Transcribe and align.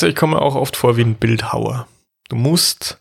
Du, 0.00 0.06
ich 0.06 0.16
komme 0.16 0.36
mir 0.36 0.42
auch 0.42 0.54
oft 0.54 0.76
vor 0.76 0.96
wie 0.96 1.02
ein 1.02 1.14
Bildhauer. 1.16 1.86
Du 2.28 2.36
musst, 2.36 3.00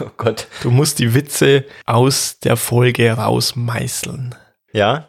oh 0.00 0.10
Gott. 0.16 0.46
du 0.62 0.70
musst 0.70 0.98
die 0.98 1.14
Witze 1.14 1.64
aus 1.86 2.38
der 2.40 2.56
Folge 2.56 3.12
rausmeißeln. 3.12 4.34
Ja, 4.72 5.08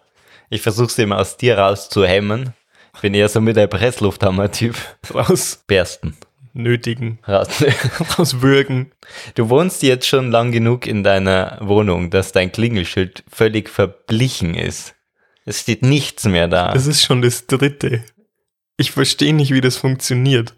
ich 0.50 0.62
versuche 0.62 0.92
sie 0.92 1.04
immer 1.04 1.20
aus 1.20 1.38
dir 1.38 1.58
rauszuhemmen. 1.58 2.54
Ich 2.96 3.02
bin 3.02 3.14
eher 3.14 3.30
so 3.30 3.42
mit 3.42 3.56
der 3.56 3.68
Presslufthammer-Typ. 3.68 4.76
Raus 5.14 5.64
Bersten. 5.66 6.16
nötigen, 6.54 7.20
Raus. 7.28 7.64
rauswürgen. 8.18 8.92
Du 9.36 9.50
wohnst 9.50 9.82
jetzt 9.84 10.08
schon 10.08 10.32
lang 10.32 10.52
genug 10.52 10.86
in 10.86 11.04
deiner 11.04 11.58
Wohnung, 11.62 12.10
dass 12.12 12.32
dein 12.32 12.52
Klingelschild 12.52 13.24
völlig 13.30 13.70
verblichen 13.70 14.54
ist. 14.54 14.94
Es 15.46 15.62
steht 15.62 15.82
nichts 15.82 16.26
mehr 16.26 16.48
da. 16.48 16.72
Das 16.72 16.88
ist 16.88 17.04
schon 17.04 17.22
das 17.22 17.48
dritte. 17.48 18.04
Ich 18.78 18.92
verstehe 18.92 19.34
nicht, 19.34 19.52
wie 19.52 19.62
das 19.62 19.76
funktioniert. 19.76 20.54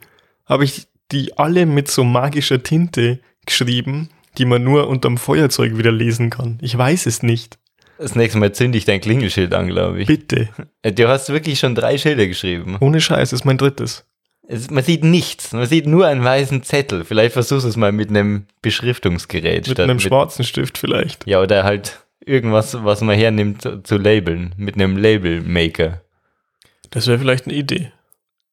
Habe 0.46 0.64
ich 0.64 0.88
die 1.12 1.38
alle 1.38 1.66
mit 1.66 1.90
so 1.90 2.04
magischer 2.04 2.62
Tinte 2.64 3.20
geschrieben, 3.46 4.10
die 4.38 4.46
man 4.46 4.64
nur 4.64 4.88
unterm 4.88 5.18
Feuerzeug 5.18 5.78
wieder 5.78 5.92
lesen 5.92 6.30
kann? 6.30 6.58
Ich 6.62 6.78
weiß 6.78 7.06
es 7.06 7.24
nicht. 7.24 7.58
Das 7.98 8.16
nächste 8.16 8.40
Mal 8.40 8.52
zünde 8.52 8.78
ich 8.78 8.86
dein 8.86 9.00
Klingelschild 9.00 9.54
an, 9.54 9.68
glaube 9.68 10.02
ich. 10.02 10.08
Bitte. 10.08 10.50
Äh, 10.82 10.92
Du 10.92 11.08
hast 11.08 11.30
wirklich 11.30 11.60
schon 11.60 11.76
drei 11.76 11.98
Schilder 11.98 12.28
geschrieben. 12.28 12.78
Ohne 12.82 13.00
Scheiß, 13.00 13.32
ist 13.32 13.46
mein 13.46 13.58
drittes. 13.58 14.06
Es, 14.48 14.70
man 14.70 14.84
sieht 14.84 15.04
nichts. 15.04 15.54
Man 15.54 15.66
sieht 15.66 15.88
nur 15.88 16.06
einen 16.06 16.24
weißen 16.24 16.64
Zettel. 16.64 17.06
Vielleicht 17.06 17.34
versuchst 17.34 17.64
du 17.64 17.70
es 17.70 17.78
mal 17.78 17.92
mit 17.92 18.10
einem 18.10 18.46
Beschriftungsgerät. 18.62 19.68
Mit 19.68 19.80
einem 19.80 20.00
schwarzen 20.00 20.44
Stift 20.44 20.78
vielleicht. 20.78 21.26
Ja, 21.26 21.42
oder 21.42 21.64
halt 21.64 22.06
irgendwas, 22.26 22.84
was 22.84 23.02
man 23.02 23.18
hernimmt 23.18 23.62
zu, 23.62 23.82
zu 23.82 23.98
labeln. 23.98 24.54
Mit 24.58 24.76
einem 24.76 24.98
Labelmaker. 24.98 26.02
Das 26.92 27.08
wäre 27.08 27.18
vielleicht 27.18 27.46
eine 27.48 27.56
Idee. 27.56 27.92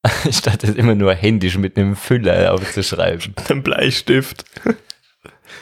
Statt 0.31 0.65
es 0.65 0.75
immer 0.75 0.95
nur 0.95 1.15
händisch 1.15 1.57
mit 1.59 1.77
einem 1.77 1.95
Füller 1.97 2.53
aufzuschreiben. 2.55 3.35
Mit 3.37 3.51
einem 3.51 3.63
Bleistift. 3.63 4.45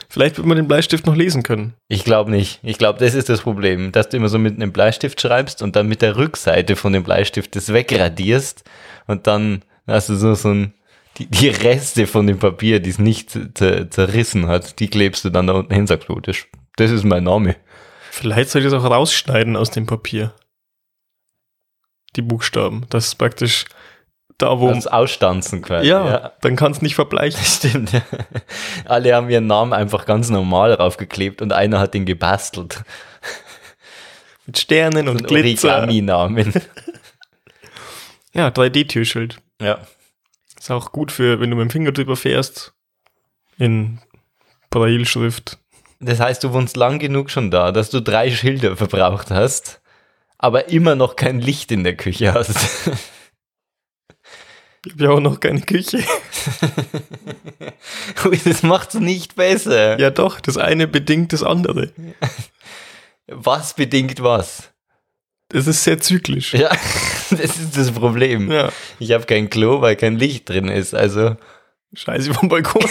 vielleicht 0.08 0.38
wird 0.38 0.46
man 0.46 0.56
den 0.56 0.69
Bleistift 0.69 1.06
noch 1.06 1.14
lesen 1.16 1.42
können. 1.42 1.74
Ich 1.88 2.05
glaube 2.05 2.30
nicht. 2.30 2.61
Ich 2.62 2.78
glaube, 2.78 2.98
das 2.98 3.14
ist 3.14 3.28
das 3.28 3.42
Problem, 3.42 3.92
dass 3.92 4.08
du 4.08 4.16
immer 4.16 4.28
so 4.28 4.38
mit 4.38 4.55
einem 4.56 4.72
Bleistift 4.72 5.20
schreibst 5.20 5.62
und 5.62 5.77
dann 5.77 5.88
mit 5.88 6.00
der 6.02 6.16
Rückseite 6.16 6.77
von 6.77 6.92
dem 6.92 7.02
Bleistift 7.05 7.55
das 7.55 7.72
wegradierst 7.72 8.64
und 9.06 9.27
dann 9.27 9.62
hast 9.86 10.08
du 10.08 10.14
so, 10.14 10.34
so 10.34 10.48
ein, 10.50 10.74
die, 11.18 11.27
die 11.27 11.48
Reste 11.48 12.06
von 12.06 12.27
dem 12.27 12.38
Papier, 12.38 12.80
die 12.80 12.91
es 12.91 12.98
nicht 12.98 13.30
zer- 13.33 13.91
zerrissen 13.91 14.46
hat, 14.46 14.78
die 14.80 14.88
klebst 14.88 15.24
du 15.24 15.30
dann 15.30 15.48
da 15.48 15.52
unten 15.55 15.74
hin, 15.74 15.86
sagst 15.86 16.08
du, 16.08 16.18
das, 16.20 16.36
das 16.77 16.91
ist 16.91 17.05
mein 17.05 17.24
Name. 17.24 17.56
Vielleicht 18.11 18.50
soll 18.50 18.62
ich 18.64 18.70
das 18.70 18.80
auch 18.80 18.88
rausschneiden 18.91 19.56
aus 19.56 19.70
dem 19.70 19.86
Papier. 19.86 20.33
Die 22.16 22.22
Buchstaben. 22.22 22.86
Das 22.91 23.06
ist 23.06 23.14
praktisch 23.16 23.66
da, 24.42 24.58
wo. 24.60 24.72
Das 24.72 24.86
Ausstanzen 24.86 25.62
quasi. 25.62 25.88
ja, 25.88 26.33
dann 26.41 26.56
kann 26.56 26.72
es 26.72 26.83
nicht 26.83 26.94
verbleichen. 26.94 27.41
Stimmt. 27.44 27.92
ja. 27.92 28.02
Alle 28.86 29.14
haben 29.14 29.28
ihren 29.30 29.46
Namen 29.46 29.72
einfach 29.72 30.06
ganz 30.06 30.30
normal 30.30 30.77
draufgeklebt 30.77 31.42
und 31.42 31.52
einer 31.52 31.78
hat 31.80 31.94
den 31.94 32.06
gebastelt. 32.06 32.83
Mit 34.46 34.58
Sternen 34.58 35.08
und 35.08 35.20
Ein 35.22 35.27
Glitzer. 35.27 35.77
Origami-Namen. 35.77 36.52
Ja, 38.33 38.48
3D-Türschild. 38.48 39.38
ja. 39.61 39.78
Ist 40.58 40.70
auch 40.70 40.92
gut 40.92 41.11
für, 41.11 41.41
wenn 41.41 41.50
du 41.50 41.56
mit 41.56 41.64
dem 41.64 41.70
Finger 41.70 41.91
drüber 41.91 42.16
fährst. 42.16 42.74
In 43.58 43.98
Brailleschrift. 44.70 45.58
Das 46.00 46.20
heißt, 46.20 46.44
du 46.44 46.52
wohnst 46.52 46.77
lang 46.77 46.98
genug 46.98 47.30
schon 47.30 47.50
da, 47.50 47.72
dass 47.72 47.90
du 47.90 48.01
drei 48.01 48.30
Schilder 48.30 48.77
verbraucht 48.77 49.30
hast, 49.30 49.80
aber 50.39 50.68
immer 50.68 50.95
noch 50.96 51.17
kein 51.17 51.40
Licht 51.40 51.72
in 51.72 51.83
der 51.83 51.96
Küche 51.96 52.33
hast. 52.34 52.57
Ich 54.86 54.92
habe 54.92 55.05
ja 55.05 55.11
auch 55.11 55.20
noch 55.20 55.41
keine 55.41 55.61
Küche. 55.61 56.02
das 58.45 58.63
macht's 58.63 58.95
nicht 58.95 59.36
besser. 59.36 60.01
Ja 60.01 60.08
doch, 60.11 60.41
das 60.41 60.57
eine 60.57 60.89
bedingt 60.89 61.35
das 61.35 61.42
andere. 61.42 61.92
Was 63.27 63.74
bedingt 63.74 64.23
was? 64.23 64.73
Das 65.51 65.67
ist 65.69 65.85
sehr 65.85 66.01
zyklisch. 66.01 66.55
Ja, 66.55 66.70
das 67.30 67.58
ist 67.58 67.77
das 67.77 67.92
Problem. 67.92 68.51
Ja. 68.51 68.73
Ich 68.98 69.13
habe 69.13 69.24
kein 69.24 69.51
Klo, 69.51 69.80
weil 69.80 69.95
kein 69.96 70.17
Licht 70.17 70.48
drin 70.48 70.69
ist. 70.69 70.95
Also, 70.95 71.36
Scheiße 71.92 72.35
vom 72.35 72.48
Balkon. 72.48 72.83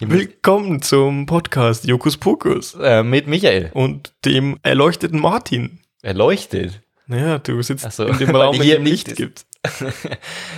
Willkommen 0.00 0.80
zum 0.80 1.26
Podcast 1.26 1.86
Jokus 1.86 2.16
Pokus 2.16 2.74
äh, 2.80 3.02
mit 3.02 3.26
Michael. 3.26 3.70
und 3.74 4.14
dem 4.24 4.58
erleuchteten 4.62 5.20
Martin. 5.20 5.80
Erleuchtet. 6.00 6.80
Naja, 7.08 7.38
du 7.38 7.60
sitzt 7.62 7.86
Ach 7.86 7.90
so, 7.92 8.04
in 8.04 8.18
dem 8.18 8.30
Raum, 8.36 8.54
in 8.54 8.62
hier 8.62 8.76
dem 8.76 8.84
Licht 8.84 9.08
Licht 9.08 9.16
gibt. 9.16 9.46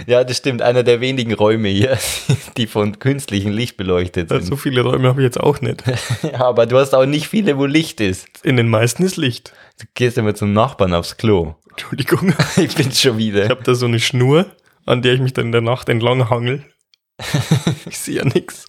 Ja, 0.06 0.25
das 0.25 0.37
stimmt. 0.37 0.61
Einer 0.62 0.83
der 0.83 1.00
wenigen 1.00 1.33
Räume 1.33 1.69
hier, 1.69 1.99
die 2.56 2.66
von 2.66 2.99
künstlichem 2.99 3.53
Licht 3.53 3.77
beleuchtet 3.77 4.31
Also, 4.31 4.43
so 4.44 4.49
sind. 4.50 4.59
viele 4.60 4.83
Räume 4.83 5.09
habe 5.09 5.21
ich 5.22 5.25
jetzt 5.25 5.41
auch 5.41 5.60
nicht. 5.60 5.83
Ja, 6.22 6.41
aber 6.43 6.66
du 6.66 6.77
hast 6.78 6.94
auch 6.94 7.06
nicht 7.06 7.27
viele, 7.28 7.56
wo 7.56 7.65
Licht 7.66 8.00
ist. 8.00 8.27
In 8.44 8.56
den 8.56 8.69
meisten 8.69 9.03
ist 9.05 9.16
Licht. 9.16 9.53
Du 9.81 9.87
gehst 9.94 10.19
immer 10.19 10.34
zum 10.34 10.53
Nachbarn 10.53 10.93
aufs 10.93 11.16
Klo. 11.16 11.55
Entschuldigung. 11.71 12.34
Ich 12.56 12.75
bin's 12.75 13.00
schon 13.00 13.16
wieder. 13.16 13.44
Ich 13.44 13.50
habe 13.50 13.62
da 13.62 13.75
so 13.75 13.87
eine 13.87 14.00
Schnur, 14.00 14.47
an 14.87 15.00
der 15.03 15.15
ich 15.15 15.21
mich 15.21 15.33
dann 15.33 15.47
in 15.47 15.53
der 15.53 15.62
Nacht 15.62 15.89
entlang 15.89 16.28
hangel. 16.28 16.65
Ich 17.89 17.99
sehe 17.99 18.16
ja 18.16 18.25
nix. 18.25 18.66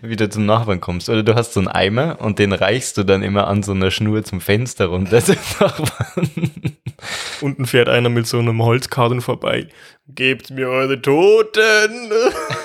Wieder 0.00 0.30
zum 0.30 0.46
Nachbarn 0.46 0.80
kommst. 0.80 1.08
Oder 1.08 1.22
du 1.22 1.34
hast 1.34 1.52
so 1.52 1.60
einen 1.60 1.68
Eimer 1.68 2.20
und 2.20 2.38
den 2.38 2.52
reichst 2.52 2.96
du 2.96 3.04
dann 3.04 3.22
immer 3.22 3.46
an 3.48 3.62
so 3.62 3.72
einer 3.72 3.90
Schnur 3.90 4.24
zum 4.24 4.40
Fenster 4.40 4.86
runter 4.86 5.20
zum 5.24 5.36
Nachbarn. 5.60 6.30
Unten 7.40 7.66
fährt 7.66 7.88
einer 7.88 8.08
mit 8.08 8.26
so 8.26 8.38
einem 8.38 8.62
Holzkarren 8.62 9.20
vorbei. 9.20 9.68
Gebt 10.08 10.50
mir 10.50 10.68
eure 10.68 11.00
Toten! 11.00 12.10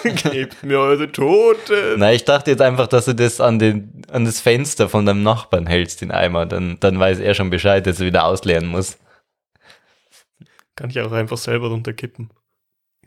Gebt 0.31 0.63
mir 0.63 0.79
eure 0.79 1.11
Toten! 1.11 1.97
Na, 1.97 2.13
ich 2.13 2.25
dachte 2.25 2.51
jetzt 2.51 2.61
einfach, 2.61 2.87
dass 2.87 3.05
du 3.05 3.15
das 3.15 3.41
an, 3.41 3.57
den, 3.59 4.03
an 4.11 4.25
das 4.25 4.39
Fenster 4.39 4.89
von 4.89 5.05
deinem 5.05 5.23
Nachbarn 5.23 5.65
hältst, 5.65 6.01
den 6.01 6.11
Eimer. 6.11 6.45
Dann, 6.45 6.77
dann 6.79 6.99
weiß 6.99 7.19
er 7.19 7.33
schon 7.33 7.49
Bescheid, 7.49 7.85
dass 7.87 7.99
er 7.99 8.05
wieder 8.05 8.25
ausleeren 8.25 8.67
muss. 8.67 8.97
Kann 10.75 10.91
ich 10.91 10.99
auch 10.99 11.11
einfach 11.11 11.37
selber 11.37 11.69
runterkippen. 11.69 12.29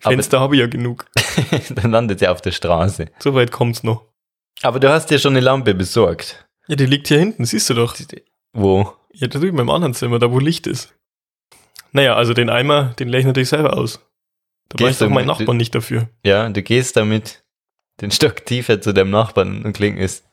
Fenster 0.01 0.41
habe 0.41 0.55
ich 0.57 0.61
ja 0.61 0.67
genug. 0.67 1.07
dann 1.71 1.91
landet 1.91 2.23
er 2.23 2.33
auf 2.33 2.41
der 2.41 2.53
Straße. 2.53 3.07
So 3.19 3.35
weit 3.35 3.53
kommt's 3.53 3.83
noch. 3.83 4.05
Aber 4.63 4.81
du 4.81 4.91
hast 4.91 5.07
dir 5.11 5.19
schon 5.19 5.33
eine 5.35 5.41
Lampe 5.41 5.75
besorgt. 5.75 6.47
Ja, 6.67 6.77
die 6.77 6.87
liegt 6.87 7.09
hier 7.09 7.19
hinten, 7.19 7.45
siehst 7.45 7.69
du 7.71 7.75
doch. 7.75 7.97
Wo? 8.53 8.93
Ja, 9.13 9.27
da 9.29 9.39
drüben 9.39 9.59
im 9.59 9.71
anderen 9.71 9.95
Zimmer, 9.95 10.19
da 10.19 10.31
wo 10.31 10.39
Licht 10.39 10.67
ist. 10.67 10.95
Naja, 11.93 12.15
also 12.15 12.35
den 12.35 12.51
Eimer, 12.51 12.95
den 12.99 13.09
lege 13.09 13.21
ich 13.21 13.27
natürlich 13.27 13.49
selber 13.49 13.77
aus. 13.77 14.01
Da 14.69 14.77
Gehst 14.77 14.89
weiß 14.89 14.99
doch 14.99 15.07
du 15.09 15.13
mein 15.15 15.27
mit- 15.27 15.39
Nachbar 15.39 15.55
nicht 15.55 15.75
dafür. 15.75 16.09
Ja, 16.25 16.49
du 16.49 16.63
gehst 16.63 16.97
damit 16.97 17.43
den 18.01 18.11
Stock 18.11 18.47
tiefer 18.47 18.81
zu 18.81 18.93
deinem 18.95 19.11
Nachbarn 19.11 19.65
und 19.65 19.73
klingst. 19.73 20.25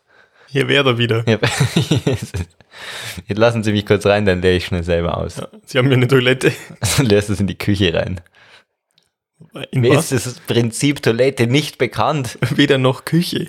Hier 0.50 0.68
wäre 0.68 0.92
er 0.92 0.98
wieder. 0.98 1.28
Ja. 1.28 1.40
Jetzt 3.28 3.38
lassen 3.38 3.64
Sie 3.64 3.72
mich 3.72 3.86
kurz 3.86 4.06
rein, 4.06 4.26
dann 4.26 4.42
leere 4.42 4.56
ich 4.58 4.66
schnell 4.66 4.84
selber 4.84 5.18
aus. 5.18 5.38
Ja, 5.38 5.48
Sie 5.66 5.78
haben 5.78 5.88
hier 5.88 5.98
eine 5.98 6.08
Toilette. 6.08 6.52
Dann 6.98 7.08
leerst 7.08 7.30
du 7.30 7.34
es 7.34 7.40
in 7.40 7.48
die 7.48 7.58
Küche 7.58 7.94
rein. 7.94 8.22
In 9.72 9.82
Mir 9.82 9.96
was? 9.96 10.12
ist 10.12 10.26
das 10.26 10.40
Prinzip 10.40 11.02
Toilette 11.02 11.48
nicht 11.48 11.78
bekannt. 11.78 12.38
Weder 12.56 12.78
noch 12.78 13.06
Küche. 13.06 13.48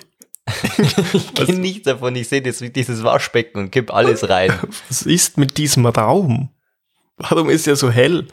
Ich 1.13 1.33
kenne 1.33 1.59
nichts 1.59 1.83
davon. 1.83 2.15
Ich 2.15 2.27
sehe 2.27 2.41
dieses 2.41 3.03
Waschbecken 3.03 3.59
und 3.59 3.71
kipp 3.71 3.93
alles 3.93 4.29
rein. 4.29 4.51
Was 4.89 5.03
ist 5.03 5.37
mit 5.37 5.57
diesem 5.57 5.85
Raum? 5.85 6.49
Warum 7.17 7.49
ist 7.49 7.67
er 7.67 7.75
so 7.75 7.91
hell? 7.91 8.27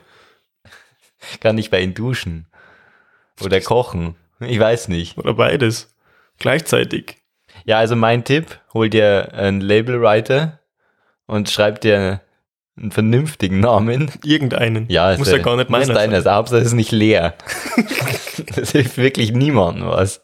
Kann 1.41 1.59
ich 1.59 1.71
bei 1.71 1.81
Ihnen 1.81 1.95
duschen. 1.95 2.47
Oder 3.43 3.61
kochen. 3.61 4.17
Ich 4.41 4.59
weiß 4.59 4.89
nicht. 4.89 5.19
Oder 5.19 5.35
beides. 5.35 5.95
Gleichzeitig. 6.39 7.17
Ja, 7.65 7.79
also 7.79 7.97
mein 7.97 8.25
Tipp, 8.25 8.61
hol 8.73 8.89
dir 8.89 9.33
einen 9.35 9.61
Labelwriter 9.61 10.61
und 11.27 11.51
schreib 11.51 11.81
dir 11.81 12.21
einen 12.79 12.91
vernünftigen 12.91 13.61
Namen. 13.61 14.11
Irgendeinen. 14.25 14.87
Ja, 14.89 15.17
Muss 15.17 15.29
ist 15.29 15.33
ja 15.33 15.43
gar 15.43 15.57
nicht 15.57 15.71
muss 15.71 15.81
meiner 15.81 15.95
deiner 15.95 16.23
sein. 16.23 16.35
Hauptsache 16.35 16.61
es 16.61 16.69
ist 16.69 16.73
nicht 16.75 16.93
leer. 16.93 17.35
das 18.57 18.73
hilft 18.73 18.99
wirklich 18.99 19.33
niemandem 19.33 19.87
was. 19.89 20.23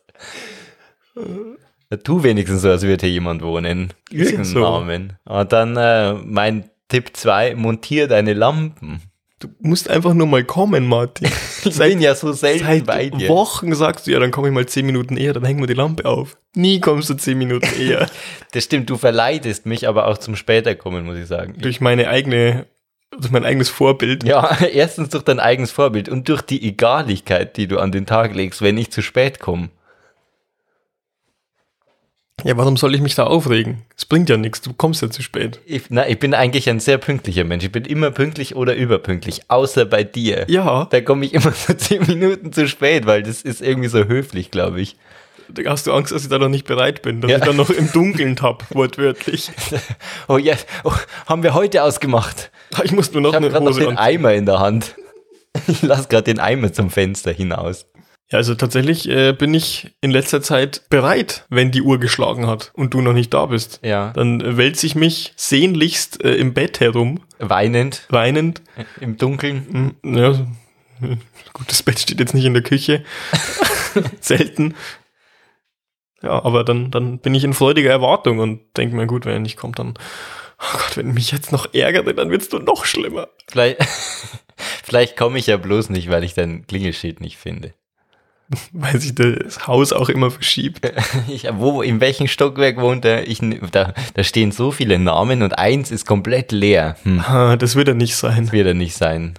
Ja, 1.90 1.96
Tu 1.98 2.22
wenigstens 2.22 2.62
so, 2.62 2.70
als 2.70 2.82
würde 2.82 3.06
hier 3.06 3.14
jemand 3.14 3.42
wohnen. 3.42 3.92
Irgendeinen 4.10 4.44
so. 4.44 4.60
Namen. 4.60 5.18
Und 5.24 5.52
dann 5.52 5.76
äh, 5.76 6.14
mein 6.14 6.70
Tipp 6.88 7.10
2, 7.14 7.54
montier 7.54 8.08
deine 8.08 8.34
Lampen. 8.34 9.00
Du 9.42 9.48
musst 9.58 9.90
einfach 9.90 10.14
nur 10.14 10.28
mal 10.28 10.44
kommen, 10.44 10.86
Martin. 10.86 11.28
Ich 11.64 11.78
bin 11.78 12.00
ja 12.00 12.14
so 12.14 12.32
selten 12.32 12.64
Seit 12.64 12.86
bei 12.86 13.08
dir. 13.08 13.28
Wochen 13.28 13.72
sagst 13.74 14.06
du, 14.06 14.10
ja, 14.10 14.18
dann 14.18 14.32
komme 14.32 14.48
ich 14.48 14.54
mal 14.54 14.66
zehn 14.66 14.84
Minuten 14.84 15.16
eher, 15.16 15.32
dann 15.32 15.44
hängen 15.44 15.60
wir 15.60 15.68
die 15.68 15.74
Lampe 15.74 16.04
auf. 16.04 16.36
Nie 16.56 16.80
kommst 16.80 17.08
du 17.08 17.14
zehn 17.14 17.38
Minuten 17.38 17.68
eher. 17.80 18.08
Das 18.52 18.64
stimmt, 18.64 18.90
du 18.90 18.96
verleidest 18.96 19.64
mich 19.64 19.86
aber 19.86 20.08
auch 20.08 20.18
zum 20.18 20.34
Späterkommen, 20.34 21.04
muss 21.04 21.18
ich 21.18 21.26
sagen. 21.26 21.54
durch 21.60 21.80
meine 21.80 22.08
eigene, 22.08 22.66
durch 23.12 23.30
mein 23.30 23.44
eigenes 23.44 23.68
Vorbild. 23.68 24.24
Ja, 24.24 24.58
erstens 24.72 25.10
durch 25.10 25.22
dein 25.22 25.38
eigenes 25.38 25.70
Vorbild 25.70 26.08
und 26.08 26.28
durch 26.28 26.42
die 26.42 26.66
Egaligkeit, 26.66 27.56
die 27.56 27.68
du 27.68 27.78
an 27.78 27.92
den 27.92 28.06
Tag 28.06 28.34
legst, 28.34 28.60
wenn 28.62 28.76
ich 28.76 28.90
zu 28.90 29.02
spät 29.02 29.38
komme. 29.38 29.70
Ja, 32.44 32.56
warum 32.56 32.76
soll 32.76 32.94
ich 32.94 33.00
mich 33.00 33.14
da 33.14 33.24
aufregen? 33.24 33.82
Es 33.96 34.04
bringt 34.04 34.28
ja 34.28 34.36
nichts, 34.36 34.60
du 34.62 34.72
kommst 34.72 35.00
ja 35.02 35.10
zu 35.10 35.22
spät. 35.22 35.60
Ich, 35.64 35.82
na, 35.90 36.08
ich 36.08 36.18
bin 36.18 36.34
eigentlich 36.34 36.68
ein 36.68 36.80
sehr 36.80 36.98
pünktlicher 36.98 37.44
Mensch. 37.44 37.64
Ich 37.64 37.70
bin 37.72 37.84
immer 37.84 38.10
pünktlich 38.10 38.56
oder 38.56 38.74
überpünktlich, 38.74 39.42
außer 39.48 39.84
bei 39.84 40.02
dir. 40.04 40.44
Ja, 40.48 40.86
Da 40.90 41.00
komme 41.00 41.24
ich 41.26 41.34
immer 41.34 41.52
so 41.52 41.72
zehn 41.74 42.02
Minuten 42.06 42.52
zu 42.52 42.66
spät, 42.66 43.06
weil 43.06 43.22
das 43.22 43.42
ist 43.42 43.62
irgendwie 43.62 43.88
so 43.88 44.04
höflich, 44.04 44.50
glaube 44.50 44.80
ich. 44.80 44.96
da 45.48 45.70
hast 45.70 45.86
du 45.86 45.92
Angst, 45.92 46.12
dass 46.12 46.22
ich 46.24 46.28
da 46.30 46.38
noch 46.38 46.48
nicht 46.48 46.66
bereit 46.66 47.02
bin, 47.02 47.20
dass 47.20 47.30
Ja. 47.30 47.38
ich 47.38 47.44
dann 47.44 47.56
noch 47.56 47.70
im 47.70 47.90
Dunkeln 47.92 48.34
tapp, 48.36 48.64
wortwörtlich. 48.74 49.50
Oh 50.28 50.38
ja, 50.38 50.54
oh, 50.84 50.92
haben 51.26 51.42
wir 51.42 51.54
heute 51.54 51.82
ausgemacht. 51.82 52.50
Ich 52.84 52.92
muss 52.92 53.12
nur 53.12 53.20
noch 53.22 53.30
Ich 53.30 53.34
habe 53.36 53.46
eine 53.46 53.52
gerade 53.52 53.64
noch 53.66 53.72
Hose 53.72 53.80
den 53.80 53.90
an. 53.90 53.98
Eimer 53.98 54.32
in 54.34 54.46
der 54.46 54.58
Hand. 54.60 54.94
Ich 55.68 55.82
lasse 55.82 56.08
gerade 56.08 56.24
den 56.24 56.38
Eimer 56.40 56.72
zum 56.72 56.90
Fenster 56.90 57.30
hinaus. 57.32 57.86
Ja, 58.32 58.38
also 58.38 58.54
tatsächlich 58.54 59.08
äh, 59.10 59.32
bin 59.34 59.52
ich 59.52 59.92
in 60.00 60.10
letzter 60.10 60.40
Zeit 60.40 60.88
bereit, 60.88 61.44
wenn 61.50 61.70
die 61.70 61.82
Uhr 61.82 62.00
geschlagen 62.00 62.46
hat 62.46 62.70
und 62.74 62.94
du 62.94 63.02
noch 63.02 63.12
nicht 63.12 63.32
da 63.34 63.44
bist. 63.46 63.78
Ja, 63.82 64.10
Dann 64.14 64.40
äh, 64.40 64.56
wälze 64.56 64.86
ich 64.86 64.94
mich 64.94 65.34
sehnlichst 65.36 66.24
äh, 66.24 66.34
im 66.36 66.54
Bett 66.54 66.80
herum, 66.80 67.20
weinend 67.38 68.06
weinend. 68.08 68.62
im 69.00 69.18
Dunkeln. 69.18 69.94
Hm, 70.02 70.16
Ja, 70.16 70.30
gut, 71.52 71.68
das 71.68 71.82
Bett 71.82 71.98
steht 72.00 72.20
jetzt 72.20 72.32
nicht 72.34 72.46
in 72.46 72.54
der 72.54 72.62
Küche. 72.62 73.04
Selten. 74.20 74.74
Ja, 76.22 76.42
aber 76.42 76.64
dann, 76.64 76.90
dann 76.90 77.18
bin 77.18 77.34
ich 77.34 77.44
in 77.44 77.52
freudiger 77.52 77.90
Erwartung 77.90 78.38
und 78.38 78.60
denke 78.78 78.96
mir, 78.96 79.06
gut, 79.06 79.26
wenn 79.26 79.32
er 79.34 79.38
nicht 79.40 79.58
kommt, 79.58 79.78
dann, 79.78 79.94
oh 80.58 80.72
Gott, 80.78 80.96
wenn 80.96 81.12
mich 81.12 81.32
jetzt 81.32 81.52
noch 81.52 81.74
ärgert, 81.74 82.06
dann 82.16 82.30
wird's 82.30 82.50
nur 82.50 82.62
noch 82.62 82.86
schlimmer. 82.86 83.28
Vielleicht, 83.50 83.82
vielleicht 84.84 85.18
komme 85.18 85.38
ich 85.38 85.48
ja 85.48 85.58
bloß 85.58 85.90
nicht, 85.90 86.08
weil 86.08 86.24
ich 86.24 86.32
dein 86.32 86.66
Klingelschild 86.66 87.20
nicht 87.20 87.36
finde. 87.36 87.74
Weil 88.72 89.00
sich 89.00 89.14
das 89.14 89.66
Haus 89.66 89.92
auch 89.92 90.08
immer 90.08 90.30
verschiebt. 90.30 90.80
Ich, 91.28 91.46
wo, 91.52 91.82
in 91.82 92.00
welchem 92.00 92.26
Stockwerk 92.28 92.78
wohnt 92.78 93.04
er? 93.04 93.26
Ich, 93.28 93.40
da, 93.70 93.94
da 94.14 94.24
stehen 94.24 94.52
so 94.52 94.70
viele 94.70 94.98
Namen 94.98 95.42
und 95.42 95.58
eins 95.58 95.90
ist 95.90 96.06
komplett 96.06 96.52
leer. 96.52 96.96
Hm, 97.04 97.20
Ah, 97.20 97.56
das 97.56 97.76
wird 97.76 97.88
er 97.88 97.94
nicht 97.94 98.16
sein. 98.16 98.50
wird 98.52 98.66
er 98.66 98.74
nicht 98.74 98.96
sein. 98.96 99.34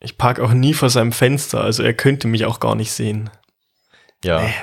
Ich 0.00 0.18
park 0.18 0.38
auch 0.40 0.52
nie 0.52 0.74
vor 0.74 0.90
seinem 0.90 1.12
Fenster, 1.12 1.62
also 1.62 1.82
er 1.82 1.94
könnte 1.94 2.28
mich 2.28 2.44
auch 2.44 2.60
gar 2.60 2.74
nicht 2.74 2.92
sehen. 2.92 3.30
Ja. 4.24 4.40
Nee. 4.42 4.54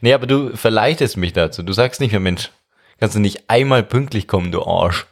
Nee, 0.00 0.12
aber 0.14 0.26
du 0.26 0.56
verleitest 0.56 1.16
mich 1.16 1.32
dazu. 1.32 1.62
Du 1.62 1.72
sagst 1.72 2.00
nicht 2.00 2.12
mehr, 2.12 2.20
Mensch, 2.20 2.50
kannst 3.00 3.16
du 3.16 3.20
nicht 3.20 3.48
einmal 3.48 3.82
pünktlich 3.82 4.28
kommen, 4.28 4.52
du 4.52 4.62
Arsch. 4.64 5.06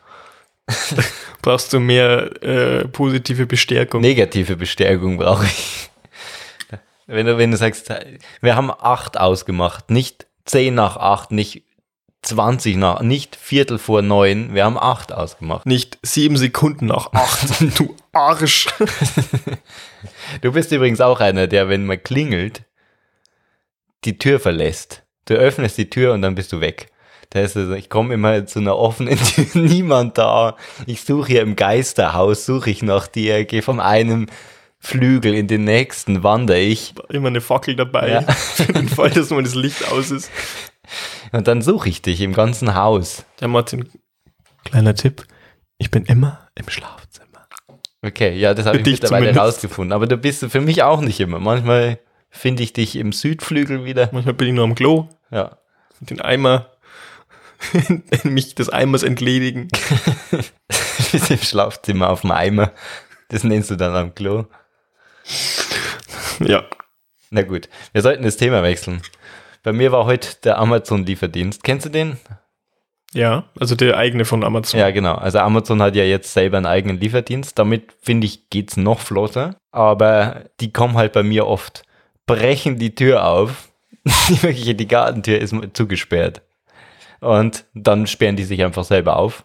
Brauchst 1.42 1.72
du 1.72 1.80
mehr 1.80 2.42
äh, 2.42 2.86
positive 2.88 3.46
Bestärkung? 3.46 4.00
Negative 4.02 4.56
Bestärkung 4.56 5.16
brauche 5.18 5.46
ich. 5.46 5.89
Wenn 7.10 7.26
du, 7.26 7.38
wenn 7.38 7.50
du 7.50 7.56
sagst, 7.56 7.92
wir 8.40 8.54
haben 8.54 8.70
acht 8.70 9.18
ausgemacht, 9.18 9.90
nicht 9.90 10.26
zehn 10.44 10.74
nach 10.74 10.96
acht, 10.96 11.32
nicht 11.32 11.64
20 12.22 12.76
nach, 12.76 13.00
nicht 13.00 13.34
Viertel 13.34 13.78
vor 13.78 14.02
neun, 14.02 14.54
wir 14.54 14.64
haben 14.64 14.78
acht 14.78 15.12
ausgemacht. 15.12 15.66
Nicht 15.66 15.98
sieben 16.02 16.36
Sekunden 16.36 16.86
nach 16.86 17.12
acht, 17.12 17.60
du 17.78 17.96
Arsch. 18.12 18.68
Du 20.42 20.52
bist 20.52 20.70
übrigens 20.70 21.00
auch 21.00 21.20
einer, 21.20 21.46
der, 21.46 21.68
wenn 21.68 21.86
man 21.86 22.02
klingelt, 22.02 22.62
die 24.04 24.18
Tür 24.18 24.38
verlässt. 24.38 25.02
Du 25.24 25.34
öffnest 25.34 25.78
die 25.78 25.90
Tür 25.90 26.12
und 26.12 26.22
dann 26.22 26.34
bist 26.36 26.52
du 26.52 26.60
weg. 26.60 26.90
Da 27.30 27.40
ist 27.40 27.56
also, 27.56 27.72
ich 27.72 27.88
komme 27.88 28.14
immer 28.14 28.46
zu 28.46 28.58
einer 28.58 28.76
offenen 28.76 29.18
Tür, 29.34 29.46
niemand 29.54 30.18
da. 30.18 30.56
Ich 30.86 31.02
suche 31.02 31.28
hier 31.28 31.42
im 31.42 31.56
Geisterhaus, 31.56 32.46
suche 32.46 32.70
ich 32.70 32.82
nach 32.82 33.06
dir, 33.06 33.44
gehe 33.44 33.62
vom 33.62 33.80
einen 33.80 34.30
Flügel 34.82 35.34
in 35.34 35.46
den 35.46 35.64
nächsten, 35.64 36.22
wandere 36.22 36.58
ich 36.58 36.94
Immer 37.10 37.28
eine 37.28 37.40
Fackel 37.42 37.76
dabei, 37.76 38.10
Ja. 38.10 38.22
für 38.32 38.72
den 38.72 38.88
Fall, 38.88 39.10
dass 39.10 39.30
mal 39.30 39.42
das 39.42 39.54
Licht 39.54 39.86
aus 39.92 40.10
ist. 40.10 40.30
und 41.32 41.46
dann 41.46 41.60
suche 41.62 41.88
ich 41.90 42.00
dich 42.02 42.20
im 42.22 42.32
ganzen 42.32 42.74
Haus. 42.74 43.24
Der 43.40 43.48
Martin, 43.48 43.90
kleiner 44.64 44.94
Tipp, 44.94 45.26
ich 45.78 45.90
bin 45.90 46.04
immer 46.06 46.48
im 46.54 46.68
Schlafzimmer. 46.68 47.46
Okay, 48.02 48.34
ja, 48.38 48.54
das 48.54 48.64
habe 48.66 48.78
ich 48.78 48.86
mittlerweile 48.86 49.26
zumindest. 49.26 49.40
rausgefunden. 49.46 49.92
Aber 49.92 50.06
du 50.06 50.16
bist 50.16 50.44
für 50.46 50.60
mich 50.62 50.82
auch 50.82 51.02
nicht 51.02 51.20
immer. 51.20 51.38
Manchmal 51.38 51.98
finde 52.30 52.62
ich 52.62 52.72
dich 52.72 52.96
im 52.96 53.12
Südflügel 53.12 53.84
wieder. 53.84 54.08
Manchmal 54.12 54.32
bin 54.34 54.48
ich 54.48 54.54
nur 54.54 54.64
am 54.64 54.74
Klo, 54.74 55.08
Ja. 55.30 55.58
mit 56.00 56.08
den 56.08 56.20
Eimer, 56.22 56.70
mich 58.24 58.54
des 58.54 58.70
Eimers 58.70 59.02
entledigen. 59.02 59.68
Du 60.30 60.38
bist 61.12 61.30
im 61.30 61.38
Schlafzimmer 61.38 62.08
auf 62.08 62.22
dem 62.22 62.30
Eimer. 62.30 62.72
Das 63.28 63.44
nennst 63.44 63.70
du 63.70 63.76
dann 63.76 63.94
am 63.94 64.14
Klo. 64.14 64.46
Ja, 66.40 66.64
Na 67.30 67.42
gut, 67.42 67.68
wir 67.92 68.02
sollten 68.02 68.24
das 68.24 68.36
Thema 68.36 68.62
wechseln. 68.62 69.02
Bei 69.62 69.72
mir 69.72 69.92
war 69.92 70.06
heute 70.06 70.30
der 70.42 70.58
Amazon-Lieferdienst. 70.58 71.62
Kennst 71.62 71.86
du 71.86 71.90
den? 71.90 72.18
ja, 73.12 73.44
also 73.58 73.74
der 73.74 73.96
eigene 73.96 74.24
von 74.24 74.42
Amazon. 74.44 74.80
Ja, 74.80 74.90
genau. 74.90 75.14
Also 75.14 75.38
Amazon 75.40 75.82
hat 75.82 75.96
ja 75.96 76.04
jetzt 76.04 76.32
selber 76.32 76.56
einen 76.56 76.66
eigenen 76.66 76.98
Lieferdienst. 76.98 77.58
Damit, 77.58 77.92
finde 78.00 78.26
ich, 78.26 78.48
geht's 78.50 78.76
noch 78.76 79.00
flotter. 79.00 79.56
Aber 79.70 80.44
die 80.60 80.72
kommen 80.72 80.96
halt 80.96 81.12
bei 81.12 81.22
mir 81.22 81.46
oft, 81.46 81.82
brechen 82.26 82.78
die 82.78 82.94
Tür 82.94 83.26
auf. 83.26 83.68
Wirklich, 84.04 84.76
die 84.76 84.88
Gartentür 84.88 85.38
ist 85.38 85.54
zugesperrt. 85.74 86.42
Und 87.20 87.64
dann 87.74 88.06
sperren 88.06 88.36
die 88.36 88.44
sich 88.44 88.64
einfach 88.64 88.84
selber 88.84 89.16
auf. 89.16 89.42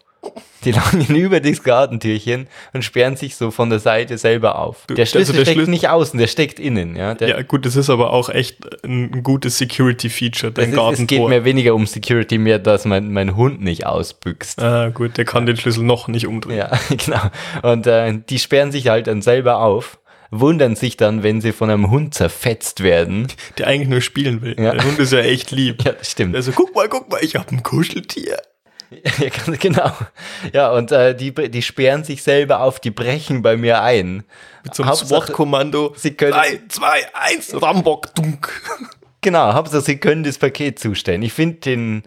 Die 0.64 0.72
langen 0.72 1.14
über 1.14 1.38
das 1.40 1.62
Gartentürchen 1.62 2.48
und 2.72 2.82
sperren 2.82 3.16
sich 3.16 3.36
so 3.36 3.50
von 3.50 3.70
der 3.70 3.78
Seite 3.78 4.18
selber 4.18 4.58
auf. 4.58 4.86
Der 4.88 4.98
also 4.98 5.10
Schlüssel 5.10 5.34
der 5.36 5.42
steckt 5.42 5.54
Schlüssel- 5.56 5.70
nicht 5.70 5.88
außen, 5.88 6.18
der 6.18 6.26
steckt 6.26 6.58
innen. 6.58 6.96
Ja, 6.96 7.14
Ja, 7.20 7.42
gut, 7.42 7.64
das 7.66 7.76
ist 7.76 7.88
aber 7.90 8.12
auch 8.12 8.28
echt 8.28 8.58
ein 8.84 9.22
gutes 9.22 9.58
Security-Feature, 9.58 10.48
Es, 10.48 10.54
dein 10.54 10.64
ist, 10.64 10.70
es 10.70 10.74
geht 10.74 11.08
Gartentor. 11.08 11.28
mir 11.28 11.44
weniger 11.44 11.74
um 11.74 11.86
Security, 11.86 12.38
mehr, 12.38 12.58
dass 12.58 12.84
mein, 12.84 13.12
mein 13.12 13.36
Hund 13.36 13.60
nicht 13.62 13.86
ausbüchst. 13.86 14.60
Ah, 14.60 14.88
gut, 14.88 15.16
der 15.18 15.24
kann 15.24 15.46
den 15.46 15.56
Schlüssel 15.56 15.84
noch 15.84 16.08
nicht 16.08 16.26
umdrehen. 16.26 16.58
Ja, 16.58 16.70
genau. 17.04 17.20
Und 17.62 17.86
äh, 17.86 18.18
die 18.28 18.38
sperren 18.38 18.72
sich 18.72 18.88
halt 18.88 19.06
dann 19.06 19.22
selber 19.22 19.60
auf, 19.60 19.98
wundern 20.32 20.74
sich 20.74 20.96
dann, 20.96 21.22
wenn 21.22 21.40
sie 21.40 21.52
von 21.52 21.70
einem 21.70 21.90
Hund 21.90 22.12
zerfetzt 22.14 22.82
werden. 22.82 23.28
Der 23.58 23.68
eigentlich 23.68 23.88
nur 23.88 24.00
spielen 24.00 24.42
will. 24.42 24.56
Ja. 24.58 24.72
Der 24.72 24.84
Hund 24.84 24.98
ist 24.98 25.12
ja 25.12 25.20
echt 25.20 25.52
lieb. 25.52 25.76
Ja, 25.84 25.92
stimmt. 26.02 26.34
Also, 26.34 26.50
guck 26.52 26.74
mal, 26.74 26.88
guck 26.88 27.08
mal, 27.10 27.20
ich 27.22 27.36
hab 27.36 27.52
ein 27.52 27.62
Kuscheltier. 27.62 28.36
Ja, 29.18 29.28
ganz 29.30 29.58
genau. 29.58 29.90
Ja, 30.52 30.70
und 30.72 30.92
äh, 30.92 31.14
die, 31.14 31.32
die 31.34 31.62
sperren 31.62 32.04
sich 32.04 32.22
selber 32.22 32.60
auf, 32.60 32.78
die 32.80 32.90
brechen 32.92 33.42
bei 33.42 33.56
mir 33.56 33.82
ein. 33.82 34.22
Mit 34.62 34.74
so 34.74 34.82
einem 34.84 34.94
SWAT-Kommando. 34.94 35.92
sie 35.96 36.12
können- 36.12 36.32
Drei, 36.32 36.60
zwei, 36.68 37.06
eins, 37.14 37.60
Rambock, 37.60 38.14
dunk. 38.14 38.48
Genau, 39.22 39.54
Hauptsache, 39.54 39.80
sie 39.80 39.96
können 39.96 40.22
das 40.22 40.38
Paket 40.38 40.78
zustellen. 40.78 41.22
Ich 41.22 41.32
finde 41.32 41.56
den 41.58 42.02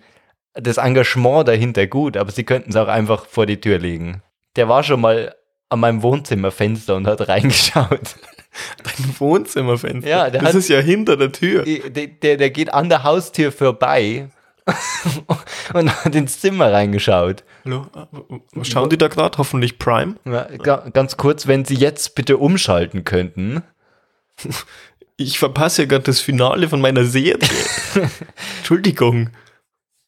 das 0.54 0.78
Engagement 0.78 1.48
dahinter 1.50 1.86
gut, 1.86 2.16
aber 2.16 2.32
sie 2.32 2.46
könnten 2.46 2.70
es 2.70 2.76
auch 2.78 2.88
einfach 2.88 3.26
vor 3.26 3.46
die 3.46 3.60
Tür 3.60 3.78
legen. 3.78 4.24
Der 4.56 4.70
war 4.70 4.84
schon 4.84 5.02
mal 5.02 5.36
an 5.68 5.82
meinem 5.82 6.02
Wohnzimmerfenster 6.02 6.96
und 6.96 7.08
hat 7.08 7.20
reingeschaut. 7.28 8.16
Dein 8.84 9.16
Wohnzimmerfenster. 9.20 10.10
Ja, 10.10 10.30
das 10.30 10.42
hat- 10.44 10.56
ist 10.56 10.70
ja 10.70 10.80
hinter 10.80 11.18
der 11.18 11.32
Tür. 11.34 11.64
Der, 11.66 12.08
der, 12.08 12.38
der 12.38 12.50
geht 12.52 12.74
an 12.74 12.88
der 12.88 13.04
Haustür 13.04 13.52
vorbei 13.52 14.30
und 15.74 16.06
hat 16.06 16.16
ins 16.16 16.40
Zimmer 16.40 16.72
reingeschaut. 16.72 17.44
Hallo? 17.66 17.88
Was 18.54 18.68
schauen 18.68 18.90
die 18.90 18.98
da 18.98 19.08
gerade? 19.08 19.38
Hoffentlich 19.38 19.80
Prime. 19.80 20.16
Ja, 20.26 20.48
ga, 20.58 20.90
ganz 20.94 21.18
kurz, 21.18 21.48
wenn 21.48 21.66
Sie 21.66 21.76
jetzt 21.76 22.16
bitte 22.16 22.38
umschalten 22.38 23.04
könnten. 23.04 23.64
Ich 25.18 25.40
verpasse 25.40 25.84
ja 25.84 25.88
gerade 25.88 26.06
das 26.06 26.22
Finale 26.22 26.70
von 26.70 26.80
meiner 26.82 27.04
Serie. 27.06 27.38
Entschuldigung. 28.60 29.30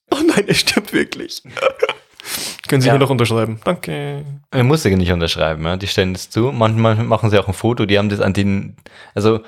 Oh 0.09 0.17
nein, 0.25 0.47
er 0.47 0.53
stirbt 0.53 0.93
wirklich. 0.93 1.43
Können 2.67 2.81
Sie 2.81 2.87
Ja. 2.87 2.93
hier 2.93 2.99
noch 2.99 3.09
unterschreiben? 3.09 3.59
Danke. 3.63 4.23
Er 4.51 4.63
muss 4.63 4.83
ja 4.83 4.95
nicht 4.95 5.11
unterschreiben, 5.11 5.65
ja. 5.65 5.75
die 5.75 5.87
stellen 5.87 6.13
das 6.13 6.29
zu. 6.29 6.51
Manchmal 6.51 6.95
machen 6.95 7.29
sie 7.29 7.37
auch 7.39 7.47
ein 7.47 7.53
Foto, 7.53 7.85
die 7.85 7.97
haben 7.97 8.09
das 8.09 8.21
an 8.21 8.33
den, 8.33 8.77
also 9.13 9.41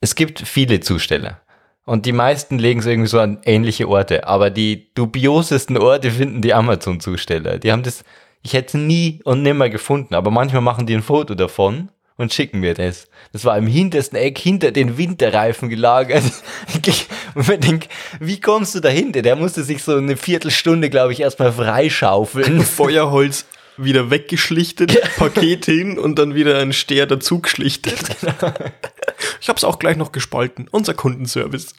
es 0.00 0.14
gibt 0.14 0.40
viele 0.40 0.80
Zusteller. 0.80 1.40
Und 1.90 2.06
die 2.06 2.12
meisten 2.12 2.60
legen 2.60 2.78
es 2.78 2.86
irgendwie 2.86 3.08
so 3.08 3.18
an 3.18 3.38
ähnliche 3.44 3.88
Orte. 3.88 4.28
Aber 4.28 4.50
die 4.50 4.94
dubiosesten 4.94 5.76
Orte 5.76 6.12
finden 6.12 6.40
die 6.40 6.54
Amazon-Zusteller. 6.54 7.58
Die 7.58 7.72
haben 7.72 7.82
das, 7.82 8.04
ich 8.42 8.52
hätte 8.52 8.78
nie 8.78 9.18
und 9.24 9.42
nimmer 9.42 9.68
gefunden. 9.70 10.14
Aber 10.14 10.30
manchmal 10.30 10.62
machen 10.62 10.86
die 10.86 10.94
ein 10.94 11.02
Foto 11.02 11.34
davon 11.34 11.88
und 12.16 12.32
schicken 12.32 12.60
mir 12.60 12.74
das. 12.74 13.08
Das 13.32 13.44
war 13.44 13.58
im 13.58 13.66
hintersten 13.66 14.16
Eck 14.16 14.38
hinter 14.38 14.70
den 14.70 14.98
Winterreifen 14.98 15.68
gelagert. 15.68 16.22
Und 17.34 17.48
man 17.48 17.60
denkt, 17.60 17.88
wie 18.20 18.38
kommst 18.38 18.76
du 18.76 18.80
dahinter? 18.80 19.22
Der 19.22 19.34
musste 19.34 19.64
sich 19.64 19.82
so 19.82 19.96
eine 19.96 20.16
Viertelstunde, 20.16 20.90
glaube 20.90 21.12
ich, 21.12 21.18
erstmal 21.18 21.52
freischaufeln. 21.52 22.60
Feuerholz 22.64 23.46
wieder 23.84 24.10
weggeschlichtet, 24.10 25.00
Paket 25.16 25.66
hin 25.66 25.98
und 25.98 26.18
dann 26.18 26.34
wieder 26.34 26.58
ein 26.58 26.72
Steher 26.72 27.06
dazu 27.06 27.40
geschlichtet. 27.40 27.98
Ich 29.40 29.48
habe 29.48 29.56
es 29.56 29.64
auch 29.64 29.78
gleich 29.78 29.96
noch 29.96 30.12
gespalten. 30.12 30.68
Unser 30.70 30.94
Kundenservice. 30.94 31.74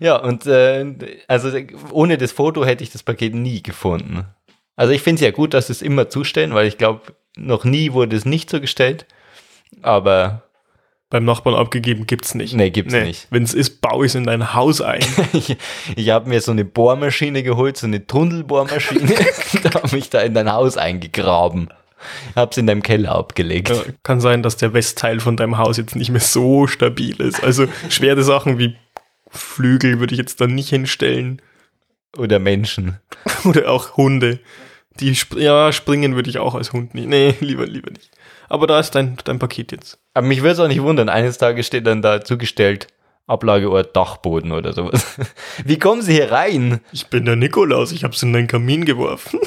Ja, 0.00 0.16
und 0.16 0.46
äh, 0.46 1.20
also 1.28 1.50
ohne 1.90 2.18
das 2.18 2.32
Foto 2.32 2.64
hätte 2.64 2.84
ich 2.84 2.90
das 2.90 3.02
Paket 3.02 3.34
nie 3.34 3.62
gefunden. 3.62 4.26
Also 4.76 4.92
ich 4.92 5.02
finde 5.02 5.16
es 5.16 5.24
ja 5.24 5.30
gut, 5.30 5.54
dass 5.54 5.70
es 5.70 5.82
immer 5.82 6.08
zustellen, 6.08 6.54
weil 6.54 6.66
ich 6.66 6.78
glaube, 6.78 7.14
noch 7.36 7.64
nie 7.64 7.92
wurde 7.92 8.16
es 8.16 8.24
nicht 8.24 8.50
so 8.50 8.60
gestellt. 8.60 9.06
Aber 9.82 10.42
beim 11.12 11.26
Nachbarn 11.26 11.54
abgegeben, 11.54 12.06
gibt's 12.06 12.34
nicht. 12.34 12.54
Nee, 12.54 12.70
gibt's 12.70 12.94
nicht. 12.94 13.26
Wenn 13.28 13.42
es 13.42 13.52
ist, 13.52 13.82
baue 13.82 14.06
ich 14.06 14.12
es 14.12 14.14
in 14.14 14.24
dein 14.24 14.54
Haus 14.54 14.80
ein. 14.80 15.04
Ich, 15.34 15.56
ich 15.94 16.10
habe 16.10 16.28
mir 16.28 16.40
so 16.40 16.52
eine 16.52 16.64
Bohrmaschine 16.64 17.42
geholt, 17.42 17.76
so 17.76 17.86
eine 17.86 18.06
Tunnelbohrmaschine. 18.06 19.14
da 19.62 19.74
habe 19.74 19.98
ich 19.98 20.08
da 20.08 20.20
in 20.20 20.32
dein 20.32 20.50
Haus 20.50 20.78
eingegraben. 20.78 21.68
Hab's 22.34 22.56
in 22.56 22.66
deinem 22.66 22.82
Keller 22.82 23.14
abgelegt. 23.14 23.68
Ja, 23.68 23.82
kann 24.02 24.20
sein, 24.20 24.42
dass 24.42 24.56
der 24.56 24.72
Westteil 24.72 25.20
von 25.20 25.36
deinem 25.36 25.58
Haus 25.58 25.76
jetzt 25.76 25.96
nicht 25.96 26.10
mehr 26.10 26.20
so 26.20 26.66
stabil 26.66 27.20
ist. 27.20 27.44
Also 27.44 27.66
schwere 27.90 28.22
Sachen 28.22 28.58
wie 28.58 28.76
Flügel 29.28 30.00
würde 30.00 30.14
ich 30.14 30.18
jetzt 30.18 30.40
dann 30.40 30.54
nicht 30.54 30.70
hinstellen. 30.70 31.42
Oder 32.16 32.38
Menschen. 32.38 32.98
Oder 33.44 33.70
auch 33.70 33.98
Hunde. 33.98 34.40
Die 34.98 35.14
ja, 35.36 35.72
springen 35.72 36.14
würde 36.14 36.30
ich 36.30 36.38
auch 36.38 36.54
als 36.54 36.72
Hund 36.72 36.94
nicht. 36.94 37.08
Nee, 37.08 37.34
lieber, 37.40 37.66
lieber 37.66 37.90
nicht. 37.90 38.10
Aber 38.52 38.66
da 38.66 38.78
ist 38.78 38.90
dein, 38.90 39.16
dein 39.24 39.38
Paket 39.38 39.72
jetzt. 39.72 39.98
Aber 40.12 40.26
mich 40.26 40.42
würde 40.42 40.50
es 40.50 40.60
auch 40.60 40.68
nicht 40.68 40.82
wundern, 40.82 41.08
eines 41.08 41.38
Tages 41.38 41.66
steht 41.66 41.86
dann 41.86 42.02
da 42.02 42.22
zugestellt, 42.22 42.86
Ablageort 43.26 43.96
Dachboden 43.96 44.52
oder 44.52 44.74
sowas. 44.74 45.18
Wie 45.64 45.78
kommen 45.78 46.02
Sie 46.02 46.12
hier 46.12 46.30
rein? 46.30 46.80
Ich 46.92 47.06
bin 47.06 47.24
der 47.24 47.36
Nikolaus, 47.36 47.92
ich 47.92 48.04
hab's 48.04 48.22
in 48.22 48.34
deinen 48.34 48.48
Kamin 48.48 48.84
geworfen. 48.84 49.40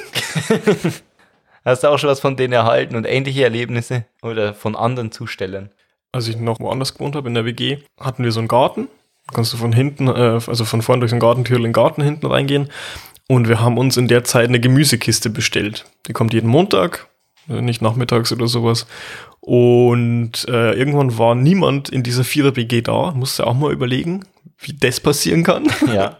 Hast 1.65 1.83
du 1.83 1.87
auch 1.89 1.99
schon 1.99 2.09
was 2.09 2.19
von 2.19 2.35
denen 2.35 2.53
erhalten 2.53 2.95
und 2.95 3.05
ähnliche 3.05 3.43
Erlebnisse 3.43 4.05
oder 4.23 4.55
von 4.55 4.75
anderen 4.75 5.11
Zustellern? 5.11 5.69
Als 6.11 6.27
ich 6.27 6.37
noch 6.37 6.59
woanders 6.59 6.95
gewohnt 6.95 7.15
habe, 7.15 7.27
in 7.27 7.35
der 7.35 7.45
WG, 7.45 7.77
hatten 7.99 8.23
wir 8.23 8.31
so 8.31 8.39
einen 8.39 8.47
Garten. 8.47 8.87
Kannst 9.31 9.53
du 9.53 9.57
von 9.57 9.71
hinten, 9.71 10.07
äh, 10.07 10.39
also 10.47 10.65
von 10.65 10.81
vorn 10.81 10.99
durch 10.99 11.11
den 11.11 11.19
Gartentür 11.19 11.57
in 11.57 11.63
den 11.63 11.73
Garten 11.73 12.01
hinten 12.01 12.25
reingehen. 12.25 12.71
Und 13.27 13.49
wir 13.49 13.61
haben 13.61 13.77
uns 13.77 13.97
in 13.97 14.07
der 14.07 14.23
Zeit 14.23 14.47
eine 14.47 14.59
Gemüsekiste 14.59 15.29
bestellt. 15.29 15.85
Die 16.07 16.13
kommt 16.13 16.33
jeden 16.33 16.49
Montag, 16.49 17.07
nicht 17.47 17.81
nachmittags 17.81 18.31
oder 18.31 18.47
sowas. 18.47 18.87
Und 19.41 20.47
äh, 20.47 20.73
irgendwann 20.73 21.17
war 21.17 21.35
niemand 21.35 21.89
in 21.89 22.01
dieser 22.01 22.23
Vierer-WG 22.23 22.81
da. 22.81 23.11
Musste 23.11 23.45
auch 23.45 23.53
mal 23.53 23.71
überlegen, 23.71 24.25
wie 24.59 24.73
das 24.73 24.99
passieren 24.99 25.43
kann. 25.43 25.67
Ja. 25.93 26.19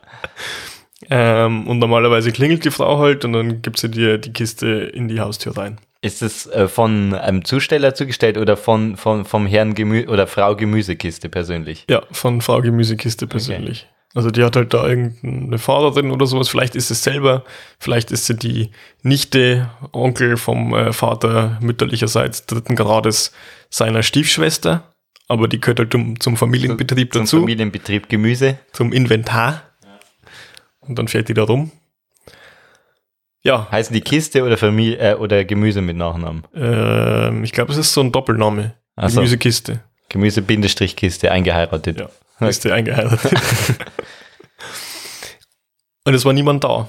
ähm, 1.10 1.68
und 1.68 1.80
normalerweise 1.80 2.32
klingelt 2.32 2.66
die 2.66 2.72
Frau 2.72 3.00
halt 3.00 3.26
und 3.26 3.34
dann 3.34 3.62
gibt 3.62 3.80
sie 3.80 3.90
dir 3.90 4.20
die 4.20 4.32
Kiste 4.32 4.68
in 4.68 5.08
die 5.08 5.20
Haustür 5.20 5.58
rein. 5.58 5.80
Ist 6.02 6.22
es 6.22 6.46
äh, 6.46 6.68
von 6.68 7.16
einem 7.16 7.44
Zusteller 7.46 7.96
zugestellt 7.96 8.38
oder 8.38 8.58
von, 8.58 8.96
von 8.96 9.26
vom 9.26 9.48
Herrn 9.48 9.74
Gemü 9.74 10.06
oder 10.08 10.28
Frau 10.28 10.56
Gemüsekiste 10.56 11.30
persönlich? 11.30 11.86
Ja, 11.90 12.04
von 12.12 12.42
Frau 12.42 12.62
Gemüsekiste 12.62 13.26
persönlich. 13.26 13.88
Also 14.16 14.32
die 14.32 14.44
hat 14.44 14.56
halt 14.56 14.74
da 14.74 14.88
irgendeine 14.88 15.58
Fahrerin 15.58 16.10
oder 16.10 16.26
sowas. 16.26 16.48
Vielleicht 16.48 16.74
ist 16.76 16.90
es 16.90 17.04
selber, 17.04 17.44
vielleicht 17.80 18.12
ist 18.12 18.26
sie 18.26 18.36
die 18.36 18.72
Nichte, 19.04 19.70
Onkel 19.92 20.38
vom 20.38 20.74
äh, 20.74 20.94
Vater 20.94 21.60
mütterlicherseits 21.62 22.46
dritten 22.46 22.76
Grades 22.78 23.34
seiner 23.70 24.02
Stiefschwester. 24.04 24.94
Aber 25.28 25.48
die 25.50 25.60
gehört 25.60 25.80
halt 25.80 25.92
zum, 25.92 26.20
zum 26.20 26.38
Familienbetrieb 26.38 27.12
Zum 27.14 27.24
dazu, 27.24 27.40
Familienbetrieb 27.42 28.08
Gemüse. 28.10 28.58
zum 28.72 28.94
Inventar. 28.94 29.64
Und 30.80 30.98
dann 30.98 31.08
fährt 31.08 31.28
die 31.30 31.34
da 31.34 31.44
rum. 31.44 31.72
Ja, 33.44 33.68
Heißen 33.72 33.94
die 33.94 34.02
Kiste 34.02 34.44
oder 34.44 34.58
Familie 34.58 34.98
äh, 34.98 35.16
oder 35.16 35.44
Gemüse 35.44 35.82
mit 35.82 35.98
Nachnamen? 35.98 36.44
ähm, 36.56 37.44
ich 37.44 37.52
glaube, 37.52 37.72
es 37.72 37.78
ist 37.78 37.94
so 37.94 38.02
ein 38.02 38.12
Doppelname. 38.12 38.76
Ach 38.96 39.10
so. 39.10 39.18
Gemüsekiste. 39.18 39.82
Gemüse-Kiste 40.10 41.32
eingeheiratet. 41.32 42.00
Ja, 42.40 42.48
ist 42.48 42.64
der 42.64 42.76
eingeheiratet. 42.76 43.34
Und 46.06 46.14
es 46.14 46.24
war 46.24 46.34
niemand 46.34 46.64
da. 46.64 46.88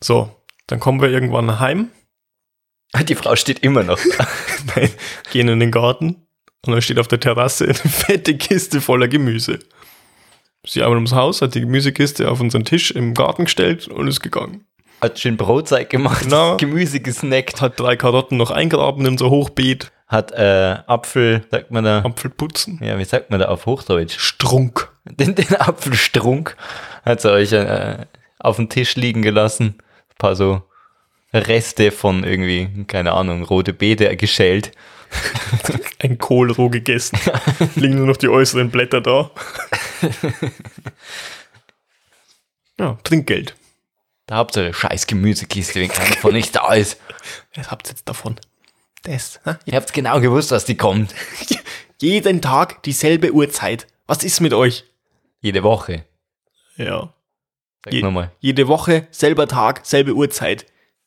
So, 0.00 0.30
dann 0.66 0.80
kommen 0.80 1.00
wir 1.00 1.08
irgendwann 1.08 1.60
heim, 1.60 1.90
Die 3.08 3.14
Frau 3.14 3.36
steht 3.36 3.60
immer 3.60 3.82
noch 3.82 3.98
da. 4.18 4.26
Nein, 4.74 4.90
gehen 5.32 5.48
in 5.48 5.60
den 5.60 5.70
Garten 5.70 6.26
und 6.66 6.72
dann 6.72 6.82
steht 6.82 6.98
auf 6.98 7.08
der 7.08 7.20
Terrasse 7.20 7.64
eine 7.64 7.74
fette 7.74 8.36
Kiste 8.36 8.80
voller 8.80 9.08
Gemüse. 9.08 9.60
Sie 10.66 10.82
einmal 10.82 10.96
ums 10.96 11.12
Haus, 11.12 11.42
hat 11.42 11.54
die 11.54 11.60
Gemüsekiste 11.60 12.28
auf 12.28 12.40
unseren 12.40 12.64
Tisch 12.64 12.90
im 12.90 13.14
Garten 13.14 13.44
gestellt 13.44 13.86
und 13.86 14.08
ist 14.08 14.20
gegangen. 14.20 14.66
Hat 15.00 15.18
schön 15.18 15.36
Brotzeit 15.36 15.90
gemacht, 15.90 16.26
Na. 16.28 16.56
Gemüse 16.56 17.00
gesnackt, 17.00 17.60
Hat 17.60 17.78
drei 17.78 17.96
Karotten 17.96 18.36
noch 18.38 18.50
eingraben 18.50 19.06
in 19.06 19.18
so 19.18 19.30
Hochbeet, 19.30 19.92
hat 20.08 20.32
äh, 20.32 20.78
Apfel, 20.86 21.44
sagt 21.50 21.70
man 21.70 21.84
da, 21.84 22.00
Apfelputzen, 22.00 22.80
ja, 22.82 22.98
wie 22.98 23.04
sagt 23.04 23.30
man 23.30 23.38
da 23.38 23.46
auf 23.46 23.66
Hochdeutsch? 23.66 24.18
Strunk. 24.18 24.90
Den, 25.04 25.36
den 25.36 25.54
Apfelstrunk 25.54 26.56
hat 27.04 27.20
sie 27.20 27.30
euch 27.30 27.52
äh, 27.52 28.06
auf 28.38 28.56
den 28.56 28.68
Tisch 28.68 28.96
liegen 28.96 29.22
gelassen. 29.22 29.76
Ein 29.78 30.16
paar 30.18 30.36
so 30.36 30.62
Reste 31.32 31.90
von 31.90 32.24
irgendwie, 32.24 32.84
keine 32.84 33.12
Ahnung, 33.12 33.42
rote 33.42 33.72
Beete 33.72 34.16
geschält. 34.16 34.72
Ein 35.98 36.18
Kohl 36.18 36.50
roh 36.50 36.68
gegessen. 36.68 37.18
Liegen 37.74 37.96
nur 37.96 38.06
noch 38.06 38.16
die 38.16 38.28
äußeren 38.28 38.70
Blätter 38.70 39.00
da. 39.00 39.30
ja, 42.78 42.98
Trinkgeld. 43.02 43.54
Da 44.26 44.36
habt 44.36 44.56
ihr 44.56 44.64
eine 44.64 44.74
scheiß 44.74 45.06
Gemüsekiste, 45.06 45.80
wenn 45.80 45.88
keiner 45.88 46.16
von 46.16 46.34
euch 46.34 46.50
da 46.50 46.74
ist. 46.74 47.00
Was 47.54 47.70
habt 47.70 47.86
ihr 47.86 47.90
jetzt 47.92 48.08
davon? 48.08 48.36
Das. 49.02 49.40
hä? 49.44 49.54
Ihr 49.64 49.76
habt 49.76 49.92
genau 49.92 50.20
gewusst, 50.20 50.50
dass 50.50 50.64
die 50.64 50.76
kommt. 50.76 51.14
Jeden 52.00 52.42
Tag 52.42 52.82
dieselbe 52.82 53.32
Uhrzeit. 53.32 53.86
Was 54.06 54.24
ist 54.24 54.40
mit 54.40 54.52
euch? 54.52 54.84
Jede 55.40 55.62
Woche. 55.62 56.04
Ja. 56.76 57.12
Je 57.90 58.02
nochmal. 58.02 58.30
jede 58.40 58.68
Woche, 58.68 59.06
selber 59.10 59.48
Tag, 59.48 59.80
selbe 59.84 60.14
Uhrzeit. 60.14 60.66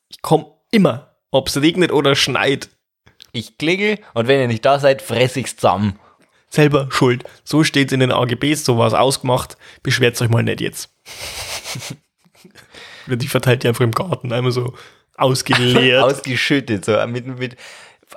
Ich 0.10 0.22
komme 0.22 0.48
immer, 0.72 1.16
ob's 1.32 1.58
regnet 1.58 1.92
oder 1.92 2.16
schneit. 2.16 2.70
Ich 3.32 3.58
klingel 3.58 4.00
und 4.14 4.28
wenn 4.28 4.40
ihr 4.40 4.48
nicht 4.48 4.66
da 4.66 4.80
seid, 4.80 5.02
fress 5.02 5.36
ich's 5.36 5.56
zusammen. 5.56 6.00
Selber 6.50 6.88
schuld. 6.90 7.26
So 7.44 7.64
steht's 7.64 7.94
in 7.94 8.00
den 8.00 8.12
AGBs, 8.12 8.66
so 8.66 8.78
war's 8.78 8.96
ausgemacht. 8.96 9.56
Beschwert's 9.84 10.22
euch 10.22 10.30
mal 10.30 10.42
nicht 10.42 10.62
jetzt. 10.62 10.90
Die 13.08 13.28
verteilt 13.28 13.64
die 13.64 13.68
einfach 13.68 13.84
im 13.84 13.92
Garten, 13.92 14.32
einmal 14.32 14.52
so 14.52 14.76
ausgeleert. 15.18 16.04
Ausgeschüttet, 16.04 16.86
so 16.86 16.96
mit, 17.08 17.26
mit 17.26 17.58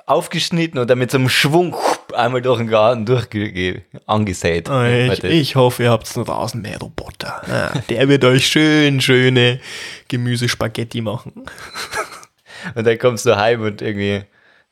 aufgeschnitten 0.05 0.79
und 0.79 0.89
dann 0.89 0.99
mit 0.99 1.11
so 1.11 1.17
einem 1.17 1.29
Schwung 1.29 1.75
einmal 2.13 2.41
durch 2.41 2.59
den 2.59 2.67
Garten 2.67 3.05
durchge 3.05 3.83
angesät. 4.05 4.69
ich, 5.23 5.23
ich 5.23 5.55
hoffe, 5.55 5.83
ihr 5.83 5.91
habt 5.91 6.15
einen 6.15 6.25
Rasenmäherroboter. 6.25 7.41
Ja, 7.47 7.81
der 7.89 8.09
wird 8.09 8.23
euch 8.25 8.47
schön 8.47 9.01
schöne 9.01 9.59
Gemüsespaghetti 10.07 11.01
machen. 11.01 11.33
Und 12.75 12.87
dann 12.87 12.97
kommst 12.97 13.25
du 13.25 13.35
heim 13.35 13.61
und 13.61 13.81
irgendwie 13.81 14.23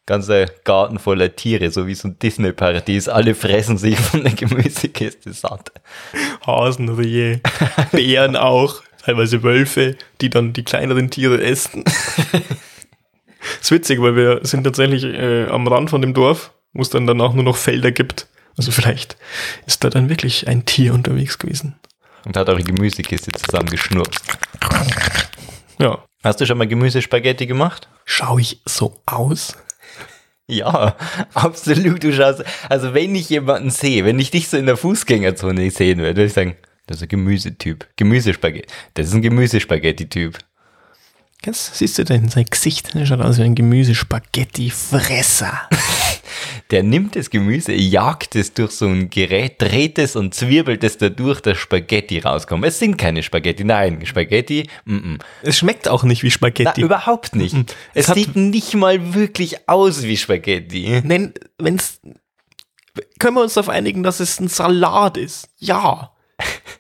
ganzer 0.06 0.46
Garten 0.64 0.98
voller 0.98 1.36
Tiere, 1.36 1.72
so 1.72 1.88
wie 1.88 1.94
so 1.94 2.08
ein 2.08 2.20
Disney-Paradies. 2.20 3.10
Alle 3.10 3.36
fressen 3.36 3.78
sich 3.78 3.98
von 4.00 4.24
der 4.24 4.34
Gemüsekiste 4.34 5.34
satt. 5.34 5.72
Hasen, 6.46 6.90
Rehe, 6.90 7.42
Bären 7.92 8.36
auch, 8.36 8.82
teilweise 9.04 9.44
Wölfe, 9.44 9.98
die 10.22 10.30
dann 10.30 10.54
die 10.54 10.64
kleineren 10.64 11.10
Tiere 11.10 11.42
essen. 11.42 11.84
ist 13.62 13.71
witzig, 13.71 14.01
weil 14.01 14.15
wir 14.15 14.39
sind 14.43 14.63
tatsächlich 14.63 15.03
äh, 15.03 15.48
am 15.48 15.67
Rand 15.67 15.89
von 15.89 16.01
dem 16.01 16.13
Dorf, 16.13 16.51
wo 16.74 16.81
es 16.81 16.89
dann 16.89 17.07
danach 17.07 17.33
nur 17.33 17.43
noch 17.43 17.57
Felder 17.57 17.91
gibt. 17.91 18.27
Also 18.57 18.71
vielleicht 18.71 19.17
ist 19.65 19.83
da 19.83 19.89
dann 19.89 20.10
wirklich 20.10 20.48
ein 20.48 20.65
Tier 20.65 20.93
unterwegs 20.93 21.38
gewesen. 21.38 21.75
Und 22.25 22.38
hat 22.38 22.50
eure 22.50 22.63
Gemüsekiste 22.63 23.31
zusammengeschnurrt. 23.31 24.15
Ja. 25.79 26.03
Hast 26.24 26.39
du 26.39 26.45
schon 26.45 26.60
mal 26.60 26.67
Gemüsespaghetti 26.67 27.48
gemacht? 27.48 27.89
Schau 28.05 28.38
ich 28.38 28.62
so 28.65 29.01
aus? 29.07 29.55
Ja, 30.48 30.95
absolut. 31.33 32.03
Du 32.03 32.13
schaust, 32.13 32.43
also 32.69 32.93
wenn 32.93 33.15
ich 33.15 33.29
jemanden 33.29 33.71
sehe, 33.71 34.05
wenn 34.05 34.19
ich 34.19 34.29
dich 34.29 34.50
so 34.50 34.57
in 34.57 34.67
der 34.67 34.77
Fußgängerzone 34.77 35.71
sehen 35.71 36.00
würde, 36.00 36.17
würde 36.17 36.25
ich 36.25 36.33
sagen, 36.33 36.57
das 36.86 36.98
ist 36.98 37.03
ein 37.03 37.10
Gemüsetyp. 37.10 37.88
Gemüsespaghetti. 37.95 38.67
Das 38.93 39.07
ist 39.07 39.13
ein 39.13 39.21
Gemüsespaghetti-Typ. 39.21 40.38
Kennst, 41.43 41.75
siehst 41.75 41.98
du 41.98 42.03
denn 42.05 42.29
sein 42.29 42.45
Gesicht? 42.45 42.93
Der 42.93 43.05
schaut 43.07 43.19
aus 43.21 43.39
wie 43.39 43.43
ein 43.43 43.55
Gemüsespaghetti-Fresser. 43.55 45.62
Der 46.69 46.83
nimmt 46.83 47.15
das 47.17 47.29
Gemüse, 47.31 47.74
jagt 47.74 48.36
es 48.36 48.53
durch 48.53 48.71
so 48.71 48.88
ein 48.88 49.10
Gerät, 49.10 49.62
dreht 49.62 49.98
es 50.00 50.15
und 50.15 50.33
zwirbelt 50.33 50.81
es 50.83 50.98
dadurch, 50.98 51.41
dass 51.41 51.57
Spaghetti 51.57 52.19
rauskommen. 52.19 52.63
Es 52.67 52.79
sind 52.79 52.98
keine 52.98 53.24
Spaghetti, 53.24 53.65
nein, 53.65 54.05
Spaghetti, 54.05 54.69
mm 54.86 54.95
-mm. 54.95 55.19
Es 55.41 55.57
schmeckt 55.57 55.89
auch 55.89 56.03
nicht 56.03 56.24
wie 56.24 56.27
Na, 56.27 56.31
Spaghetti. 56.31 56.81
überhaupt 56.81 57.36
nicht. 57.36 57.53
Mm. 57.55 57.65
Es, 57.93 58.05
Es 58.05 58.10
hat- 58.10 58.15
sieht 58.15 58.36
nicht 58.38 58.74
mal 58.75 59.13
wirklich 59.13 59.67
aus 59.67 60.03
wie 60.03 60.15
Spaghetti. 60.15 61.01
Nein, 61.03 61.33
wenn's. 61.57 62.00
Können 63.19 63.36
wir 63.36 63.41
uns 63.41 63.55
darauf 63.55 63.67
einigen, 63.69 64.03
dass 64.03 64.21
es 64.21 64.39
ein 64.39 64.48
Salat 64.48 65.17
ist? 65.17 65.50
Ja. 65.57 66.12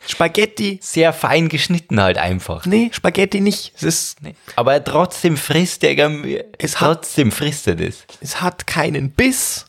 Spaghetti. 0.07 0.79
Sehr 0.81 1.13
fein 1.13 1.49
geschnitten 1.49 2.01
halt 2.01 2.17
einfach. 2.17 2.65
Nee, 2.65 2.89
Spaghetti 2.93 3.41
nicht. 3.41 3.73
Es 3.75 3.83
ist 3.83 4.21
Nee. 4.21 4.35
Aber 4.55 4.83
trotzdem 4.83 5.37
frisst 5.37 5.83
der 5.83 5.95
Es 6.57 6.79
hat- 6.79 7.01
trotzdem 7.03 7.31
frisst 7.31 7.67
er 7.67 7.75
das. 7.75 8.05
Es 8.19 8.41
hat 8.41 8.67
keinen 8.67 9.11
Biss. 9.11 9.65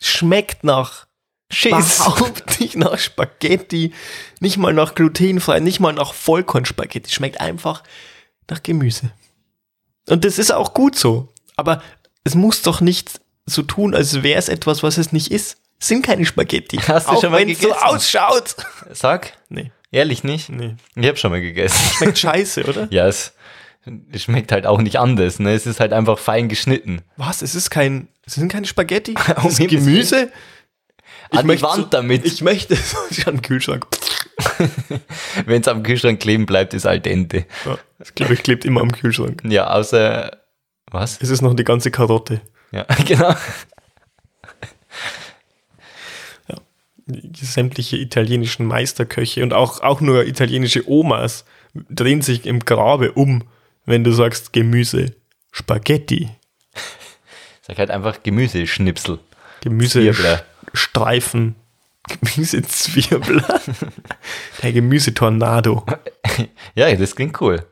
Schmeckt 0.00 0.64
nach 0.64 1.06
Schiss. 1.50 1.72
überhaupt 2.00 2.60
nicht 2.60 2.76
nach 2.76 2.98
Spaghetti. 2.98 3.92
Nicht 4.40 4.58
mal 4.58 4.72
nach 4.72 4.94
glutenfrei, 4.94 5.60
nicht 5.60 5.80
mal 5.80 5.92
nach 5.92 6.12
Vollkornspaghetti. 6.14 7.10
Schmeckt 7.10 7.40
einfach 7.40 7.82
nach 8.50 8.62
Gemüse. 8.62 9.10
Und 10.08 10.24
das 10.24 10.38
ist 10.38 10.52
auch 10.52 10.74
gut 10.74 10.96
so. 10.96 11.28
Aber 11.56 11.82
es 12.24 12.34
muss 12.34 12.62
doch 12.62 12.80
nicht 12.80 13.20
so 13.46 13.62
tun, 13.62 13.94
als 13.94 14.22
wäre 14.22 14.38
es 14.38 14.48
etwas, 14.48 14.82
was 14.82 14.98
es 14.98 15.12
nicht 15.12 15.30
ist. 15.30 15.56
Sind 15.78 16.04
keine 16.04 16.24
Spaghetti. 16.24 16.76
Hast 16.88 17.08
du 17.08 17.12
Auch 17.12 17.20
schon 17.20 17.30
mal 17.32 17.46
wenn's 17.46 17.60
so 17.60 17.68
gegessen? 17.68 17.84
ausschaut. 17.86 18.56
Sag, 18.92 19.32
Nee, 19.48 19.70
ehrlich 19.92 20.24
nicht? 20.24 20.48
nee. 20.48 20.76
Ich 20.96 21.06
habe 21.06 21.16
schon 21.16 21.30
mal 21.30 21.40
gegessen. 21.40 21.78
Schmeckt 21.96 22.18
scheiße, 22.18 22.64
oder? 22.64 22.88
Ja, 22.90 23.06
es, 23.06 23.32
es 24.12 24.22
schmeckt 24.24 24.52
halt 24.52 24.66
auch 24.66 24.80
nicht 24.80 24.98
anders. 24.98 25.38
Ne? 25.38 25.52
Es 25.54 25.66
ist 25.66 25.80
halt 25.80 25.92
einfach 25.92 26.18
fein 26.18 26.48
geschnitten. 26.48 27.02
Was? 27.16 27.42
Es 27.42 27.54
ist 27.54 27.70
kein, 27.70 28.08
es 28.26 28.34
sind 28.34 28.50
keine 28.52 28.66
Spaghetti? 28.66 29.14
Um 29.42 29.46
Es 29.50 29.58
ist 29.58 29.68
Gemüse? 29.68 30.30
An 31.30 31.40
die 31.42 31.46
möchte 31.46 31.66
Wand 31.66 31.76
so- 31.76 31.82
damit. 31.84 32.24
Ich 32.24 32.40
möchte 32.42 32.74
so 32.76 32.96
an 33.26 33.36
den 33.36 33.42
Kühlschrank. 33.42 33.86
Wenn 35.46 35.60
es 35.60 35.68
am 35.68 35.82
Kühlschrank 35.82 36.20
kleben 36.20 36.46
bleibt, 36.46 36.72
ist 36.74 36.86
al 36.86 37.00
dente. 37.00 37.44
Ja, 37.66 37.78
ich 38.02 38.14
glaube, 38.14 38.34
ich 38.34 38.42
klebt 38.42 38.64
immer 38.64 38.80
am 38.80 38.90
Kühlschrank. 38.92 39.42
Ja, 39.44 39.70
außer. 39.70 40.30
Was? 40.90 41.18
Es 41.20 41.28
ist 41.28 41.42
noch 41.42 41.54
die 41.54 41.64
ganze 41.64 41.90
Karotte. 41.90 42.40
Ja, 42.72 42.84
genau. 43.06 43.34
Die 46.96 46.97
sämtliche 47.34 47.96
italienischen 47.96 48.66
Meisterköche 48.66 49.42
und 49.42 49.52
auch, 49.52 49.80
auch 49.80 50.00
nur 50.00 50.26
italienische 50.26 50.88
Omas 50.88 51.44
drehen 51.90 52.22
sich 52.22 52.46
im 52.46 52.60
Grabe 52.60 53.12
um, 53.12 53.44
wenn 53.84 54.04
du 54.04 54.12
sagst 54.12 54.52
Gemüse. 54.52 55.14
Spaghetti. 55.50 56.28
Sag 57.62 57.78
halt 57.78 57.90
einfach 57.90 58.22
Gemüseschnipsel. 58.22 59.18
Gemüsestreifen. 59.60 60.44
Streifen. 60.72 61.54
Gemüsezwirbler. 62.20 63.60
Der 64.62 64.72
Gemüsetornado. 64.72 65.84
Ja, 66.74 66.94
das 66.94 67.16
klingt 67.16 67.40
cool. 67.40 67.66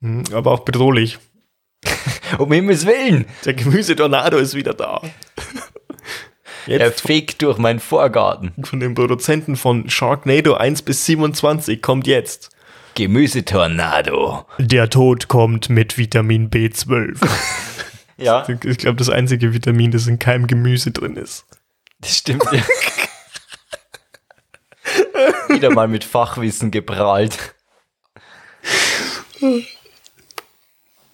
Mhm, 0.00 0.24
Aber 0.32 0.50
auch 0.50 0.60
bedrohlich. 0.60 1.18
Um 2.38 2.52
Himmels 2.52 2.86
Willen! 2.86 3.26
Der 3.44 3.54
Gemüsetornado 3.54 4.38
ist 4.38 4.54
wieder 4.54 4.74
da. 4.74 5.02
Er 6.66 6.78
Jetzt 6.78 7.00
fegt 7.02 7.42
durch 7.42 7.58
meinen 7.58 7.80
Vorgarten. 7.80 8.52
von 8.64 8.80
den 8.80 8.94
Produzenten 8.94 9.56
von 9.56 9.88
Sharknado 9.90 10.54
1 10.54 10.82
bis 10.82 11.04
27 11.06 11.82
kommt 11.82 12.06
jetzt. 12.06 12.50
Gemüsetornado. 12.94 14.44
Der 14.58 14.90
Tod 14.90 15.28
kommt 15.28 15.68
mit 15.70 15.98
Vitamin 15.98 16.50
B12. 16.50 17.18
Ja, 18.18 18.46
ich 18.48 18.78
glaube, 18.78 18.96
das 18.98 19.08
einzige 19.08 19.52
Vitamin, 19.52 19.90
das 19.90 20.06
in 20.06 20.18
keinem 20.20 20.46
Gemüse 20.46 20.92
drin 20.92 21.16
ist. 21.16 21.44
das 22.00 22.18
stimmt. 22.18 22.44
Ja. 22.52 22.62
Wieder 25.48 25.70
mal 25.70 25.88
mit 25.88 26.04
Fachwissen 26.04 26.70
geprahlt. 26.70 27.54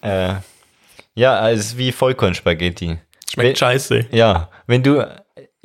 äh, 0.02 0.34
ja, 1.14 1.38
also 1.38 1.78
wie 1.78 1.92
Vollkornspaghetti. 1.92 2.98
Schmeckt 3.32 3.58
scheiße. 3.58 4.06
Ja, 4.10 4.50
wenn 4.66 4.82
du, 4.82 5.00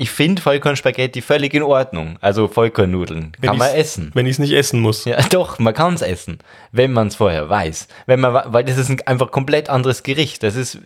ich 0.04 0.12
finde 0.12 0.42
Vollkornspaghetti 0.42 1.22
völlig 1.22 1.54
in 1.54 1.64
Ordnung. 1.64 2.18
Also 2.20 2.50
Vollkornnudeln 2.50 3.32
kann 3.42 3.58
man 3.58 3.72
essen. 3.72 4.12
Wenn 4.14 4.26
ich 4.26 4.34
es 4.34 4.40
nicht 4.40 4.52
essen 4.52 4.82
muss. 4.82 5.06
Ja, 5.06 5.22
doch, 5.30 5.60
man 5.60 5.74
kann 5.74 5.94
es 5.94 6.02
essen, 6.02 6.40
wenn 6.74 6.92
man 6.92 7.08
es 7.08 7.16
vorher 7.16 7.50
weiß. 7.50 7.88
Wenn 8.06 8.20
man, 8.20 8.34
weil 8.48 8.66
das 8.66 8.78
ist 8.78 8.90
ein 8.90 9.00
einfach 9.08 9.32
komplett 9.32 9.70
anderes 9.70 10.04
Gericht. 10.04 10.44
Das 10.44 10.58
ist, 10.58 10.80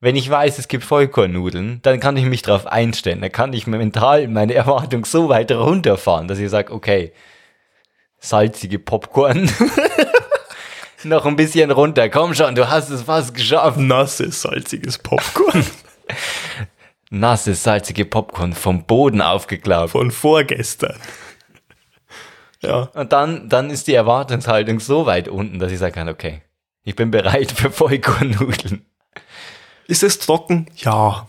wenn 0.00 0.16
ich 0.16 0.30
weiß, 0.30 0.58
es 0.58 0.66
gibt 0.66 0.84
Vollkornnudeln, 0.84 1.80
dann 1.82 2.00
kann 2.00 2.16
ich 2.16 2.24
mich 2.24 2.40
darauf 2.40 2.66
einstellen. 2.66 3.20
Dann 3.20 3.32
kann 3.32 3.52
ich 3.52 3.66
mental 3.66 4.28
meine 4.28 4.54
Erwartung 4.54 5.04
so 5.04 5.28
weit 5.28 5.52
runterfahren, 5.52 6.26
dass 6.26 6.38
ich 6.38 6.48
sage, 6.48 6.72
okay, 6.72 7.12
salzige 8.18 8.78
Popcorn. 8.78 9.50
Noch 11.04 11.26
ein 11.26 11.36
bisschen 11.36 11.70
runter. 11.70 12.08
Komm 12.08 12.32
schon, 12.32 12.54
du 12.54 12.70
hast 12.70 12.88
es 12.88 13.02
fast 13.02 13.34
geschafft. 13.34 13.78
Nasses, 13.78 14.40
salziges 14.40 14.96
Popcorn 14.96 15.66
Nasses, 17.10 17.62
salzige 17.62 18.04
Popcorn 18.04 18.52
vom 18.52 18.84
Boden 18.84 19.20
aufgeklappt. 19.22 19.90
von 19.90 20.10
vorgestern. 20.10 20.96
Ja, 22.60 22.88
Und 22.94 23.12
dann, 23.12 23.48
dann 23.48 23.70
ist 23.70 23.86
die 23.86 23.94
Erwartungshaltung 23.94 24.80
so 24.80 25.06
weit 25.06 25.28
unten, 25.28 25.60
dass 25.60 25.70
ich 25.70 25.78
sagen 25.78 25.94
kann, 25.94 26.08
okay, 26.08 26.42
ich 26.82 26.96
bin 26.96 27.12
bereit 27.12 27.52
für 27.52 27.70
Vollkornnudeln. 27.70 28.84
ist 29.86 30.02
es 30.02 30.18
trocken? 30.18 30.66
Ja. 30.74 31.28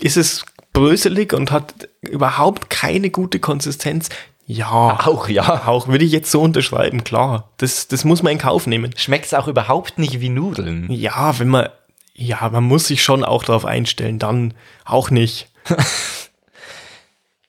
Ist 0.00 0.16
es 0.16 0.44
bröselig 0.72 1.32
und 1.32 1.50
hat 1.50 1.88
überhaupt 2.02 2.70
keine 2.70 3.10
gute 3.10 3.40
Konsistenz? 3.40 4.10
Ja. 4.46 5.00
Auch, 5.06 5.28
ja. 5.28 5.66
Auch 5.66 5.88
würde 5.88 6.04
ich 6.04 6.12
jetzt 6.12 6.30
so 6.30 6.40
unterschreiben, 6.42 7.02
klar. 7.02 7.50
Das, 7.56 7.88
das 7.88 8.04
muss 8.04 8.22
man 8.22 8.34
in 8.34 8.38
Kauf 8.38 8.68
nehmen. 8.68 8.92
Schmeckt 8.96 9.26
es 9.26 9.34
auch 9.34 9.48
überhaupt 9.48 9.98
nicht 9.98 10.20
wie 10.20 10.28
Nudeln. 10.28 10.86
Ja, 10.88 11.36
wenn 11.40 11.48
man, 11.48 11.68
ja, 12.14 12.48
man 12.50 12.64
muss 12.64 12.86
sich 12.86 13.02
schon 13.02 13.24
auch 13.24 13.44
darauf 13.44 13.64
einstellen, 13.64 14.18
dann 14.18 14.54
auch 14.84 15.10
nicht. 15.10 15.48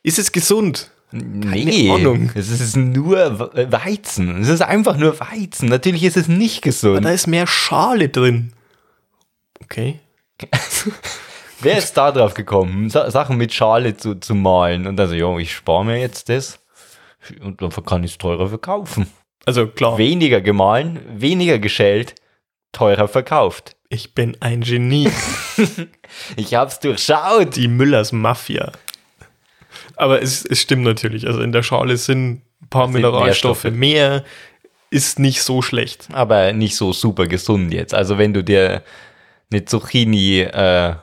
ist 0.03 0.19
es 0.19 0.31
gesund? 0.31 0.91
Nee, 1.11 1.89
Ahnung. 1.91 2.31
es 2.35 2.49
ist 2.49 2.75
nur 2.75 3.39
We- 3.39 3.71
Weizen. 3.71 4.41
Es 4.41 4.49
ist 4.49 4.61
einfach 4.61 4.97
nur 4.97 5.19
Weizen. 5.19 5.69
Natürlich 5.69 6.03
ist 6.03 6.17
es 6.17 6.27
nicht 6.27 6.61
gesund. 6.61 7.05
Da 7.05 7.11
ist 7.11 7.27
mehr 7.27 7.47
Schale 7.47 8.09
drin. 8.09 8.53
Okay. 9.63 9.99
Wer 11.61 11.77
ist 11.77 11.93
da 11.93 12.11
drauf 12.11 12.33
gekommen, 12.33 12.89
Sa 12.89 13.09
Sachen 13.09 13.37
mit 13.37 13.53
Schale 13.53 13.95
zu, 13.95 14.15
zu 14.15 14.35
malen? 14.35 14.87
Und 14.87 14.99
also, 14.99 15.13
jo, 15.15 15.39
ich 15.39 15.53
spare 15.55 15.85
mir 15.85 15.99
jetzt 15.99 16.27
das 16.27 16.59
und 17.41 17.61
dann 17.61 17.69
kann 17.85 18.03
ich 18.03 18.11
es 18.11 18.17
teurer 18.17 18.49
verkaufen. 18.49 19.07
Also 19.45 19.67
klar, 19.67 19.97
Weniger 19.97 20.41
gemahlen, 20.41 20.99
weniger 21.17 21.59
geschält, 21.59 22.15
teurer 22.73 23.07
verkauft. 23.07 23.77
Ich 23.89 24.13
bin 24.13 24.37
ein 24.39 24.61
Genie. 24.61 25.09
Ich 26.35 26.53
hab's 26.53 26.79
durchschaut. 26.79 27.55
Die 27.55 27.67
Müllers 27.67 28.11
Mafia. 28.11 28.71
Aber 29.95 30.21
es, 30.21 30.45
es 30.45 30.61
stimmt 30.61 30.83
natürlich. 30.83 31.27
Also 31.27 31.41
in 31.41 31.51
der 31.51 31.63
Schale 31.63 31.97
sind 31.97 32.41
ein 32.61 32.69
paar 32.69 32.85
Sind 32.85 32.93
Mineralstoffe 32.93 33.65
mehr. 33.65 34.23
Ist 34.91 35.19
nicht 35.19 35.41
so 35.41 35.61
schlecht. 35.61 36.07
aber 36.13 36.53
nicht 36.53 36.75
so 36.75 36.93
super 36.93 37.27
gesund 37.27 37.73
jetzt. 37.73 37.93
Also 37.93 38.17
wenn 38.17 38.33
du 38.33 38.43
dir 38.43 38.83
eine 39.51 39.65
Zucchini 39.65 40.41
äh, 40.41 40.95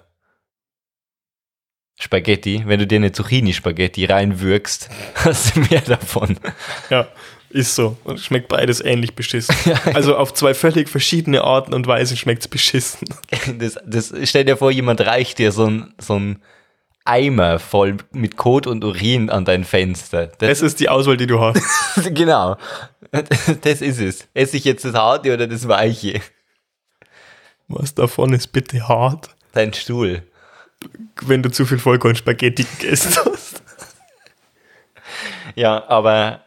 Spaghetti, 1.98 2.62
wenn 2.66 2.80
du 2.80 2.86
dir 2.86 2.96
eine 2.96 3.12
Zucchini 3.12 3.52
Spaghetti 3.52 4.04
reinwürgst, 4.06 4.88
hast 5.16 5.56
du 5.56 5.60
mehr 5.60 5.82
davon. 5.82 6.38
Ja, 6.90 7.08
ist 7.52 7.74
so. 7.74 7.96
Und 8.04 8.18
schmeckt 8.20 8.48
beides 8.48 8.80
ähnlich 8.80 9.14
beschissen. 9.14 9.54
Also 9.94 10.16
auf 10.16 10.32
zwei 10.34 10.54
völlig 10.54 10.88
verschiedene 10.88 11.42
Arten 11.44 11.74
und 11.74 11.86
Weisen 11.86 12.16
schmeckt 12.16 12.42
es 12.42 12.48
beschissen. 12.48 13.08
Das, 13.58 13.78
das, 13.84 14.12
stell 14.24 14.44
dir 14.44 14.56
vor, 14.56 14.70
jemand 14.70 15.00
reicht 15.00 15.38
dir 15.38 15.52
so 15.52 15.66
ein, 15.66 15.94
so 15.98 16.18
ein 16.18 16.42
Eimer 17.04 17.58
voll 17.58 17.96
mit 18.12 18.36
Kot 18.36 18.66
und 18.66 18.84
Urin 18.84 19.28
an 19.30 19.44
dein 19.44 19.64
Fenster. 19.64 20.28
Das, 20.38 20.48
Es 20.48 20.62
ist 20.62 20.80
die 20.80 20.88
Auswahl, 20.88 21.16
die 21.16 21.26
du 21.26 21.40
hast. 21.40 21.60
genau. 22.14 22.56
Das 23.62 23.80
ist 23.82 24.00
es. 24.00 24.28
Esse 24.34 24.56
ich 24.56 24.64
jetzt 24.64 24.84
das 24.84 24.94
Harte 24.94 25.34
oder 25.34 25.46
das 25.46 25.66
Weiche? 25.68 26.20
Was 27.68 27.94
davon 27.94 28.32
ist 28.32 28.48
bitte 28.48 28.86
hart, 28.88 29.30
Dein 29.52 29.72
Stuhl. 29.74 30.22
wenn 31.22 31.42
du 31.42 31.50
zu 31.50 31.66
viel 31.66 31.78
Vollkornspaghetti 31.78 32.64
gegessen 32.78 33.16
hast. 33.24 33.62
Ja, 35.54 35.86
aber 35.88 36.40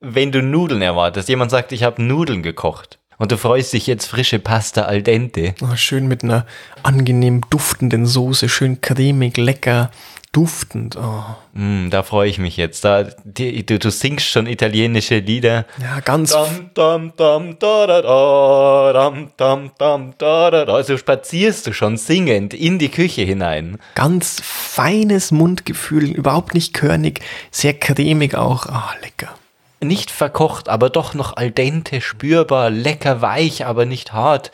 wenn 0.00 0.32
du 0.32 0.42
Nudeln 0.42 0.82
erwartest, 0.82 1.28
jemand 1.28 1.50
sagt, 1.50 1.72
ich 1.72 1.82
habe 1.82 2.02
Nudeln 2.02 2.42
gekocht 2.42 2.98
und 3.18 3.32
du 3.32 3.36
freust 3.36 3.72
dich 3.74 3.86
jetzt 3.86 4.06
frische 4.06 4.38
Pasta 4.38 4.82
al 4.82 5.02
dente, 5.02 5.54
Oh, 5.62 5.76
schön 5.76 6.08
mit 6.08 6.24
einer 6.24 6.46
angenehm 6.82 7.42
duftenden 7.50 8.06
Soße, 8.06 8.48
schön 8.48 8.80
cremig, 8.80 9.36
lecker, 9.36 9.90
duftend. 10.32 10.96
Oh. 10.96 11.24
mm, 11.52 11.90
da 11.90 12.02
freue 12.02 12.30
ich 12.30 12.38
mich 12.38 12.56
jetzt. 12.56 12.84
Da, 12.84 13.08
die, 13.24 13.66
du, 13.66 13.78
du 13.78 13.90
singst 13.90 14.26
schon 14.26 14.46
italienische 14.46 15.18
Lieder. 15.18 15.66
Ja, 15.82 16.00
ganz 16.00 16.30
Dam, 16.30 16.70
dam, 16.72 17.12
dam, 17.16 17.58
da, 17.58 17.86
da, 17.86 18.00
da, 18.00 18.92
dam, 18.92 19.30
dam, 19.36 19.70
dam, 19.76 20.14
da, 20.16 20.50
da, 20.50 20.64
da. 20.64 20.72
Also 20.72 20.96
spazierst 20.96 21.66
du 21.66 21.72
schon 21.74 21.96
singend 21.98 22.54
in 22.54 22.78
die 22.78 22.90
Küche 22.90 23.22
hinein. 23.22 23.78
ganz 23.96 24.40
feines 24.42 25.30
Mundgefühl, 25.32 26.04
überhaupt 26.10 26.54
nicht 26.54 26.72
körnig, 26.72 27.20
sehr 27.50 27.74
cremig 27.74 28.34
auch. 28.36 28.66
Ah, 28.66 28.94
lecker. 29.02 29.34
Nicht 29.82 30.10
verkocht, 30.10 30.68
aber 30.68 30.90
doch 30.90 31.14
noch 31.14 31.36
al 31.36 31.50
dente, 31.50 32.00
spürbar, 32.00 32.70
lecker 32.70 33.22
weich, 33.22 33.64
aber 33.64 33.86
nicht 33.86 34.12
hart. 34.12 34.52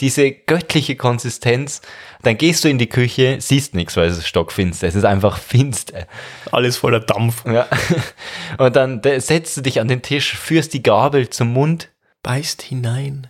Diese 0.00 0.30
göttliche 0.30 0.94
Konsistenz. 0.94 1.80
Dann 2.22 2.38
gehst 2.38 2.62
du 2.62 2.68
in 2.68 2.78
die 2.78 2.88
Küche, 2.88 3.38
siehst 3.40 3.74
nichts, 3.74 3.96
weil 3.96 4.08
es 4.08 4.18
ist 4.18 4.28
stockfinster. 4.28 4.86
Es 4.86 4.94
ist 4.94 5.04
einfach 5.04 5.38
finster. 5.38 6.06
Alles 6.52 6.76
voller 6.76 7.00
Dampf. 7.00 7.44
Ja. 7.44 7.66
Und 8.58 8.76
dann 8.76 9.02
da 9.02 9.18
setzt 9.20 9.56
du 9.56 9.62
dich 9.62 9.80
an 9.80 9.88
den 9.88 10.02
Tisch, 10.02 10.36
führst 10.36 10.72
die 10.74 10.82
Gabel 10.82 11.28
zum 11.28 11.52
Mund. 11.52 11.90
Beißt 12.22 12.62
hinein. 12.62 13.28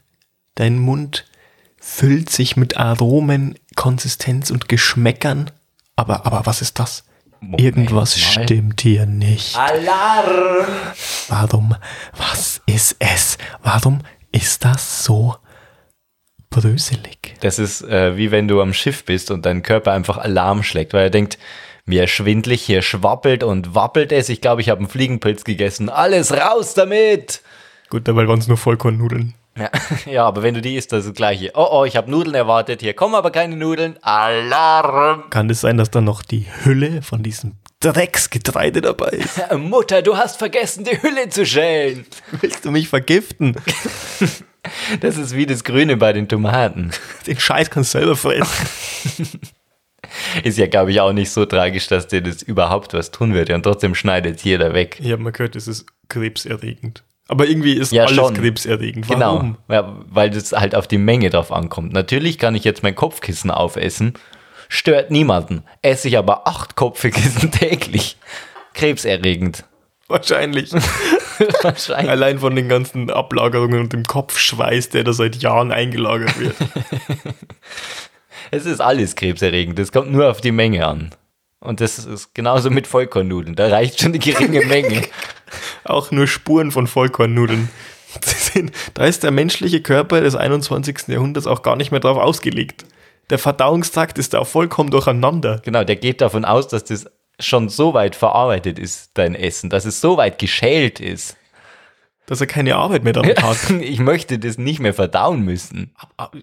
Dein 0.55 0.79
Mund 0.79 1.25
füllt 1.79 2.31
sich 2.31 2.57
mit 2.57 2.77
Aromen, 2.77 3.59
Konsistenz 3.75 4.51
und 4.51 4.69
Geschmäckern. 4.69 5.51
Aber, 5.97 6.27
aber 6.27 6.45
was 6.45 6.61
ist 6.61 6.79
das? 6.79 7.05
Moment 7.41 7.61
Irgendwas 7.61 8.17
mal. 8.17 8.45
stimmt 8.45 8.81
hier 8.81 9.07
nicht. 9.07 9.57
Alarm! 9.57 10.67
Warum? 11.29 11.75
Was 12.17 12.61
ist 12.67 12.97
es? 12.99 13.39
Warum 13.63 14.01
ist 14.33 14.65
das 14.65 15.05
so 15.05 15.37
bröselig? 16.51 17.35
Das 17.41 17.59
ist 17.59 17.83
äh, 17.83 18.17
wie 18.17 18.31
wenn 18.31 18.49
du 18.49 18.61
am 18.61 18.73
Schiff 18.73 19.05
bist 19.05 19.31
und 19.31 19.47
dein 19.47 19.63
Körper 19.63 19.93
einfach 19.93 20.19
Alarm 20.19 20.63
schlägt, 20.63 20.93
weil 20.93 21.05
er 21.05 21.11
denkt, 21.11 21.39
Mir 21.87 22.07
schwindlig, 22.07 22.61
hier 22.63 22.83
schwappelt 22.83 23.43
und 23.43 23.75
wappelt 23.75 24.13
es. 24.13 24.29
Ich 24.29 24.43
glaube, 24.43 24.61
ich 24.61 24.69
habe 24.69 24.81
einen 24.81 24.91
Fliegenpilz 24.91 25.45
gegessen. 25.45 25.89
Alles 25.89 26.33
raus 26.33 26.75
damit! 26.75 27.41
Gut, 27.89 28.07
dabei 28.07 28.29
waren 28.29 28.39
es 28.41 28.47
nur 28.49 28.59
Vollkornnudeln. 28.59 29.35
Ja, 29.59 29.71
ja, 30.11 30.27
aber 30.27 30.43
wenn 30.43 30.55
du 30.55 30.61
die 30.61 30.77
isst, 30.77 30.93
das 30.93 31.01
ist 31.01 31.11
das 31.11 31.17
gleiche. 31.17 31.51
Oh, 31.55 31.69
oh, 31.71 31.85
ich 31.85 31.97
habe 31.97 32.11
Nudeln 32.11 32.35
erwartet. 32.35 32.81
Hier 32.81 32.95
kommen 32.95 33.15
aber 33.15 33.31
keine 33.31 33.57
Nudeln. 33.57 33.97
Alarm! 34.03 35.25
Kann 35.31 35.51
es 35.51 35.61
sein, 35.61 35.77
dass 35.77 35.91
da 35.91 36.01
noch 36.01 36.23
die 36.23 36.47
Hülle 36.65 37.03
von 37.03 37.23
diesem 37.23 37.57
Drecksgetreide 37.81 38.81
dabei 38.81 39.09
ist? 39.09 39.41
Mutter, 39.57 40.03
du 40.03 40.17
hast 40.17 40.39
vergessen, 40.39 40.85
die 40.85 41.01
Hülle 41.03 41.29
zu 41.29 41.45
schälen. 41.45 42.07
Willst 42.41 42.65
du 42.65 42.71
mich 42.71 42.89
vergiften? 42.89 43.57
Das 45.01 45.17
ist 45.17 45.35
wie 45.35 45.47
das 45.47 45.65
Grüne 45.65 45.97
bei 45.97 46.13
den 46.13 46.29
Tomaten. 46.29 46.91
Den 47.27 47.39
Scheiß 47.39 47.71
kannst 47.71 47.95
du 47.95 47.99
selber 48.01 48.17
fressen. 48.17 49.41
Ist 50.45 50.59
ja, 50.59 50.67
glaube 50.67 50.91
ich, 50.91 51.01
auch 51.01 51.13
nicht 51.13 51.31
so 51.31 51.47
tragisch, 51.47 51.87
dass 51.87 52.07
dir 52.07 52.21
das 52.21 52.43
überhaupt 52.43 52.93
was 52.93 53.11
tun 53.11 53.33
wird. 53.33 53.49
Und 53.51 53.63
trotzdem 53.63 53.95
schneidet 53.95 54.43
jeder 54.43 54.75
weg. 54.75 54.99
Ich 55.01 55.11
habe 55.13 55.23
mal 55.23 55.33
gehört, 55.33 55.57
es 55.57 55.69
ist 55.69 55.87
krebserregend. 56.09 57.03
Aber 57.29 57.47
irgendwie 57.47 57.75
ist 57.75 57.93
Ja, 57.93 58.05
alles 58.05 58.17
schon. 58.17 58.35
krebserregend. 58.35 59.07
Genau, 59.07 59.35
Warum? 59.37 59.59
ja, 59.69 59.97
weil 60.11 60.31
das 60.31 60.53
halt 60.53 60.75
auf 60.75 60.89
die 60.89 60.99
Menge 60.99 61.29
drauf 61.31 61.53
ankommt. 61.53 61.93
Natürlich 61.93 62.39
kann 62.39 62.55
ich 62.55 62.65
jetzt 62.65 62.83
mein 62.83 62.95
Kopfkissen 62.95 63.51
aufessen, 63.51 64.15
stört 64.69 65.11
niemanden. 65.11 65.63
Esse 65.83 66.09
ich 66.09 66.17
aber 66.19 66.47
acht 66.49 66.75
Kopfkissen 66.75 67.51
täglich. 67.53 68.17
Krebserregend. 68.75 69.65
Wahrscheinlich. 70.09 70.73
Wahrscheinlich. 71.63 72.11
Allein 72.11 72.39
von 72.39 72.57
den 72.57 72.69
ganzen 72.69 73.11
Ablagerungen 73.11 73.81
und 73.81 73.93
dem 73.93 74.05
Kopfschweiß, 74.05 74.89
der 74.89 75.05
da 75.05 75.13
seit 75.13 75.37
Jahren 75.37 75.71
eingelagert 75.71 76.39
wird. 76.41 76.57
Es 78.51 78.65
ist 78.65 78.81
alles 78.81 79.15
krebserregend. 79.15 79.79
Es 79.79 79.93
kommt 79.93 80.11
nur 80.11 80.31
auf 80.31 80.41
die 80.41 80.53
Menge 80.53 80.87
an. 80.87 81.11
Und 81.61 81.81
das 81.81 81.99
ist 81.99 82.35
genauso 82.35 82.71
mit 82.71 82.87
Vollkornnudeln. 82.87 83.57
Da 83.57 83.69
reicht 83.69 84.01
schon 84.01 84.13
eine 84.13 84.19
geringe 84.19 84.65
Menge. 84.67 85.03
Auch 85.85 86.11
nur 86.11 86.27
Spuren 86.27 86.71
von 86.71 86.87
Vollkornnudeln. 86.87 87.69
Da 88.95 89.05
ist 89.05 89.23
der 89.23 89.31
menschliche 89.31 89.83
Körper 89.83 90.21
des 90.21 90.35
21. 90.35 91.09
Jahrhunderts 91.09 91.47
auch 91.47 91.63
gar 91.63 91.77
nicht 91.77 91.91
mehr 91.91 92.01
drauf 92.01 92.17
ausgelegt. 92.17 92.85
Der 93.31 93.39
Verdauungstrakt 93.39 94.19
ist 94.19 94.33
da 94.33 94.45
vollkommen 94.45 94.91
durcheinander. 94.91 95.61
Genau, 95.65 95.85
der 95.85 95.97
geht 95.97 96.23
davon 96.23 96.45
aus, 96.45 96.69
dass 96.69 96.85
das 96.85 97.07
schon 97.39 97.69
so 97.69 97.95
weit 97.95 98.17
verarbeitet 98.17 98.79
ist, 98.79 99.11
dein 99.15 99.35
Essen, 99.35 99.71
dass 99.71 99.85
es 99.85 100.01
so 100.01 100.17
weit 100.17 100.39
geschält 100.39 101.01
ist. 101.01 101.37
Dass 102.29 102.43
er 102.43 102.47
keine 102.47 102.77
Arbeit 102.77 103.05
mehr 103.05 103.15
damit 103.15 103.43
hat. 103.43 103.57
Ich 103.81 103.99
möchte 104.01 104.39
das 104.39 104.59
nicht 104.59 104.81
mehr 104.81 104.93
verdauen 104.93 105.43
müssen. 105.43 105.93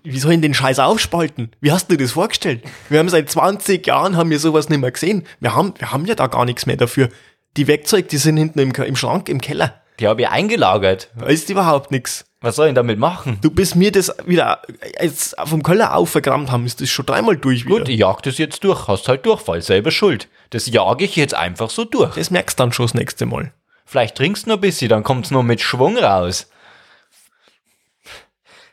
Wie 0.04 0.18
soll 0.18 0.34
ich 0.34 0.42
den 0.42 0.56
Scheiß 0.56 0.80
aufspalten? 0.80 1.52
Wie 1.62 1.72
hast 1.72 1.90
du 1.90 1.96
dir 1.96 2.04
das 2.04 2.14
vorgestellt? 2.14 2.64
Wir 2.90 3.00
haben 3.00 3.08
seit 3.08 3.30
20 3.30 3.86
Jahren 3.86 4.18
haben 4.18 4.32
wir 4.32 4.40
sowas 4.40 4.68
nicht 4.68 4.80
mehr 4.82 4.92
gesehen. 4.92 5.28
Wir 5.40 5.56
haben, 5.56 5.76
wir 5.78 5.92
haben 5.92 6.06
ja 6.06 6.16
da 6.16 6.26
gar 6.28 6.46
nichts 6.46 6.66
mehr 6.66 6.76
dafür. 6.76 7.10
Die 7.56 7.68
Werkzeuge, 7.68 8.08
die 8.08 8.18
sind 8.18 8.38
hinten 8.38 8.60
im, 8.60 8.72
im 8.72 8.96
Schrank, 8.96 9.30
im 9.30 9.40
Keller. 9.40 9.80
Die 10.00 10.08
habe 10.08 10.22
ich 10.22 10.28
eingelagert. 10.28 11.10
Da 11.18 11.28
ist 11.28 11.50
überhaupt 11.50 11.92
nichts. 11.92 12.26
Was 12.42 12.58
soll 12.58 12.68
ich 12.68 12.74
damit 12.74 13.00
machen? 13.00 13.38
Du 13.42 13.50
bis 13.50 13.76
mir 13.76 13.92
das 13.92 14.16
wieder 14.26 14.62
jetzt 15.00 15.36
vom 15.46 15.64
Keller 15.64 15.96
aufvergrammt 15.96 16.52
haben, 16.52 16.66
ist 16.66 16.82
das 16.82 16.90
schon 16.90 17.06
dreimal 17.06 17.38
durch 17.38 17.66
wieder. 17.66 17.80
Gut, 17.80 17.90
ich 17.90 18.00
jag 18.00 18.22
das 18.22 18.38
jetzt 18.38 18.64
durch. 18.64 18.88
Hast 18.88 19.08
halt 19.08 19.26
Durchfall, 19.26 19.62
selber 19.62 19.92
schuld. 19.92 20.28
Das 20.50 20.68
jage 20.68 21.06
ich 21.06 21.16
jetzt 21.16 21.34
einfach 21.34 21.70
so 21.70 21.86
durch. 21.86 22.16
Das 22.16 22.32
merkst 22.32 22.60
du 22.60 22.64
dann 22.64 22.74
schon 22.74 22.86
das 22.86 22.94
nächste 22.94 23.26
Mal. 23.26 23.52
Vielleicht 23.86 24.16
trinkst 24.16 24.46
du 24.46 24.50
noch 24.50 24.58
ein 24.58 24.62
bisschen, 24.62 24.90
dann 24.90 25.04
kommt's 25.04 25.32
noch 25.32 25.44
mit 25.44 25.62
Schwung 25.62 25.98
raus. 25.98 26.48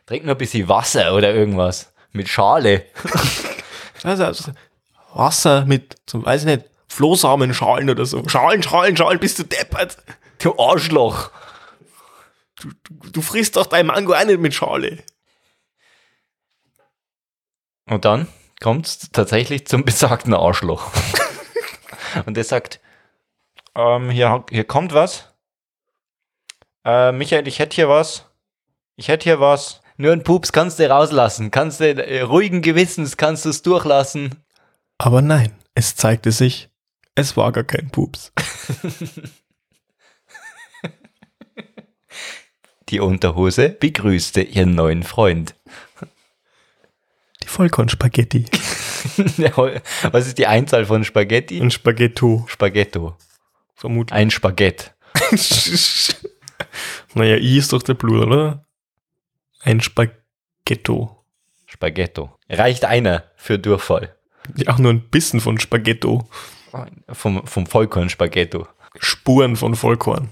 Trink 0.06 0.24
noch 0.24 0.34
ein 0.34 0.38
bisschen 0.38 0.68
Wasser 0.68 1.14
oder 1.14 1.32
irgendwas. 1.34 1.92
Mit 2.12 2.28
Schale. 2.28 2.86
Also, 4.04 4.24
also 4.24 4.52
Wasser 5.14 5.64
mit, 5.64 5.94
so, 6.10 6.24
weiß 6.24 6.40
ich 6.40 6.46
nicht, 6.46 6.64
Flohsamenschalen 6.88 7.88
oder 7.88 8.04
so. 8.04 8.28
Schalen, 8.28 8.60
Schalen, 8.60 8.96
Schalen, 8.96 9.20
bist 9.20 9.38
du 9.38 9.44
deppert. 9.44 9.96
Du 10.40 10.58
Arschloch. 10.58 11.30
Du, 12.60 12.70
du, 12.82 13.10
du 13.10 13.22
frisst 13.22 13.54
doch 13.54 13.66
dein 13.66 13.86
Mango 13.86 14.12
auch 14.12 14.24
nicht 14.24 14.40
mit 14.40 14.54
Schale. 14.54 15.04
Und 17.86 18.04
dann 18.04 18.26
kommt's 18.60 19.10
tatsächlich 19.12 19.68
zum 19.68 19.84
besagten 19.84 20.34
Arschloch. 20.34 20.90
Und 22.26 22.36
der 22.36 22.44
sagt, 22.44 22.80
ähm, 23.76 24.10
hier, 24.10 24.44
hier 24.50 24.64
kommt 24.64 24.92
was. 24.92 25.32
Äh, 26.84 27.12
Michael, 27.12 27.46
ich 27.46 27.58
hätte 27.58 27.76
hier 27.76 27.88
was. 27.88 28.26
Ich 28.96 29.08
hätte 29.08 29.24
hier 29.24 29.40
was. 29.40 29.80
Nur 29.96 30.12
ein 30.12 30.24
Pups 30.24 30.52
kannst 30.52 30.78
du 30.78 30.88
rauslassen. 30.88 31.50
Kannst 31.50 31.80
du 31.80 31.84
äh, 31.84 32.22
ruhigen 32.22 32.62
Gewissens 32.62 33.16
kannst 33.16 33.44
du 33.44 33.50
es 33.50 33.62
durchlassen. 33.62 34.44
Aber 34.98 35.22
nein, 35.22 35.52
es 35.74 35.96
zeigte 35.96 36.32
sich, 36.32 36.70
es 37.14 37.36
war 37.36 37.52
gar 37.52 37.64
kein 37.64 37.90
Pups. 37.90 38.32
Die 42.88 43.00
Unterhose 43.00 43.70
begrüßte 43.70 44.42
ihren 44.42 44.74
neuen 44.74 45.02
Freund. 45.02 45.54
Die 47.42 47.48
Vollkornspaghetti. 47.48 48.44
Was 50.12 50.26
ist 50.26 50.36
die 50.38 50.46
Einzahl 50.46 50.84
von 50.84 51.02
Spaghetti? 51.02 51.58
Ein 51.58 51.70
Spaghetto, 51.70 52.44
Spaghetto. 52.48 53.16
Vermutlich. 53.74 54.14
Ein 54.16 54.30
Spagett. 54.30 54.94
naja, 57.14 57.36
I 57.36 57.58
ist 57.58 57.72
doch 57.72 57.82
der 57.82 57.94
Plural, 57.94 58.32
oder? 58.32 58.66
Ein 59.60 59.80
Spaghetto. 59.80 61.24
Spaghetto. 61.66 62.36
Reicht 62.48 62.84
einer 62.84 63.24
für 63.36 63.58
Durchfall. 63.58 64.16
Ja, 64.56 64.72
auch 64.72 64.78
nur 64.78 64.92
ein 64.92 65.08
bisschen 65.08 65.40
von 65.40 65.58
Spaghetto. 65.58 66.28
Vom, 67.10 67.46
vom 67.46 67.66
Vollkorn-Spaghetto. 67.66 68.66
Spuren 68.98 69.56
von 69.56 69.74
Vollkorn. 69.74 70.30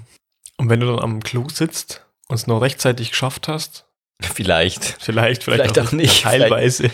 Und 0.57 0.68
wenn 0.70 0.81
du 0.81 0.87
dann 0.87 0.98
am 0.98 1.20
Klo 1.20 1.46
sitzt 1.48 2.07
und 2.29 2.37
es 2.37 2.46
noch 2.46 2.61
rechtzeitig 2.61 3.11
geschafft 3.11 3.48
hast, 3.48 3.87
Vielleicht. 4.22 4.85
vielleicht, 5.00 5.44
vielleicht, 5.44 5.72
Vielleicht 5.72 5.79
auch 5.79 5.92
nicht. 5.92 6.22
teilweise, 6.22 6.90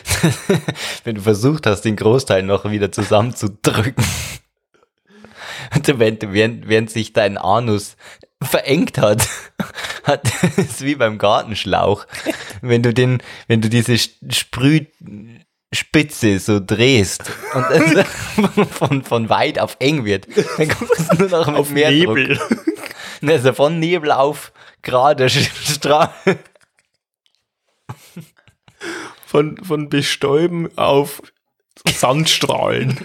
Wenn 1.04 1.16
du 1.16 1.22
versucht 1.22 1.66
hast, 1.66 1.82
den 1.82 1.96
Großteil 1.96 2.42
noch 2.42 2.70
wieder 2.70 2.92
zusammenzudrücken. 2.92 4.04
Während, 5.86 6.32
während, 6.32 6.68
während 6.68 6.90
sich 6.90 7.12
dein 7.12 7.38
Anus 7.38 7.96
verengt 8.42 8.98
hat, 8.98 9.28
hat 10.04 10.30
es 10.56 10.82
wie 10.82 10.94
beim 10.94 11.18
Gartenschlauch. 11.18 12.06
Wenn 12.60 12.82
du 12.82 12.92
den, 12.92 13.22
wenn 13.48 13.60
du 13.60 13.68
diese 13.68 13.96
Sprühspitze 13.98 15.40
so 16.38 16.60
drehst 16.60 17.30
und 17.54 17.64
es 17.70 18.04
von, 18.70 19.02
von 19.02 19.28
weit 19.28 19.58
auf 19.58 19.76
eng 19.80 20.04
wird, 20.04 20.28
dann 20.58 20.68
kommt 20.68 20.90
es 20.92 21.12
nur 21.18 21.28
noch 21.28 21.46
mit 21.46 21.56
auf 21.56 21.70
mehr 21.70 21.90
Druck. 21.90 22.16
Nebel. 22.16 22.40
Also 23.22 23.52
von 23.54 23.78
Nebel 23.78 24.12
auf 24.12 24.52
gerade 24.82 25.28
Strahl. 25.28 26.10
Von, 29.26 29.56
von 29.64 29.88
Bestäuben 29.88 30.68
auf 30.76 31.22
Sandstrahlen. 31.88 32.98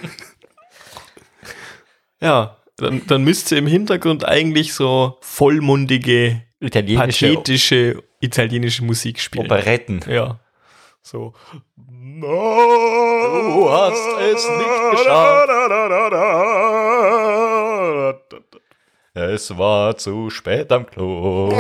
Ja, 2.21 2.57
dann, 2.77 3.05
dann 3.07 3.23
müsste 3.23 3.55
im 3.57 3.67
Hintergrund 3.67 4.25
eigentlich 4.25 4.73
so 4.73 5.17
vollmundige, 5.21 6.43
Italienische 6.60 7.27
pathetische 7.27 8.03
italienische 8.21 8.84
Musik 8.86 9.19
spielen. 9.19 9.45
Operetten. 9.45 10.01
Ja. 10.07 10.39
So. 11.01 11.34
Du 12.21 13.69
hast 13.69 14.07
es 14.19 14.47
nicht 14.47 14.67
Es 19.13 19.57
war 19.57 19.97
zu 19.97 20.29
spät 20.29 20.71
am 20.71 20.86
Klo. 20.86 21.49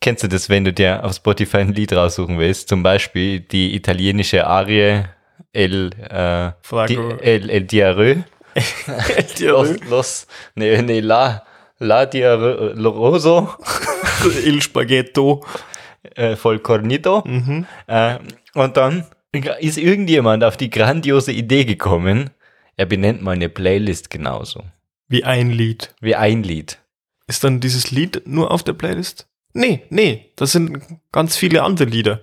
Kennst 0.00 0.24
du 0.24 0.28
das, 0.28 0.48
wenn 0.48 0.64
du 0.64 0.72
dir 0.72 1.04
auf 1.04 1.14
Spotify 1.14 1.58
ein 1.58 1.72
Lied 1.72 1.92
raussuchen 1.92 2.38
willst? 2.38 2.68
Zum 2.68 2.82
Beispiel 2.82 3.38
die 3.40 3.76
italienische 3.76 4.44
Arie 4.46 5.04
El, 5.52 5.90
äh, 6.10 6.52
di. 6.88 6.96
El, 7.20 7.50
El 7.50 7.64
Diarrhoe. 7.64 8.24
Los, 9.40 9.70
los, 9.88 10.26
ne, 10.54 10.82
ne, 10.82 11.00
La, 11.00 11.44
La 11.78 12.06
Diarrhoso, 12.06 13.54
Il 14.44 14.62
Spaghetto. 14.62 15.44
äh, 16.16 16.36
voll 16.36 16.58
Cornito. 16.60 17.22
Mhm. 17.26 17.66
Äh, 17.86 18.18
und 18.54 18.76
dann 18.76 19.06
ist 19.60 19.78
irgendjemand 19.78 20.44
auf 20.44 20.56
die 20.56 20.70
grandiose 20.70 21.32
Idee 21.32 21.64
gekommen, 21.64 22.30
er 22.76 22.86
benennt 22.86 23.22
mal 23.22 23.32
eine 23.32 23.48
Playlist 23.48 24.10
genauso. 24.10 24.64
Wie 25.08 25.24
ein 25.24 25.50
Lied. 25.50 25.94
Wie 26.00 26.14
ein 26.14 26.42
Lied. 26.42 26.78
Ist 27.26 27.44
dann 27.44 27.60
dieses 27.60 27.90
Lied 27.90 28.22
nur 28.26 28.50
auf 28.50 28.62
der 28.62 28.72
Playlist? 28.72 29.26
Nee, 29.54 29.82
nee, 29.90 30.32
das 30.36 30.52
sind 30.52 30.82
ganz 31.12 31.36
viele 31.36 31.62
andere 31.62 31.88
Lieder. 31.88 32.22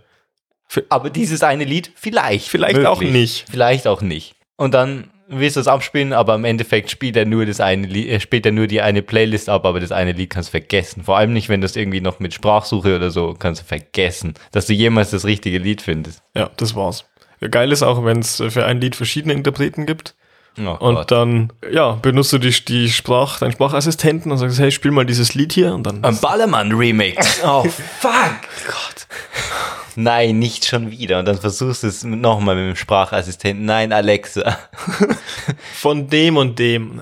Aber 0.89 1.09
dieses 1.09 1.41
eine 1.43 1.63
Lied 1.63 1.91
vielleicht. 1.95 2.47
Vielleicht 2.47 2.85
auch 2.85 3.01
nicht. 3.01 3.45
Vielleicht 3.49 3.87
auch 3.87 4.01
nicht. 4.01 4.35
Und 4.55 4.73
dann 4.73 5.09
willst 5.29 5.55
du 5.55 5.61
es 5.61 5.67
abspielen, 5.67 6.13
aber 6.13 6.35
im 6.35 6.45
Endeffekt 6.45 6.91
spielt 6.91 7.15
er 7.15 7.25
nur 7.25 7.45
das 7.45 7.59
eine 7.59 7.87
Lied, 7.87 8.09
äh, 8.09 8.19
spielt 8.19 8.45
er 8.45 8.51
nur 8.51 8.67
die 8.67 8.81
eine 8.81 9.01
Playlist 9.01 9.49
ab, 9.49 9.65
aber 9.65 9.79
das 9.79 9.91
eine 9.91 10.11
Lied 10.11 10.31
kannst 10.31 10.49
du 10.49 10.51
vergessen. 10.51 11.03
Vor 11.03 11.17
allem 11.17 11.33
nicht, 11.33 11.49
wenn 11.49 11.61
du 11.61 11.65
es 11.65 11.75
irgendwie 11.75 12.01
noch 12.01 12.19
mit 12.19 12.33
Sprachsuche 12.33 12.95
oder 12.95 13.11
so 13.11 13.35
kannst 13.37 13.61
du 13.61 13.65
vergessen, 13.65 14.33
dass 14.51 14.65
du 14.67 14.73
jemals 14.73 15.11
das 15.11 15.25
richtige 15.25 15.59
Lied 15.59 15.81
findest. 15.81 16.21
Ja, 16.35 16.49
das 16.57 16.75
war's. 16.75 17.05
Geil 17.51 17.71
ist 17.71 17.83
auch, 17.83 18.03
wenn 18.03 18.19
es 18.19 18.43
für 18.49 18.65
ein 18.65 18.81
Lied 18.81 18.95
verschiedene 18.95 19.33
Interpreten 19.33 19.85
gibt 19.85 20.15
Oh 20.57 20.75
Und 20.79 21.11
dann, 21.11 21.53
ja, 21.71 21.93
benutzt 21.93 22.33
du 22.33 22.37
die, 22.37 22.51
die 22.65 22.89
Sprach, 22.89 23.39
deinen 23.39 23.51
Sprachassistenten 23.51 24.31
und 24.31 24.37
sagst, 24.37 24.59
hey, 24.59 24.71
spiel 24.71 24.91
mal 24.91 25.05
dieses 25.05 25.33
Lied 25.33 25.53
hier 25.53 25.73
und 25.73 25.83
dann. 25.83 26.03
Ein 26.03 26.17
Ballermann-Remix. 26.19 27.41
Oh, 27.45 27.63
fuck. 27.63 28.11
Gott. 28.67 29.07
Nein, 29.95 30.39
nicht 30.39 30.65
schon 30.65 30.91
wieder. 30.91 31.19
Und 31.19 31.25
dann 31.25 31.39
versuchst 31.39 31.83
du 31.83 31.87
es 31.87 32.03
nochmal 32.03 32.55
mit 32.55 32.65
dem 32.65 32.75
Sprachassistenten. 32.75 33.65
Nein, 33.65 33.91
Alexa. 33.91 34.57
von 35.73 36.07
dem 36.07 36.37
und 36.37 36.59
dem. 36.59 37.01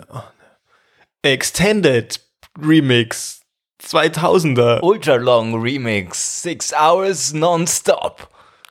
Extended 1.21 2.19
Remix 2.59 3.41
2000er. 3.83 4.81
Ultra 4.81 5.15
Long 5.15 5.61
Remix. 5.61 6.41
Six 6.41 6.73
hours 6.73 7.33
non-stop. 7.33 8.29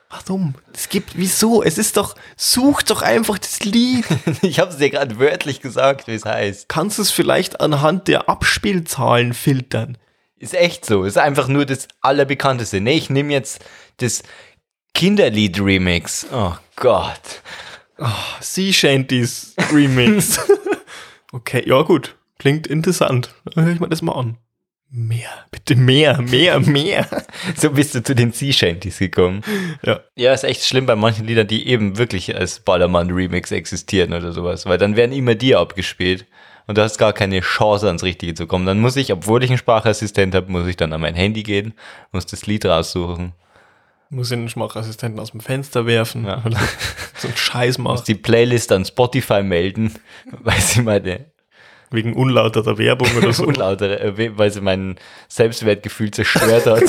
Warum? 0.09 0.55
Es 0.73 0.87
gibt, 0.87 1.17
wieso? 1.17 1.61
Es 1.61 1.77
ist 1.77 1.97
doch, 1.97 2.15
such 2.37 2.83
doch 2.83 3.01
einfach 3.01 3.37
das 3.37 3.63
Lied. 3.65 4.05
Ich 4.41 4.59
habe 4.59 4.71
es 4.71 4.77
dir 4.77 4.89
gerade 4.89 5.19
wörtlich 5.19 5.59
gesagt, 5.59 6.07
wie 6.07 6.13
es 6.13 6.25
heißt. 6.25 6.69
Kannst 6.69 6.97
du 6.97 7.01
es 7.01 7.11
vielleicht 7.11 7.59
anhand 7.59 8.07
der 8.07 8.29
Abspielzahlen 8.29 9.33
filtern? 9.33 9.97
Ist 10.37 10.53
echt 10.53 10.85
so. 10.85 11.03
Ist 11.03 11.17
einfach 11.17 11.47
nur 11.47 11.65
das 11.65 11.87
Allerbekannteste. 12.01 12.79
Nee, 12.79 12.97
ich 12.97 13.09
nehme 13.09 13.33
jetzt 13.33 13.65
das 13.97 14.23
Kinderlied-Remix. 14.93 16.27
Oh 16.31 16.53
Gott. 16.75 17.41
Sea 18.41 18.71
Shanties 18.71 19.55
Remix. 19.71 20.39
okay, 21.31 21.63
ja 21.67 21.81
gut. 21.81 22.15
Klingt 22.39 22.67
interessant. 22.67 23.33
Dann 23.53 23.65
höre 23.65 23.73
ich 23.73 23.79
mir 23.79 23.89
das 23.89 24.01
mal 24.01 24.13
an. 24.13 24.37
Mehr, 24.89 25.29
bitte 25.51 25.75
mehr, 25.75 26.21
mehr, 26.21 26.59
mehr. 26.59 27.07
So 27.55 27.71
bist 27.71 27.93
du 27.93 28.01
zu 28.01 28.15
den 28.15 28.31
Sea 28.31 28.53
Shanties 28.53 28.99
gekommen. 28.99 29.41
Ja. 29.83 29.99
Ja, 30.15 30.33
ist 30.33 30.45
echt 30.45 30.63
schlimm 30.63 30.85
bei 30.85 30.95
manchen 30.95 31.27
Liedern, 31.27 31.47
die 31.47 31.67
eben 31.67 31.97
wirklich 31.97 32.35
als 32.35 32.61
Ballermann-Remix 32.61 33.51
existieren 33.51 34.13
oder 34.13 34.31
sowas, 34.31 34.65
weil 34.65 34.77
dann 34.77 34.95
werden 34.95 35.11
immer 35.11 35.35
die 35.35 35.55
abgespielt 35.55 36.25
und 36.67 36.77
du 36.77 36.83
hast 36.83 36.97
gar 36.97 37.11
keine 37.11 37.41
Chance 37.41 37.87
ans 37.87 38.03
Richtige 38.03 38.33
zu 38.33 38.47
kommen. 38.47 38.65
Dann 38.65 38.79
muss 38.79 38.95
ich, 38.95 39.11
obwohl 39.11 39.43
ich 39.43 39.49
einen 39.49 39.57
Sprachassistent 39.57 40.33
habe, 40.33 40.51
muss 40.51 40.67
ich 40.67 40.77
dann 40.77 40.93
an 40.93 41.01
mein 41.01 41.15
Handy 41.15 41.43
gehen, 41.43 41.73
muss 42.11 42.25
das 42.25 42.47
Lied 42.47 42.65
raussuchen, 42.65 43.33
Muss 44.09 44.29
den 44.29 44.47
Schmachassistenten 44.49 45.19
aus 45.19 45.31
dem 45.31 45.41
Fenster 45.41 45.85
werfen. 45.85 46.25
Ja. 46.25 46.41
so 47.17 47.27
ein 47.27 47.35
Scheiß 47.35 47.77
muss 47.77 47.99
macht. 47.99 48.07
die 48.07 48.15
Playlist 48.15 48.71
an 48.71 48.85
Spotify 48.85 49.43
melden, 49.43 49.93
weil 50.31 50.59
sie 50.59 50.81
meine 50.81 51.25
Wegen 51.91 52.13
unlauterer 52.13 52.77
Werbung 52.77 53.09
oder 53.17 53.33
so. 53.33 53.43
unlautere, 53.47 53.99
äh, 53.99 54.37
weil 54.37 54.51
sie 54.51 54.61
mein 54.61 54.97
Selbstwertgefühl 55.27 56.11
zerstört 56.11 56.65
hat, 56.65 56.83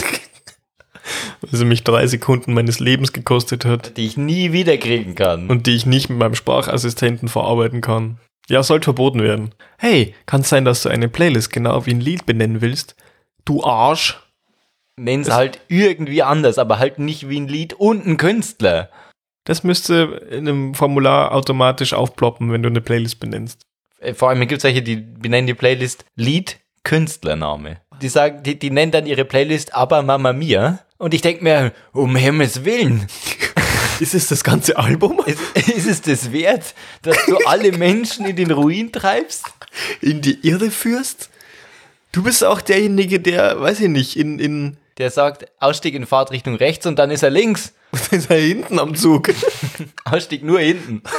Weil 1.41 1.59
sie 1.59 1.65
mich 1.65 1.85
drei 1.85 2.07
Sekunden 2.07 2.53
meines 2.53 2.81
Lebens 2.81 3.13
gekostet 3.13 3.65
hat. 3.65 3.97
die 3.97 4.07
ich 4.07 4.17
nie 4.17 4.53
wieder 4.53 4.77
kriegen 4.77 5.15
kann. 5.15 5.49
und 5.49 5.67
die 5.67 5.75
ich 5.77 5.87
nicht 5.87 6.09
mit 6.09 6.19
meinem 6.19 6.35
Sprachassistenten 6.35 7.29
verarbeiten 7.29 7.81
kann. 7.81 8.19
Ja, 8.49 8.63
sollte 8.63 8.85
verboten 8.85 9.23
werden. 9.23 9.55
Hey, 9.77 10.15
kann 10.27 10.41
es 10.41 10.49
sein, 10.49 10.65
dass 10.65 10.83
du 10.83 10.89
eine 10.89 11.09
Playlist 11.09 11.53
genau 11.53 11.85
wie 11.87 11.91
ein 11.91 12.01
Lied 12.01 12.27
benennen 12.27 12.61
willst? 12.61 12.97
Du 13.45 13.63
Arsch. 13.63 14.19
Nenn's 14.99 15.31
halt 15.31 15.61
irgendwie 15.69 16.23
anders, 16.23 16.59
aber 16.59 16.79
halt 16.79 16.99
nicht 16.99 17.29
wie 17.29 17.41
ein 17.41 17.49
Lied 17.49 17.75
und 17.75 18.07
ein 18.07 18.17
Künstler. 18.17 18.91
Das 19.45 19.65
müsste 19.65 20.27
in 20.31 20.49
einem 20.49 20.75
Formular 20.75 21.33
automatisch 21.33 21.95
aufploppen, 21.95 22.53
wenn 22.53 22.63
du 22.63 22.69
eine 22.69 22.81
Playlist 22.81 23.21
benennst. 23.21 23.63
Äh, 24.01 24.15
Vor 24.15 24.29
allem 24.29 24.41
gibt 24.41 24.59
es 24.59 24.65
welche, 24.65 24.83
die 24.83 24.97
benennen 24.97 25.47
die 25.47 25.55
Playlist 25.55 26.05
Lied 26.17 26.59
Künstlername. 26.85 27.79
Die 28.03 28.09
sagen, 28.09 28.43
die, 28.43 28.59
die 28.59 28.71
nennen 28.71 28.93
dann 28.93 29.07
ihre 29.07 29.25
Playlist 29.25 29.75
Aber 29.75 30.03
Mama 30.03 30.33
Mia. 30.33 30.81
Und 30.99 31.15
ich 31.15 31.23
denke 31.23 31.45
mir, 31.45 31.73
um 31.93 32.17
Himmels 32.17 32.65
Willen, 32.65 33.07
Ist 34.01 34.15
es 34.15 34.29
das 34.29 34.45
ganze 34.45 34.77
Album? 34.77 35.21
ist, 35.27 35.41
ist 35.69 35.87
es 35.87 36.03
das 36.03 36.33
wert, 36.33 36.75
dass 37.03 37.17
du 37.27 37.37
alle 37.47 37.73
Menschen 37.73 38.27
in 38.27 38.37
den 38.37 38.51
Ruin 38.51 38.93
treibst? 38.93 39.45
In 40.01 40.21
die 40.21 40.47
Irre 40.47 40.71
führst? 40.71 41.31
Du 42.13 42.23
bist 42.23 42.45
auch 42.45 42.61
derjenige, 42.61 43.21
der, 43.21 43.61
weiß 43.61 43.81
ich 43.81 43.89
nicht, 43.89 44.17
in, 44.17 44.39
in, 44.39 44.77
Der 44.99 45.11
sagt, 45.11 45.47
Ausstieg 45.61 45.95
in 45.95 46.07
Fahrtrichtung 46.07 46.57
rechts 46.57 46.85
und 46.87 46.99
dann 46.99 47.11
ist 47.11 47.23
er 47.23 47.31
links. 47.31 47.73
ist 48.11 48.31
er 48.31 48.39
hinten 48.39 48.79
am 48.79 48.95
Zug. 48.95 49.31
Ausstieg 50.05 50.43
nur 50.43 50.61
hinten. 50.61 51.03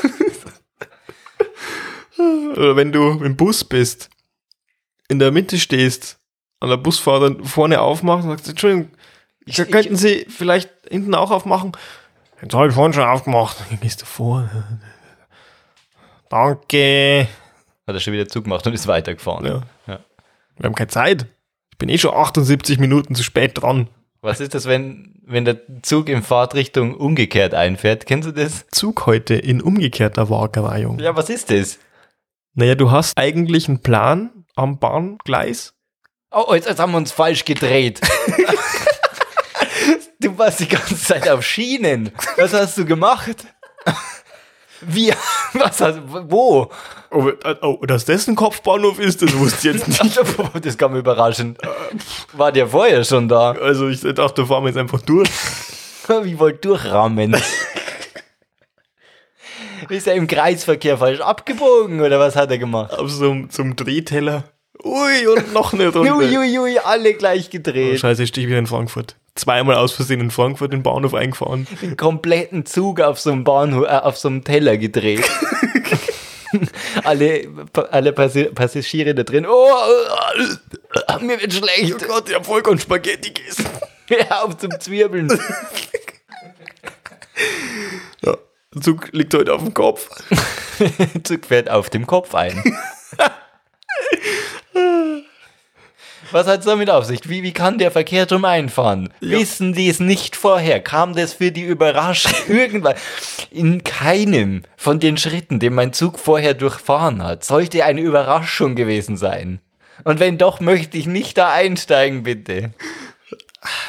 Oder 2.17 2.75
wenn 2.75 2.91
du 2.91 3.23
im 3.23 3.35
Bus 3.37 3.63
bist, 3.63 4.09
in 5.07 5.19
der 5.19 5.31
Mitte 5.31 5.57
stehst, 5.57 6.17
und 6.61 6.67
der 6.69 6.75
Busfahrer 6.77 7.37
vorne 7.45 7.79
aufmacht 7.79 8.25
und 8.25 8.31
sagt, 8.31 8.47
Entschuldigung, 8.49 8.91
Ich- 9.45 9.55
könnten 9.55 9.95
Sie 9.95 10.25
vielleicht 10.29 10.69
hinten 10.89 11.15
auch 11.15 11.31
aufmachen? 11.31 11.71
Jetzt 12.41 12.53
habe 12.53 12.67
ich 12.67 12.73
vorhin 12.73 12.91
schon 12.93 13.03
aufgemacht. 13.03 13.57
Dann 13.69 13.79
gehst 13.79 14.01
du 14.01 14.05
vor. 14.05 14.49
Danke. 16.29 17.27
Hat 17.87 17.95
er 17.95 17.99
schon 18.01 18.13
wieder 18.13 18.27
zugemacht 18.27 18.67
und 18.67 18.73
ist 18.73 18.87
weitergefahren. 18.87 19.45
Ja. 19.45 19.61
Ja. 19.87 19.99
Wir 20.57 20.65
haben 20.65 20.75
keine 20.75 20.89
Zeit. 20.89 21.25
Bin 21.79 21.89
eh 21.89 21.97
schon 21.97 22.13
78 22.13 22.77
Minuten 22.77 23.15
zu 23.15 23.23
spät 23.23 23.61
dran. 23.61 23.89
Was 24.21 24.41
ist 24.41 24.53
das, 24.53 24.65
wenn, 24.65 25.15
wenn 25.25 25.45
der 25.45 25.61
Zug 25.81 26.09
in 26.09 26.21
Fahrtrichtung 26.21 26.93
umgekehrt 26.93 27.53
einfährt? 27.53 28.05
Kennst 28.05 28.27
du 28.27 28.33
das? 28.33 28.65
Zug 28.69 29.05
heute 29.05 29.35
in 29.35 29.61
umgekehrter 29.61 30.29
Waagreihung. 30.29 30.99
Ja, 30.99 31.15
was 31.15 31.29
ist 31.29 31.49
das? 31.49 31.79
Naja, 32.53 32.75
du 32.75 32.91
hast 32.91 33.17
eigentlich 33.17 33.69
einen 33.69 33.81
Plan 33.81 34.45
am 34.57 34.77
Bahngleis. 34.77 35.73
Oh, 36.31 36.53
jetzt, 36.53 36.67
jetzt 36.67 36.79
haben 36.79 36.91
wir 36.91 36.97
uns 36.97 37.13
falsch 37.13 37.45
gedreht. 37.45 38.01
du 40.19 40.37
warst 40.37 40.59
die 40.59 40.67
ganze 40.67 40.97
Zeit 40.97 41.29
auf 41.29 41.45
Schienen. 41.45 42.11
Was 42.35 42.53
hast 42.53 42.77
du 42.77 42.83
gemacht? 42.83 43.47
Wie? 44.81 45.13
Was 45.53 45.81
hast 45.81 45.99
Wo? 46.05 46.69
Oh, 47.11 47.29
äh, 47.29 47.55
oh, 47.61 47.83
dass 47.85 48.05
das 48.05 48.27
ein 48.27 48.35
Kopfbahnhof 48.35 48.99
ist, 48.99 49.21
das 49.21 49.37
wusste 49.37 49.69
ich 49.69 49.75
jetzt 49.75 49.87
nicht. 50.03 50.19
Das 50.63 50.77
kam 50.77 50.95
überraschend. 50.95 51.57
War 52.33 52.51
der 52.51 52.67
vorher 52.67 53.03
schon 53.03 53.27
da? 53.27 53.51
Also 53.51 53.87
ich 53.87 54.01
dachte, 54.01 54.45
fahren 54.45 54.63
wir 54.63 54.69
jetzt 54.69 54.77
einfach 54.77 55.01
durch. 55.01 55.29
Wie 56.23 56.39
wollt 56.39 56.63
durchrammen? 56.65 57.35
Ist 59.89 60.07
er 60.07 60.15
im 60.15 60.27
Kreisverkehr 60.27 60.97
falsch 60.97 61.21
abgebogen 61.21 62.01
oder 62.01 62.19
was 62.19 62.35
hat 62.35 62.51
er 62.51 62.57
gemacht? 62.57 62.93
Auf 62.97 63.09
so 63.09 63.35
zum 63.49 63.75
Drehteller. 63.75 64.43
Ui, 64.83 65.27
und 65.27 65.53
noch 65.53 65.73
eine 65.73 65.89
Runde. 65.89 66.13
Ui, 66.13 66.37
ui, 66.37 66.59
ui, 66.59 66.77
alle 66.79 67.13
gleich 67.13 67.47
Oh, 67.47 67.51
gedreht. 67.51 67.99
scheiße, 67.99 68.23
ich 68.23 68.29
stehe 68.29 68.47
wieder 68.47 68.59
in 68.59 68.67
Frankfurt. 68.67 69.15
Zweimal 69.39 69.75
aus 69.75 69.93
Versehen 69.93 70.19
in 70.19 70.31
Frankfurt 70.31 70.73
in 70.73 70.79
den 70.79 70.83
Bahnhof 70.83 71.13
eingefahren. 71.13 71.67
Den 71.81 71.97
kompletten 71.97 72.65
Zug 72.65 72.99
auf 73.01 73.19
so 73.19 73.31
einem 73.31 73.43
Bahnhof, 73.43 73.85
äh, 73.85 73.87
auf 73.89 74.17
so 74.17 74.27
einem 74.27 74.43
Teller 74.43 74.77
gedreht. 74.77 75.23
alle 77.03 77.47
alle 77.91 78.11
Passi 78.13 78.45
Passagiere 78.45 79.15
da 79.15 79.23
drin. 79.23 79.45
Oh, 79.47 79.69
äh, 81.07 81.23
mir 81.23 81.39
wird 81.39 81.53
schlecht. 81.53 81.95
Oh 82.03 82.07
Gott, 82.07 82.29
ich 82.29 82.35
hab 82.35 82.45
vollkommen 82.45 82.79
Spaghetti 82.79 83.31
gegessen. 83.31 83.65
Hör 84.07 84.43
auf 84.43 84.57
zum 84.57 84.71
Zwirbeln. 84.79 85.29
Ja, 88.23 88.35
der 88.73 88.81
Zug 88.81 89.09
liegt 89.11 89.33
heute 89.33 89.53
auf 89.53 89.63
dem 89.63 89.73
Kopf. 89.73 90.09
Zug 91.23 91.45
fährt 91.45 91.69
auf 91.69 91.89
dem 91.89 92.07
Kopf 92.07 92.33
ein. 92.33 92.61
Was 96.31 96.47
hat 96.47 96.59
es 96.59 96.65
damit 96.65 96.89
auf 96.89 97.05
sich? 97.05 97.27
Wie, 97.27 97.43
wie 97.43 97.53
kann 97.53 97.77
der 97.77 97.91
Verkehr 97.91 98.25
drum 98.25 98.45
einfahren? 98.45 99.09
Wissen 99.19 99.73
die 99.73 99.89
es 99.89 99.99
nicht 99.99 100.35
vorher? 100.35 100.79
Kam 100.79 101.15
das 101.15 101.33
für 101.33 101.51
die 101.51 101.63
Überraschung 101.63 102.33
irgendwann? 102.47 102.95
In 103.51 103.83
keinem 103.83 104.63
von 104.77 104.99
den 104.99 105.17
Schritten, 105.17 105.59
den 105.59 105.73
mein 105.73 105.93
Zug 105.93 106.19
vorher 106.19 106.53
durchfahren 106.53 107.23
hat, 107.23 107.43
sollte 107.43 107.83
eine 107.83 108.01
Überraschung 108.01 108.75
gewesen 108.75 109.17
sein. 109.17 109.59
Und 110.03 110.19
wenn 110.19 110.37
doch, 110.37 110.59
möchte 110.59 110.97
ich 110.97 111.07
nicht 111.07 111.37
da 111.37 111.51
einsteigen, 111.51 112.23
bitte. 112.23 112.71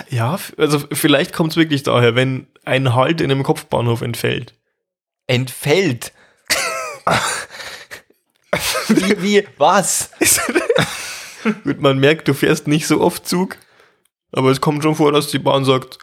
Ja, 0.09 0.39
also 0.57 0.81
vielleicht 0.93 1.33
kommt 1.33 1.53
es 1.53 1.57
wirklich 1.57 1.83
daher, 1.83 2.15
wenn 2.15 2.49
ein 2.65 2.95
Halt 2.95 3.21
in 3.21 3.31
einem 3.31 3.43
Kopfbahnhof 3.43 4.01
entfällt. 4.01 4.55
Entfällt. 5.27 6.13
wie, 8.89 9.23
wie, 9.23 9.49
was? 9.59 10.11
Gut, 11.65 11.81
man 11.81 11.99
merkt, 11.99 12.29
du 12.29 12.35
fährst 12.35 12.67
nicht 12.69 12.87
so 12.87 13.01
oft 13.01 13.27
Zug, 13.27 13.57
aber 14.33 14.51
es 14.51 14.61
kommt 14.61 14.83
schon 14.83 14.95
vor, 14.95 15.13
dass 15.13 15.29
die 15.29 15.39
Bahn 15.39 15.65
sagt, 15.65 15.99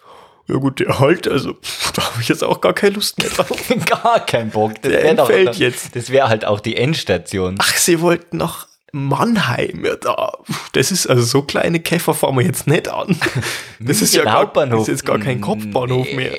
ja 0.49 0.55
gut, 0.55 0.79
der 0.79 0.99
Halt, 0.99 1.27
also 1.27 1.53
pff, 1.55 1.91
da 1.91 2.03
habe 2.03 2.21
ich 2.21 2.29
jetzt 2.29 2.43
auch 2.43 2.61
gar 2.61 2.73
keine 2.73 2.95
Lust 2.95 3.17
mehr 3.21 3.29
drauf. 3.29 3.49
Gar 3.85 4.25
kein 4.25 4.49
Bock. 4.49 4.73
Das 4.81 4.91
Der 4.93 5.03
wär 5.03 5.13
doch- 5.13 5.29
entfällt 5.29 5.57
jetzt. 5.57 5.93
Das 5.95 6.09
wäre 6.09 6.29
halt 6.29 6.45
auch 6.45 6.61
die 6.61 6.77
Endstation. 6.77 7.55
Ach, 7.59 7.75
sie 7.75 7.99
wollten 7.99 8.37
nach 8.37 8.65
Mannheim, 8.93 9.83
ja 9.83 9.97
da. 9.97 10.37
Das 10.71 10.91
ist, 10.91 11.07
also 11.07 11.21
so 11.23 11.41
kleine 11.41 11.81
Käfer 11.81 12.13
fahren 12.13 12.37
wir 12.37 12.45
jetzt 12.45 12.65
nicht 12.67 12.87
an. 12.87 13.17
Das 13.79 14.01
ist 14.01 14.15
ja 14.15 14.23
gar, 14.23 14.73
ist 14.79 14.87
jetzt 14.87 15.05
gar 15.05 15.19
kein 15.19 15.39
Kopfbahnhof 15.41 16.11
mehr. 16.13 16.31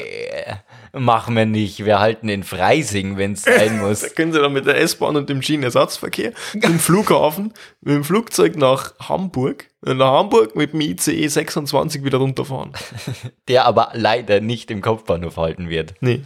Machen 0.92 1.36
wir 1.36 1.46
nicht. 1.46 1.84
Wir 1.84 1.98
halten 1.98 2.28
in 2.28 2.42
Freising, 2.42 3.16
wenn 3.16 3.32
es 3.32 3.42
sein 3.42 3.78
muss. 3.82 4.00
Da 4.00 4.08
können 4.08 4.32
sie 4.32 4.40
dann 4.40 4.52
mit 4.52 4.66
der 4.66 4.80
S-Bahn 4.80 5.16
und 5.16 5.28
dem 5.28 5.42
Schienenersatzverkehr 5.42 6.32
im 6.54 6.78
Flughafen 6.78 7.52
mit 7.80 7.94
dem 7.94 8.04
Flugzeug 8.04 8.56
nach 8.56 8.94
Hamburg, 8.98 9.66
äh, 9.84 9.94
nach 9.94 10.12
Hamburg 10.12 10.56
mit 10.56 10.72
dem 10.72 10.80
ICE 10.80 11.26
26 11.28 12.04
wieder 12.04 12.18
runterfahren. 12.18 12.72
Der 13.48 13.64
aber 13.66 13.90
leider 13.92 14.40
nicht 14.40 14.70
im 14.70 14.80
Kopfbahnhof 14.80 15.36
halten 15.36 15.68
wird. 15.68 15.94
Nee. 16.00 16.22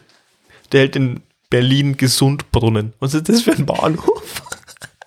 Der 0.70 0.81
hält 0.81 0.96
in 0.96 1.22
Berlin-Gesundbrunnen. 1.51 2.94
Was 3.01 3.14
ist 3.14 3.29
das 3.29 3.42
für 3.42 3.53
ein 3.53 3.66
Bahnhof? 3.66 4.42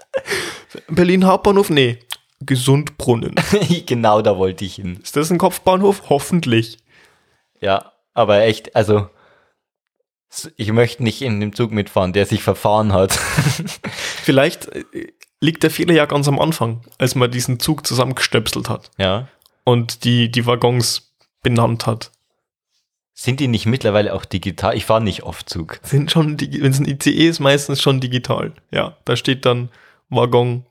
Berlin 0.88 1.26
Hauptbahnhof? 1.26 1.70
Nee. 1.70 2.00
Gesundbrunnen. 2.42 3.36
genau 3.86 4.22
da 4.22 4.38
wollte 4.38 4.66
ich 4.66 4.76
hin. 4.76 5.00
Ist 5.02 5.16
das 5.16 5.32
ein 5.32 5.38
Kopfbahnhof? 5.38 6.04
Hoffentlich. 6.10 6.78
Ja, 7.62 7.94
aber 8.14 8.42
echt, 8.42 8.76
also 8.76 9.10
ich 10.58 10.72
möchte 10.72 11.04
nicht 11.04 11.22
in 11.22 11.40
dem 11.40 11.54
Zug 11.54 11.72
mitfahren, 11.72 12.14
der 12.14 12.26
sich 12.26 12.44
verfahren 12.44 12.94
hat. 12.94 13.14
Vielleicht 14.24 14.68
äh, 14.68 15.14
liegt 15.42 15.64
der 15.64 15.72
Fehler 15.72 15.94
ja 15.94 16.06
ganz 16.06 16.28
am 16.28 16.40
Anfang, 16.40 16.82
als 16.98 17.16
man 17.16 17.32
diesen 17.32 17.60
Zug 17.60 17.86
zusammengestöpselt 17.86 18.70
hat 18.70 18.92
ja. 18.98 19.28
und 19.64 20.04
die, 20.04 20.32
die 20.32 20.46
Waggons 20.46 21.14
benannt 21.42 21.86
hat. 21.86 22.12
Sind 23.14 23.40
die 23.40 23.48
nicht 23.48 23.66
mittlerweile 23.66 24.14
auch 24.14 24.26
digital? 24.26 24.76
Ich 24.76 24.86
fahre 24.86 25.02
nicht 25.02 25.24
oft 25.24 25.48
Zug. 25.48 25.80
Sind 25.84 26.12
schon, 26.12 26.40
wenn 26.40 26.72
es 26.72 26.80
ein 26.80 26.86
ICE 26.86 27.30
ist, 27.30 27.40
meistens 27.40 27.82
schon 27.82 28.02
digital. 28.02 28.52
Ja, 28.72 28.98
da 29.06 29.16
steht 29.16 29.46
dann 29.46 29.70
Waggon. 30.10 30.66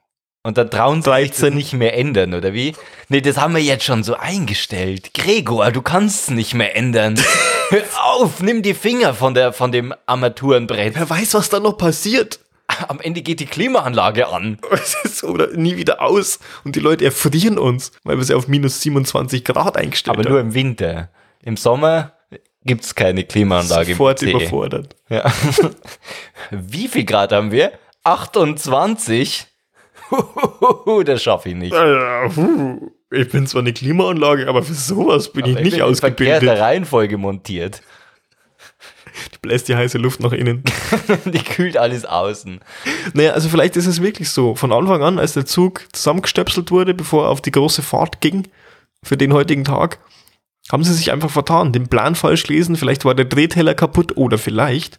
Und 0.47 0.59
dann 0.59 0.71
trauen 0.71 1.01
sie 1.01 1.11
sich 1.11 1.31
das 1.31 1.39
13. 1.41 1.55
nicht 1.55 1.73
mehr 1.73 1.97
ändern, 1.97 2.35
oder 2.35 2.53
wie? 2.53 2.75
Nee, 3.09 3.23
das 3.23 3.39
haben 3.39 3.55
wir 3.55 3.63
jetzt 3.63 3.85
schon 3.85 4.05
so 4.05 4.15
eingestellt. 4.15 5.15
Gregor, 5.15 5.73
du 5.73 5.81
kannst 5.81 6.25
es 6.25 6.31
nicht 6.31 6.53
mehr 6.53 6.77
ändern. 6.77 7.19
Hör 7.71 7.83
auf, 8.03 8.43
nimm 8.43 8.61
die 8.61 8.75
Finger 8.75 9.15
von, 9.15 9.33
der, 9.33 9.55
von 9.55 9.73
dem 9.73 9.95
Armaturenbrett. 10.05 10.97
Wer 10.97 11.09
weiß, 11.09 11.33
was 11.33 11.49
da 11.49 11.61
noch 11.61 11.79
passiert. 11.79 12.41
Am 12.89 13.01
Ende 13.01 13.23
geht 13.23 13.41
die 13.41 13.47
Klimaanlage 13.47 14.29
an. 14.29 14.59
Es 14.71 14.95
ist 15.03 15.19
so, 15.19 15.29
oder 15.29 15.49
nie 15.57 15.79
wieder 15.79 16.03
aus. 16.03 16.41
Und 16.63 16.77
die 16.77 16.81
Leute 16.81 17.07
erfrieren 17.07 17.59
uns, 17.59 17.93
weil 18.05 18.19
wir 18.19 18.25
sie 18.25 18.35
auf 18.35 18.47
minus 18.47 18.83
27 18.83 19.47
Grad 19.47 19.79
eingestellt 19.79 20.19
Aber 20.19 20.29
nur 20.29 20.41
im 20.41 20.53
Winter. 20.53 21.09
Im 21.43 21.57
Sommer 21.57 22.13
gibt's 22.65 22.95
keine 22.95 23.25
Klimaanlage. 23.25 23.93
im 23.93 23.97
Sofort 23.97 24.21
überfordert. 24.21 24.95
Ja. 25.09 25.25
Wie 26.51 26.89
viel 26.89 27.05
Grad 27.05 27.33
haben 27.33 27.51
wir? 27.51 27.73
28? 28.03 29.47
Das 31.05 31.23
schaffe 31.23 31.51
ich 31.51 31.55
nicht. 31.55 31.75
Ich 33.11 33.29
bin 33.29 33.47
zwar 33.47 33.63
eine 33.63 33.73
Klimaanlage, 33.73 34.49
aber 34.49 34.63
für 34.63 34.75
sowas 34.75 35.33
bin 35.33 35.45
ich 35.47 35.57
Ich 35.57 35.65
nicht 35.65 35.79
bin 35.79 35.89
in 35.89 35.95
verkehrter 35.97 36.35
ausgebildet. 36.35 36.61
Reihenfolge 36.61 37.19
montiert. 37.19 37.83
Die 39.33 39.39
bläst 39.41 39.69
die 39.69 39.77
heiße 39.77 39.99
Luft 39.99 40.21
nach 40.21 40.33
innen. 40.33 40.65
Die 41.25 41.39
kühlt 41.39 41.77
alles 41.77 42.05
außen. 42.05 42.59
Naja, 43.13 43.33
also 43.33 43.49
vielleicht 43.49 43.77
ist 43.77 43.87
es 43.87 44.03
wirklich 44.03 44.31
so. 44.31 44.57
Von 44.57 44.73
Anfang 44.73 45.03
an, 45.03 45.19
als 45.21 45.35
der 45.35 45.47
Zug 45.47 45.87
zusammengestöpselt 45.93 46.73
wurde, 46.73 46.95
bevor 46.95 47.27
er 47.27 47.31
auf 47.31 47.41
die 47.41 47.53
große 47.53 47.83
Fahrt 47.83 48.21
ging, 48.21 48.49
für 49.05 49.17
den 49.17 49.33
heutigen 49.33 49.63
Tag, 49.63 50.01
haben 50.73 50.83
sie 50.83 50.95
sich 50.95 51.13
einfach 51.13 51.31
vertan, 51.31 51.73
den 51.73 51.89
Plan 51.89 52.15
falsch 52.15 52.45
gelesen, 52.45 52.77
vielleicht 52.77 53.05
war 53.05 53.15
der 53.15 53.27
Drehteller 53.27 53.75
kaputt 53.75 54.17
oder 54.17 54.39
vielleicht 54.39 54.99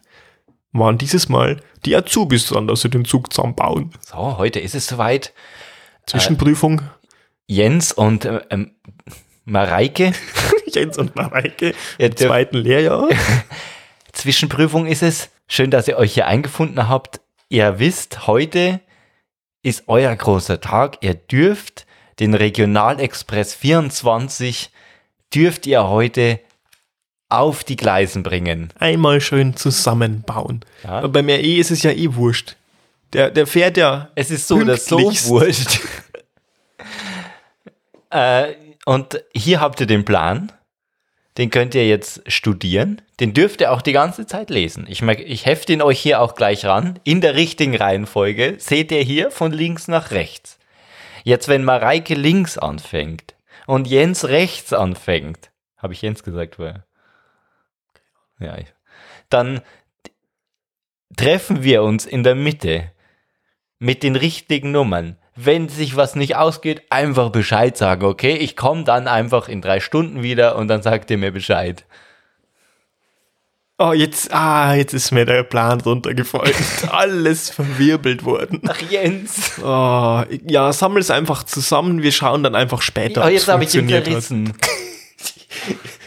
waren 0.80 0.98
dieses 0.98 1.30
Mal 1.30 1.62
die 1.86 1.96
Azubis 1.96 2.48
dran, 2.48 2.68
dass 2.68 2.82
sie 2.82 2.90
den 2.90 3.06
Zug 3.06 3.32
zusammenbauen. 3.34 3.92
So, 4.02 4.38
heute 4.38 4.60
ist 4.60 4.76
es 4.76 4.88
soweit. 4.88 5.34
Zwischenprüfung, 6.06 6.82
Jens 7.48 7.92
und 7.92 8.26
äh, 8.26 8.42
ähm, 8.50 8.76
Mareike. 9.46 10.14
Jens 10.68 10.98
und 10.98 11.16
Mareike 11.16 11.74
Ja, 11.98 12.08
im 12.08 12.16
zweiten 12.16 12.58
Lehrjahr. 12.58 13.10
Zwischenprüfung 14.12 14.86
ist 14.86 15.04
es. 15.04 15.30
Schön, 15.48 15.72
dass 15.72 15.88
ihr 15.88 15.98
euch 15.98 16.14
hier 16.14 16.28
eingefunden 16.28 16.90
habt. 16.90 17.22
Ihr 17.50 17.80
wisst, 17.80 18.28
heute 18.28 18.82
ist 19.62 19.84
euer 19.88 20.16
großer 20.16 20.62
Tag. 20.62 20.98
Ihr 21.02 21.14
dürft 21.14 21.86
den 22.20 22.34
Regionalexpress 22.34 23.54
24 23.56 24.72
dürft 25.34 25.68
ihr 25.68 25.88
heute 25.88 26.40
auf 27.40 27.64
die 27.64 27.76
Gleisen 27.76 28.24
bringen. 28.24 28.70
Einmal 28.80 29.22
schön 29.22 29.56
zusammenbauen. 29.56 30.62
Ja. 30.84 31.00
Aber 31.00 31.10
beim 31.10 31.30
RE 31.30 31.58
ist 31.58 31.72
es 31.72 31.84
ja 31.84 31.92
eh 31.92 32.16
wurscht. 32.16 32.56
Der, 33.14 33.32
der 33.32 33.48
fährt 33.48 33.78
ja 33.78 34.10
Es 34.16 34.32
ist 34.32 34.48
so 34.48 34.58
oder 34.58 34.78
so 34.78 34.98
wurscht. 34.98 35.80
äh, 38.10 38.54
und 38.86 39.24
hier 39.34 39.62
habt 39.62 39.80
ihr 39.80 39.88
den 39.88 40.06
Plan. 40.06 40.52
Den 41.38 41.50
könnt 41.50 41.76
ihr 41.76 41.86
jetzt 41.86 42.22
studieren. 42.32 43.02
Den 43.20 43.34
dürft 43.34 43.60
ihr 43.62 43.72
auch 43.72 43.82
die 43.82 43.92
ganze 43.92 44.26
Zeit 44.26 44.50
lesen. 44.50 44.86
Ich, 44.88 45.02
merk, 45.02 45.20
ich 45.20 45.46
hefte 45.46 45.74
ihn 45.74 45.82
euch 45.82 46.00
hier 46.00 46.22
auch 46.22 46.36
gleich 46.36 46.66
ran. 46.66 47.00
In 47.04 47.20
der 47.20 47.36
richtigen 47.36 47.76
Reihenfolge 47.76 48.56
seht 48.58 48.92
ihr 48.92 49.02
hier 49.02 49.32
von 49.32 49.52
links 49.52 49.88
nach 49.88 50.12
rechts. 50.12 50.60
Jetzt, 51.24 51.48
wenn 51.48 51.64
Mareike 51.64 52.14
links 52.14 52.58
anfängt 52.58 53.36
und 53.66 53.88
Jens 53.88 54.26
rechts 54.26 54.72
anfängt, 54.74 55.50
habe 55.78 55.94
ich 55.94 56.02
Jens 56.02 56.24
gesagt, 56.24 56.56
vorher? 56.56 56.86
Ja, 58.40 58.58
dann 59.30 59.62
treffen 61.16 61.64
wir 61.64 61.84
uns 61.84 62.06
in 62.06 62.24
der 62.24 62.36
Mitte 62.36 62.92
mit 63.80 64.04
den 64.04 64.16
richtigen 64.16 64.72
Nummern. 64.72 65.18
Wenn 65.36 65.68
sich 65.68 65.96
was 65.96 66.16
nicht 66.16 66.36
ausgeht, 66.38 66.84
einfach 66.90 67.30
Bescheid 67.30 67.76
sagen, 67.76 68.06
okay? 68.06 68.36
Ich 68.36 68.56
komme 68.56 68.86
dann 68.86 69.08
einfach 69.08 69.50
in 69.50 69.62
drei 69.62 69.80
Stunden 69.80 70.24
wieder 70.24 70.56
und 70.56 70.70
dann 70.70 70.82
sagt 70.82 71.12
ihr 71.12 71.18
mir 71.18 71.32
Bescheid. 71.32 71.86
Oh, 73.78 73.92
jetzt, 73.92 74.34
ah, 74.34 74.74
jetzt 74.74 74.94
ist 74.94 75.12
mir 75.12 75.26
der 75.26 75.44
Plan 75.44 75.82
runtergefallen. 75.82 76.54
Alles 76.90 77.50
verwirbelt 77.50 78.24
worden. 78.24 78.62
Ach, 78.70 78.80
Jens. 78.90 79.60
Oh, 79.62 80.24
ja, 80.48 80.72
sammel's 80.72 81.12
einfach 81.12 81.44
zusammen. 81.44 82.02
Wir 82.02 82.14
schauen 82.14 82.42
dann 82.42 82.56
einfach 82.56 82.82
später. 82.82 83.26
Oh, 83.26 83.28
jetzt 83.28 83.50
habe 83.50 83.66
ich 83.66 83.76
ihn 83.76 83.90
verrissen. 83.90 84.54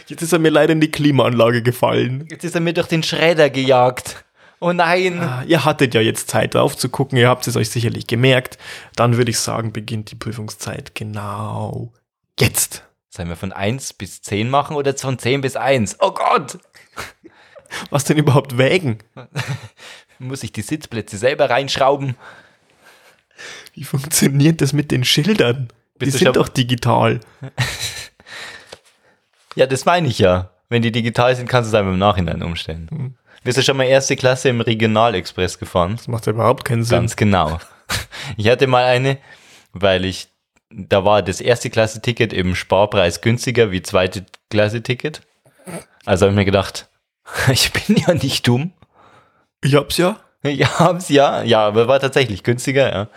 Jetzt 0.09 0.23
ist 0.23 0.33
er 0.33 0.39
mir 0.39 0.51
leider 0.51 0.73
in 0.73 0.81
die 0.81 0.91
Klimaanlage 0.91 1.63
gefallen. 1.63 2.27
Jetzt 2.31 2.45
ist 2.45 2.55
er 2.55 2.61
mir 2.61 2.73
durch 2.73 2.89
den 2.89 3.03
Schredder 3.03 3.51
gejagt. 3.51 4.25
Oh 4.61 4.73
nein. 4.73 5.21
Ah, 5.21 5.45
Ihr 5.47 5.65
hattet 5.65 5.95
ja 5.95 6.01
jetzt 6.01 6.31
Zeit 6.31 6.55
drauf 6.55 6.77
zu 6.77 6.89
gucken. 6.89 7.19
Ihr 7.19 7.29
habt 7.29 7.47
es 7.47 7.57
euch 7.57 7.71
sicherlich 7.71 8.07
gemerkt. 8.07 8.59
Dann 8.97 9.17
würde 9.17 9.31
ich 9.31 9.39
sagen, 9.39 9.73
beginnt 9.73 10.11
die 10.11 10.17
Prüfungszeit 10.17 10.95
genau 10.95 11.93
jetzt. 12.41 12.85
Sollen 13.11 13.29
wir 13.29 13.37
von 13.37 13.53
1 13.53 13.95
bis 13.95 14.23
10 14.23 14.51
machen 14.51 14.77
oder 14.77 14.97
von 14.97 15.19
10 15.19 15.43
bis 15.43 15.57
1? 15.57 15.99
Oh 16.01 16.13
Gott. 16.13 16.59
Was 17.91 18.05
denn 18.05 18.17
überhaupt 18.17 18.59
wägen? 18.59 18.99
Muss 20.19 20.43
ich 20.43 20.53
die 20.53 20.63
Sitzplätze 20.63 21.19
selber 21.19 21.51
reinschrauben? 21.51 22.17
Wie 23.75 23.85
funktioniert 23.85 24.61
das 24.61 24.73
mit 24.73 24.91
den 24.91 25.05
Schildern? 25.05 25.69
Die 26.01 26.07
Bist 26.07 26.21
du 26.21 26.25
sind 26.25 26.37
doch 26.37 26.49
digital. 26.49 27.21
Ja, 29.59 29.67
das 29.67 29.85
meine 29.85 30.07
ich 30.07 30.21
ja. 30.21 30.51
Wenn 30.69 30.83
die 30.83 30.93
digital 30.93 31.35
sind, 31.35 31.49
kannst 31.49 31.73
du 31.73 31.77
es 31.77 31.81
einfach 31.81 31.93
im 31.93 31.99
Nachhinein 31.99 32.45
umstellen. 32.45 33.17
Bist 33.43 33.59
du 33.59 33.63
schon 33.63 33.77
mal 33.77 33.85
erste 33.85 34.15
Klasse 34.15 34.51
im 34.51 34.61
Regionalexpress 34.61 35.59
gefahren? 35.59 35.97
Das 35.97 36.07
macht 36.07 36.27
ja 36.27 36.33
überhaupt 36.33 36.65
keinen 36.65 36.85
Sinn. 36.85 36.99
Ganz 36.99 37.17
genau. 37.17 37.59
Ich 38.37 38.49
hatte 38.49 38.69
mal 38.69 38.85
eine, 38.85 39.19
weil 39.73 40.05
ich, 40.05 40.29
da 40.71 41.05
war 41.05 41.23
das 41.23 41.41
erste 41.41 41.71
Klasse-Ticket 41.71 42.33
im 42.33 42.55
Sparpreis 42.55 43.21
günstiger 43.21 43.73
wie 43.73 43.83
zweite 43.83 44.27
Klasse-Ticket. 44.51 45.23
Also 46.05 46.27
habe 46.27 46.35
ich 46.35 46.37
mir 46.37 46.45
gedacht, 46.45 46.89
ich 47.51 47.73
bin 47.73 47.97
ja 47.97 48.15
nicht 48.15 48.47
dumm. 48.47 48.73
Ich 49.65 49.75
hab's 49.75 49.97
ja. 49.97 50.21
Ja, 50.45 50.79
hab's 50.79 51.09
ja, 51.09 51.43
ja, 51.43 51.67
aber 51.67 51.89
war 51.89 51.99
tatsächlich 51.99 52.45
günstiger, 52.45 52.93
ja. 52.93 53.09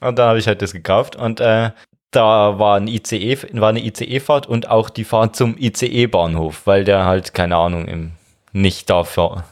Und 0.00 0.18
da 0.18 0.28
habe 0.28 0.38
ich 0.38 0.46
halt 0.46 0.60
das 0.60 0.72
gekauft 0.72 1.16
und 1.16 1.40
äh, 1.40 1.70
da 2.10 2.58
war 2.58 2.76
ein 2.76 2.88
ICE, 2.88 3.38
war 3.52 3.68
eine 3.70 3.84
ICE-Fahrt 3.84 4.46
und 4.46 4.68
auch 4.68 4.90
die 4.90 5.04
Fahrt 5.04 5.36
zum 5.36 5.56
ICE-Bahnhof, 5.58 6.66
weil 6.66 6.84
der 6.84 7.04
halt, 7.04 7.34
keine 7.34 7.56
Ahnung, 7.56 7.86
im, 7.86 8.12
nicht 8.52 8.90
da, 8.90 9.04
fahr- 9.04 9.44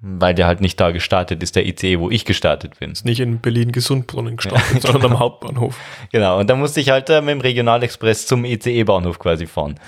weil 0.00 0.34
der 0.34 0.46
halt 0.46 0.62
nicht 0.62 0.80
da 0.80 0.92
gestartet 0.92 1.42
ist, 1.42 1.56
der 1.56 1.66
ICE, 1.66 1.98
wo 1.98 2.08
ich 2.10 2.24
gestartet 2.24 2.78
bin. 2.78 2.94
Nicht 3.04 3.20
in 3.20 3.40
Berlin-Gesundbrunnen 3.40 4.36
gestartet, 4.36 4.80
sondern 4.82 5.12
am 5.12 5.18
Hauptbahnhof. 5.18 5.76
Genau, 6.12 6.38
und 6.40 6.48
da 6.48 6.56
musste 6.56 6.80
ich 6.80 6.88
halt 6.88 7.10
äh, 7.10 7.20
mit 7.20 7.32
dem 7.32 7.40
Regionalexpress 7.42 8.26
zum 8.26 8.44
ICE-Bahnhof 8.46 9.18
quasi 9.18 9.46
fahren. 9.46 9.78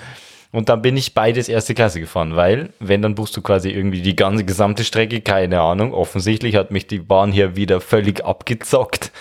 Und 0.51 0.69
dann 0.69 0.83
bin 0.83 0.95
ich 0.97 1.15
beides 1.15 1.49
erste 1.49 1.73
Klasse 1.73 1.99
gefahren, 1.99 2.35
weil, 2.35 2.73
wenn, 2.79 3.01
dann 3.01 3.15
buchst 3.15 3.35
du 3.35 3.41
quasi 3.41 3.71
irgendwie 3.71 4.03
die 4.03 4.15
ganze 4.15 4.43
gesamte 4.45 4.83
Strecke, 4.83 5.19
keine 5.21 5.61
Ahnung. 5.61 5.95
Offensichtlich 5.95 6.55
hat 6.57 6.69
mich 6.69 6.85
die 6.85 6.99
Bahn 6.99 7.31
hier 7.31 7.55
wieder 7.55 7.81
völlig 7.81 8.23
abgezockt. 8.23 9.11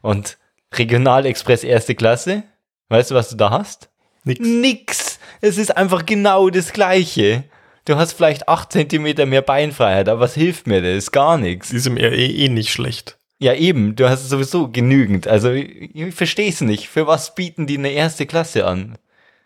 Und 0.00 0.38
Regionalexpress 0.72 1.64
erste 1.64 1.94
Klasse, 1.94 2.44
weißt 2.88 3.10
du, 3.10 3.14
was 3.14 3.30
du 3.30 3.36
da 3.36 3.50
hast? 3.50 3.90
Nix. 4.24 4.40
Nix. 4.40 5.18
Es 5.40 5.58
ist 5.58 5.76
einfach 5.76 6.06
genau 6.06 6.50
das 6.50 6.72
Gleiche. 6.72 7.44
Du 7.84 7.96
hast 7.96 8.12
vielleicht 8.12 8.48
8 8.48 8.70
Zentimeter 8.70 9.26
mehr 9.26 9.42
Beinfreiheit, 9.42 10.08
aber 10.08 10.20
was 10.20 10.34
hilft 10.34 10.68
mir 10.68 10.82
das? 10.82 11.10
Gar 11.10 11.36
nichts. 11.38 11.72
Ist 11.72 11.86
im 11.86 11.96
RE 11.96 12.14
eh 12.14 12.48
nicht 12.48 12.70
schlecht. 12.70 13.18
Ja, 13.40 13.54
eben, 13.54 13.96
du 13.96 14.08
hast 14.08 14.28
sowieso 14.28 14.68
genügend. 14.68 15.26
Also, 15.26 15.50
ich, 15.50 15.96
ich 15.96 16.14
verstehe 16.14 16.48
es 16.48 16.60
nicht. 16.60 16.88
Für 16.88 17.08
was 17.08 17.34
bieten 17.34 17.66
die 17.66 17.76
eine 17.76 17.90
erste 17.90 18.24
Klasse 18.24 18.66
an? 18.66 18.96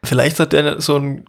Vielleicht 0.04 0.38
hat 0.38 0.52
der 0.52 0.82
so 0.82 0.98
ein 0.98 1.24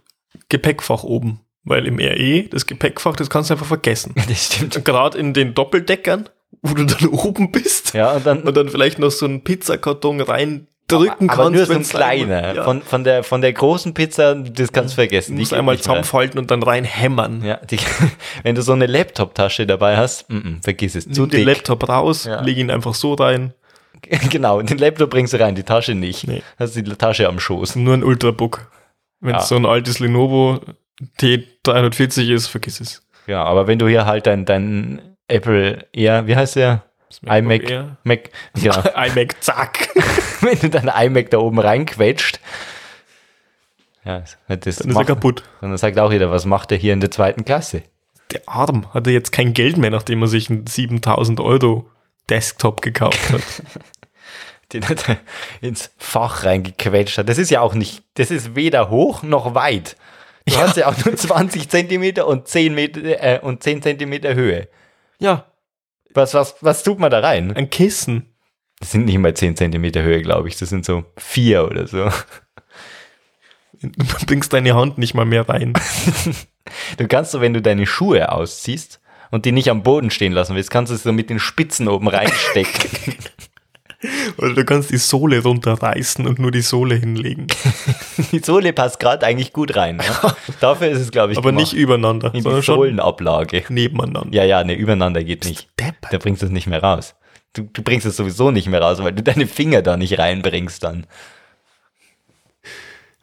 Gepäckfach 0.50 1.02
oben. 1.02 1.40
Weil 1.64 1.86
im 1.86 1.98
RE, 1.98 2.44
das 2.44 2.66
Gepäckfach, 2.66 3.16
das 3.16 3.30
kannst 3.30 3.48
du 3.48 3.54
einfach 3.54 3.66
vergessen. 3.66 4.14
Das 4.28 4.46
stimmt. 4.46 4.84
Gerade 4.84 5.16
in 5.16 5.32
den 5.32 5.54
Doppeldeckern, 5.54 6.28
wo 6.62 6.74
du 6.74 6.84
dann 6.84 7.08
oben 7.12 7.50
bist. 7.52 7.94
Ja, 7.94 8.12
und 8.12 8.26
dann, 8.26 8.42
Und 8.42 8.56
dann 8.56 8.68
vielleicht 8.68 8.98
noch 8.98 9.10
so 9.10 9.26
einen 9.26 9.42
Pizzakarton 9.44 10.20
rein 10.20 10.66
drücken 10.88 11.28
aber 11.28 11.44
kannst. 11.44 11.52
nur 11.58 11.66
so 11.66 11.72
ein 11.74 11.82
kleiner. 11.82 12.54
Ja. 12.54 12.64
Von, 12.64 12.80
von, 12.80 13.04
der, 13.04 13.22
von 13.22 13.42
der 13.42 13.52
großen 13.52 13.92
Pizza, 13.92 14.34
das 14.34 14.72
kannst 14.72 14.94
du 14.94 14.96
vergessen. 14.96 15.34
Du 15.34 15.40
musst 15.40 15.52
einmal 15.52 15.74
nicht 15.74 15.84
zusammenfalten 15.84 16.38
und 16.38 16.50
dann 16.50 16.62
reinhämmern. 16.62 17.44
Ja, 17.44 17.56
die, 17.58 17.78
wenn 18.42 18.54
du 18.54 18.62
so 18.62 18.72
eine 18.72 18.86
Laptop-Tasche 18.86 19.66
dabei 19.66 19.98
hast, 19.98 20.30
mm, 20.30 20.36
mm, 20.36 20.60
vergiss 20.62 20.94
es. 20.94 21.04
Zu 21.10 21.22
Nimm 21.22 21.30
den 21.30 21.38
dick. 21.40 21.46
Laptop 21.46 21.86
raus, 21.88 22.24
Ja. 22.24 22.40
leg 22.40 22.56
ihn 22.56 22.70
einfach 22.70 22.94
so 22.94 23.12
rein. 23.14 23.52
genau, 24.30 24.62
den 24.62 24.78
Laptop 24.78 25.10
bringst 25.10 25.34
du 25.34 25.40
rein, 25.40 25.54
die 25.54 25.62
Tasche 25.62 25.94
nicht. 25.94 26.26
Nee. 26.26 26.42
Hast 26.58 26.74
die 26.74 26.82
Tasche 26.84 27.28
am 27.28 27.38
Schoß. 27.38 27.76
Nur 27.76 27.92
ein 27.94 28.02
Ultrabook. 28.04 28.70
Wenn 29.20 29.32
Ja. 29.34 29.40
es 29.42 29.48
so 29.48 29.56
ein 29.56 29.66
altes 29.66 29.98
Lenovo 29.98 30.60
T340 31.20 32.32
ist, 32.32 32.46
vergiss 32.46 32.80
es. 32.80 33.02
Ja, 33.26 33.44
aber 33.44 33.66
wenn 33.66 33.78
du 33.78 33.88
hier 33.88 34.06
halt 34.06 34.26
dein, 34.26 34.44
dein 34.44 35.02
Apple 35.28 35.86
Air, 35.92 36.26
wie 36.26 36.36
heißt 36.36 36.56
der? 36.56 36.84
IMac, 37.24 37.70
Air. 37.70 37.96
Mac, 38.04 38.30
genau. 38.54 38.80
iMac, 38.96 39.42
zack. 39.42 39.88
wenn 40.40 40.58
du 40.58 40.68
dein 40.70 40.88
iMac 40.88 41.30
da 41.30 41.38
oben 41.38 41.58
reinquetscht, 41.58 42.40
ja, 44.04 44.20
das 44.20 44.36
Dann 44.48 44.58
ist 44.60 44.80
er 44.80 44.92
macht- 44.92 45.06
kaputt. 45.06 45.42
Und 45.60 45.70
dann 45.70 45.78
sagt 45.78 45.98
auch 45.98 46.12
jeder, 46.12 46.30
was 46.30 46.44
macht 46.46 46.72
er 46.72 46.78
hier 46.78 46.92
in 46.92 47.00
der 47.00 47.10
zweiten 47.10 47.44
Klasse? 47.44 47.82
Der 48.32 48.42
Arm 48.46 48.92
hatte 48.94 49.10
jetzt 49.10 49.32
kein 49.32 49.54
Geld 49.54 49.76
mehr, 49.78 49.90
nachdem 49.90 50.22
er 50.22 50.28
sich 50.28 50.50
einen 50.50 50.66
7000 50.66 51.40
Euro 51.40 51.88
Desktop 52.28 52.82
gekauft 52.82 53.30
hat. 53.32 53.42
Den 54.72 54.86
hat 54.86 55.08
er 55.08 55.16
ins 55.62 55.90
Fach 55.96 56.44
reingequetscht 56.44 57.16
hat. 57.16 57.28
Das 57.30 57.38
ist 57.38 57.50
ja 57.50 57.62
auch 57.62 57.72
nicht, 57.72 58.02
das 58.14 58.30
ist 58.30 58.54
weder 58.54 58.90
hoch 58.90 59.22
noch 59.22 59.54
weit. 59.54 59.96
Du 60.46 60.56
hast 60.56 60.76
ja 60.76 60.88
auch 60.88 61.04
nur 61.04 61.16
20 61.16 61.68
Zentimeter 61.70 62.26
und 62.26 62.48
10 62.48 62.74
Meter 62.74 63.00
äh, 63.22 63.38
und 63.40 63.62
10 63.62 63.82
Zentimeter 63.82 64.34
Höhe. 64.34 64.68
Ja, 65.20 65.44
Was, 66.14 66.34
was, 66.34 66.56
was 66.60 66.82
tut 66.82 66.98
man 66.98 67.10
da 67.10 67.20
rein? 67.20 67.54
ein 67.56 67.70
Kissen. 67.70 68.34
Das 68.80 68.92
sind 68.92 69.06
nicht 69.06 69.18
mal 69.18 69.34
10 69.34 69.56
Zentimeter 69.56 70.02
Höhe, 70.02 70.22
glaube 70.22 70.48
ich. 70.48 70.56
Das 70.56 70.68
sind 70.68 70.84
so 70.84 71.04
vier 71.16 71.64
oder 71.66 71.86
so. 71.88 72.10
Du 73.80 74.26
bringst 74.26 74.52
deine 74.52 74.74
Hand 74.74 74.98
nicht 74.98 75.14
mal 75.14 75.24
mehr 75.26 75.48
rein. 75.48 75.74
Du 76.98 77.08
kannst 77.08 77.30
so, 77.30 77.40
wenn 77.40 77.54
du 77.54 77.62
deine 77.62 77.86
Schuhe 77.86 78.30
ausziehst 78.30 79.00
und 79.30 79.46
die 79.46 79.52
nicht 79.52 79.70
am 79.70 79.82
Boden 79.82 80.10
stehen 80.10 80.32
lassen 80.34 80.54
willst, 80.54 80.70
kannst 80.70 80.90
du 80.90 80.96
es 80.96 81.02
so 81.02 81.12
mit 81.14 81.30
den 81.30 81.38
Spitzen 81.38 81.88
oben 81.88 82.08
reinstecken. 82.08 83.14
Oder 84.36 84.54
du 84.54 84.64
kannst 84.64 84.90
die 84.90 84.96
Sohle 84.96 85.42
runterreißen 85.42 86.26
und 86.26 86.38
nur 86.38 86.52
die 86.52 86.60
Sohle 86.60 86.94
hinlegen. 86.94 87.48
die 88.32 88.38
Sohle 88.38 88.72
passt 88.72 89.00
gerade 89.00 89.26
eigentlich 89.26 89.52
gut 89.52 89.74
rein. 89.74 89.96
Ne? 89.96 90.04
Dafür 90.60 90.88
ist 90.88 91.00
es, 91.00 91.10
glaube 91.10 91.32
ich, 91.32 91.38
Aber 91.38 91.50
gemacht. 91.50 91.64
nicht 91.64 91.72
übereinander, 91.72 92.32
in 92.32 92.42
sondern 92.42 92.60
die 92.60 92.66
Sohlenablage. 92.66 93.64
nebeneinander. 93.68 94.28
Ja, 94.32 94.44
ja, 94.44 94.62
ne, 94.62 94.74
übereinander 94.74 95.24
geht 95.24 95.44
nicht. 95.44 95.68
Depp. 95.80 95.96
Da 96.10 96.18
bringst 96.18 96.42
du 96.42 96.46
es 96.46 96.52
nicht 96.52 96.68
mehr 96.68 96.82
raus. 96.82 97.16
Du, 97.54 97.62
du 97.72 97.82
bringst 97.82 98.06
es 98.06 98.16
sowieso 98.16 98.52
nicht 98.52 98.68
mehr 98.68 98.80
raus, 98.80 99.02
weil 99.02 99.12
du 99.12 99.22
deine 99.22 99.48
Finger 99.48 99.82
da 99.82 99.96
nicht 99.96 100.18
reinbringst 100.18 100.84
dann. 100.84 101.06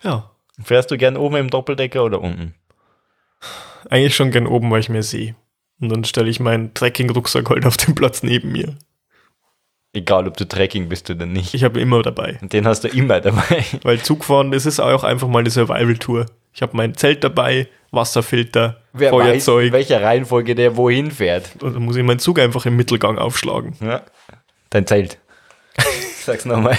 Ja. 0.04 0.32
Fährst 0.62 0.92
du 0.92 0.98
gern 0.98 1.18
oben 1.18 1.36
im 1.38 1.50
Doppeldecker 1.50 2.04
oder 2.04 2.22
unten? 2.22 2.54
Eigentlich 3.90 4.16
schon 4.16 4.32
gern 4.32 4.48
oben, 4.48 4.72
weil 4.72 4.80
ich 4.80 4.90
mehr 4.90 5.04
sehe. 5.04 5.36
Und 5.80 5.90
dann 5.90 6.04
stelle 6.06 6.30
ich 6.30 6.40
meinen 6.40 6.74
Trekking-Rucksack 6.74 7.50
halt 7.50 7.66
auf 7.66 7.78
den 7.78 7.96
Platz 7.96 8.24
neben 8.24 8.52
mir. 8.52 8.78
Egal, 9.96 10.28
ob 10.28 10.36
du 10.36 10.46
Trekking 10.46 10.89
bist 10.89 11.10
oder 11.10 11.26
nicht. 11.26 11.54
Ich 11.54 11.64
habe 11.64 11.80
immer 11.80 12.02
dabei. 12.04 12.38
Und 12.41 12.52
den 12.52 12.68
hast 12.68 12.84
du 12.84 12.89
immer 12.89 13.22
dabei. 13.22 13.64
Weil 13.84 14.02
Zugfahren, 14.02 14.52
das 14.52 14.66
ist 14.66 14.80
auch 14.82 15.04
einfach 15.06 15.28
mal 15.30 15.39
eine 15.39 15.50
Survival-Tour. 15.50 16.26
Ich 16.54 16.62
habe 16.62 16.76
mein 16.76 16.96
Zelt 16.96 17.24
dabei, 17.24 17.68
Wasserfilter, 17.91 18.82
Wer 18.93 19.12
weiß, 19.12 19.20
in 19.20 19.22
Feuerzeug. 19.41 19.72
welcher 19.72 20.02
Reihenfolge 20.02 20.54
der 20.54 20.76
wohin 20.76 21.12
fährt. 21.12 21.52
Und 21.62 21.76
dann 21.76 21.84
muss 21.84 21.96
ich 21.96 22.04
meinen 22.04 22.20
Zug 22.20 22.39
einfach 22.39 22.66
im 22.66 22.76
Mittelgang 22.76 23.18
aufschlagen. 23.18 23.76
Ja. 23.82 24.02
Dein 24.70 24.86
Zelt. 24.86 25.18
Sag's 26.26 26.43
nochmal. 26.46 26.78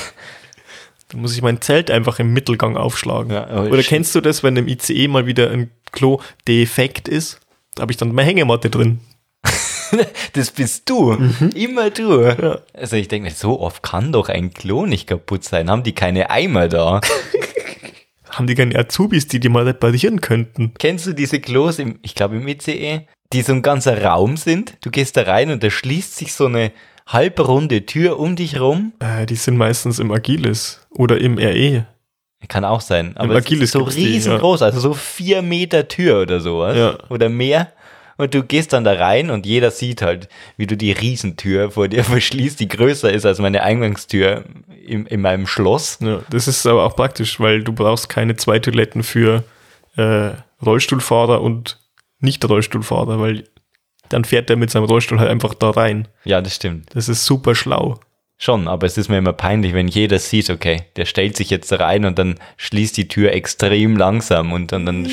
Dann 1.08 1.20
muss 1.22 1.34
ich 1.34 1.40
mein 1.40 1.60
Zelt 1.62 1.90
einfach 1.90 2.18
im 2.18 2.32
Mittelgang 2.34 2.76
aufschlagen. 2.76 3.32
Ja, 3.32 3.48
Oder 3.62 3.82
kennst 3.82 4.14
du 4.14 4.20
das, 4.20 4.42
wenn 4.42 4.56
im 4.56 4.68
ICE 4.68 5.08
mal 5.08 5.24
wieder 5.26 5.50
ein 5.50 5.70
Klo 5.92 6.20
defekt 6.48 7.08
ist? 7.08 7.40
Da 7.74 7.82
habe 7.82 7.92
ich 7.92 7.96
dann 7.96 8.12
meine 8.12 8.28
Hängematte 8.28 8.68
drin. 8.68 9.00
Das 10.32 10.50
bist 10.50 10.88
du. 10.88 11.16
Immer 11.54 11.90
du. 11.90 12.22
Ja. 12.22 12.58
Also 12.72 12.96
ich 12.96 13.08
denke 13.08 13.28
mir, 13.28 13.34
so 13.34 13.60
oft 13.60 13.82
kann 13.82 14.12
doch 14.12 14.28
ein 14.28 14.52
Klo 14.52 14.86
nicht 14.86 15.06
kaputt 15.06 15.44
sein. 15.44 15.70
Haben 15.70 15.82
die 15.82 15.94
keine 15.94 16.30
Eimer 16.30 16.68
da? 16.68 17.00
Haben 18.30 18.46
die 18.46 18.54
keine 18.54 18.78
Azubis, 18.78 19.28
die 19.28 19.40
die 19.40 19.48
mal 19.48 19.64
reparieren 19.64 20.20
könnten? 20.20 20.72
Kennst 20.78 21.06
du 21.06 21.12
diese 21.12 21.40
Klos, 21.40 21.78
im, 21.78 21.98
ich 22.02 22.14
glaube 22.14 22.36
im 22.36 22.46
ICE, 22.46 23.06
die 23.32 23.42
so 23.42 23.52
ein 23.52 23.62
ganzer 23.62 24.02
Raum 24.02 24.36
sind? 24.36 24.76
Du 24.82 24.90
gehst 24.90 25.16
da 25.16 25.22
rein 25.22 25.50
und 25.50 25.62
da 25.62 25.70
schließt 25.70 26.16
sich 26.16 26.34
so 26.34 26.46
eine 26.46 26.72
halbrunde 27.06 27.86
Tür 27.86 28.18
um 28.18 28.36
dich 28.36 28.60
rum. 28.60 28.92
Äh, 28.98 29.26
die 29.26 29.36
sind 29.36 29.56
meistens 29.56 29.98
im 29.98 30.10
Agilis 30.10 30.86
oder 30.90 31.18
im. 31.18 31.38
RE. 31.38 31.86
Kann 32.48 32.64
auch 32.64 32.80
sein. 32.80 33.16
Aber 33.16 33.34
es 33.34 33.44
Agilis 33.44 33.64
ist 33.64 33.72
so 33.72 33.80
gibt's 33.80 33.96
die, 33.96 34.06
riesengroß, 34.06 34.62
also 34.62 34.78
so 34.78 34.94
vier 34.94 35.42
Meter 35.42 35.88
Tür 35.88 36.22
oder 36.22 36.40
sowas. 36.40 36.76
Ja. 36.76 36.98
Oder 37.08 37.28
mehr. 37.28 37.72
Und 38.16 38.34
du 38.34 38.42
gehst 38.42 38.72
dann 38.72 38.84
da 38.84 38.94
rein 38.94 39.30
und 39.30 39.44
jeder 39.44 39.70
sieht 39.70 40.00
halt, 40.02 40.28
wie 40.56 40.66
du 40.66 40.76
die 40.76 40.92
Riesentür 40.92 41.70
vor 41.70 41.88
dir 41.88 42.04
verschließt, 42.04 42.58
die 42.58 42.68
größer 42.68 43.12
ist 43.12 43.26
als 43.26 43.38
meine 43.38 43.62
Eingangstür 43.62 44.44
in, 44.86 45.06
in 45.06 45.20
meinem 45.20 45.46
Schloss. 45.46 45.98
Ja, 46.00 46.20
das 46.30 46.48
ist 46.48 46.66
aber 46.66 46.84
auch 46.84 46.96
praktisch, 46.96 47.40
weil 47.40 47.62
du 47.62 47.72
brauchst 47.72 48.08
keine 48.08 48.36
zwei 48.36 48.58
Toiletten 48.58 49.02
für 49.02 49.44
äh, 49.96 50.30
Rollstuhlfahrer 50.64 51.42
und 51.42 51.78
Nicht-Rollstuhlfahrer, 52.20 53.20
weil 53.20 53.44
dann 54.08 54.24
fährt 54.24 54.48
der 54.48 54.56
mit 54.56 54.70
seinem 54.70 54.84
Rollstuhl 54.84 55.18
halt 55.18 55.30
einfach 55.30 55.54
da 55.54 55.70
rein. 55.70 56.08
Ja, 56.24 56.40
das 56.40 56.54
stimmt. 56.54 56.94
Das 56.94 57.08
ist 57.08 57.24
super 57.24 57.54
schlau. 57.54 57.98
Schon, 58.38 58.68
aber 58.68 58.86
es 58.86 58.98
ist 58.98 59.08
mir 59.08 59.16
immer 59.16 59.32
peinlich, 59.32 59.72
wenn 59.72 59.88
jeder 59.88 60.18
sieht, 60.18 60.50
okay, 60.50 60.82
der 60.96 61.06
stellt 61.06 61.36
sich 61.36 61.48
jetzt 61.48 61.72
rein 61.72 62.04
und 62.04 62.18
dann 62.18 62.34
schließt 62.58 62.96
die 62.98 63.08
Tür 63.08 63.32
extrem 63.32 63.96
langsam 63.96 64.52
und 64.52 64.72
dann, 64.72 64.84
dann 64.84 65.06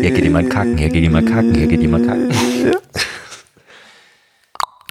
hier 0.00 0.10
geht 0.10 0.24
jemand 0.24 0.50
kacken, 0.50 0.78
hier 0.78 0.88
geht 0.88 1.02
jemand 1.02 1.28
kacken, 1.28 1.54
hier 1.54 1.66
geht 1.66 1.80
jemand 1.80 2.06
kacken. 2.06 2.30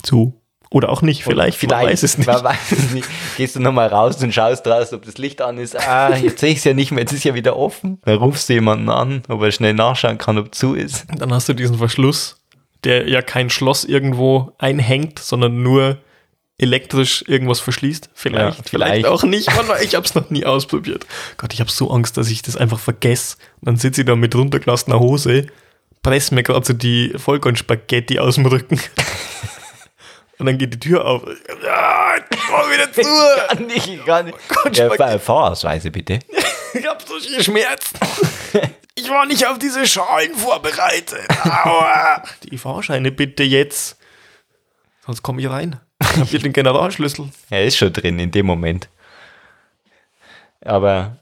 Zu. 0.03 0.39
Oder 0.71 0.89
auch 0.89 1.01
nicht, 1.01 1.23
vielleicht, 1.23 1.57
Vielleicht, 1.57 1.81
man 1.81 1.91
weiß 1.91 2.03
es 2.03 2.17
nicht. 2.19 2.27
Man 2.27 2.43
weiß 2.43 2.71
es 2.73 2.91
nicht. 2.91 3.09
Gehst 3.37 3.55
du 3.55 3.59
nochmal 3.59 3.87
raus 3.87 4.21
und 4.21 4.31
schaust 4.31 4.67
raus, 4.67 4.93
ob 4.93 5.03
das 5.03 5.17
Licht 5.17 5.41
an 5.41 5.57
ist. 5.57 5.75
Ah, 5.75 6.15
jetzt 6.15 6.41
sehe 6.41 6.51
ich 6.51 6.59
es 6.59 6.63
ja 6.63 6.75
nicht 6.75 6.91
mehr, 6.91 7.01
jetzt 7.01 7.11
ist 7.11 7.23
ja 7.23 7.33
wieder 7.33 7.57
offen. 7.57 7.99
Dann 8.05 8.17
rufst 8.17 8.49
du 8.49 8.53
jemanden 8.53 8.89
an, 8.89 9.23
ob 9.29 9.41
er 9.41 9.51
schnell 9.51 9.73
nachschauen 9.73 10.19
kann, 10.19 10.37
ob 10.37 10.53
zu 10.53 10.75
ist. 10.75 11.07
Dann 11.17 11.33
hast 11.33 11.49
du 11.49 11.53
diesen 11.53 11.79
Verschluss, 11.79 12.39
der 12.83 13.09
ja 13.09 13.23
kein 13.23 13.49
Schloss 13.49 13.83
irgendwo 13.83 14.51
einhängt, 14.59 15.17
sondern 15.17 15.63
nur 15.63 15.97
elektrisch 16.59 17.23
irgendwas 17.27 17.59
verschließt. 17.59 18.09
Vielleicht, 18.13 18.57
Ja, 18.57 18.63
vielleicht, 18.63 18.69
vielleicht. 18.69 19.05
auch 19.07 19.23
nicht. 19.23 19.49
Ich 19.81 19.95
habe 19.95 20.05
es 20.05 20.13
noch 20.15 20.29
nie 20.29 20.45
ausprobiert. 20.45 21.05
Gott, 21.37 21.53
ich 21.53 21.59
habe 21.61 21.71
so 21.71 21.89
Angst, 21.91 22.17
dass 22.17 22.29
ich 22.29 22.41
das 22.41 22.55
einfach 22.57 22.79
vergesse. 22.79 23.37
Und 23.61 23.67
dann 23.67 23.77
sitze 23.77 24.01
ich 24.01 24.07
da 24.07 24.15
mit 24.15 24.35
runtergelassener 24.35 24.99
Hose, 24.99 25.47
presse 26.03 26.35
mir 26.35 26.43
gerade 26.43 26.65
so 26.65 26.73
die 26.73 27.13
Vollkornspaghetti 27.17 28.19
aus 28.19 28.35
dem 28.35 28.45
Rücken. 28.45 28.79
Und 30.37 30.45
dann 30.45 30.57
geht 30.57 30.73
die 30.73 30.79
Tür 30.79 31.03
auf. 31.05 31.23
Ja, 31.65 32.13
ich 32.17 32.39
komm 32.47 32.71
wieder 32.71 32.91
zu. 32.93 33.01
Kann 33.49 33.65
nicht, 33.67 34.05
kann 34.05 34.25
nicht. 34.27 34.37
Gott, 34.47 34.77
Ja, 34.77 35.19
Fahrausweise 35.19 35.91
bitte. 35.91 36.19
Ich 36.71 36.85
hab 36.85 37.01
so 37.01 37.19
viel 37.19 37.43
Schmerzen. 37.43 37.97
Ich 38.93 39.09
war 39.09 39.25
nicht 39.25 39.47
auf 39.47 39.57
diese 39.57 39.87
Schalen 39.87 40.35
vorbereitet. 40.35 41.25
Aua. 41.43 42.21
Die 42.43 42.59
Fahrscheine 42.59 43.11
bitte 43.11 43.41
jetzt. 43.41 43.97
Sonst 45.03 45.23
komme 45.23 45.41
ich 45.41 45.49
rein. 45.49 45.79
Habt 46.17 46.43
den 46.43 46.53
Generalschlüssel? 46.53 47.29
Er 47.49 47.65
ist 47.65 47.77
schon 47.77 47.93
drin 47.93 48.19
in 48.19 48.31
dem 48.31 48.45
Moment. 48.45 48.89
Aber 50.61 51.17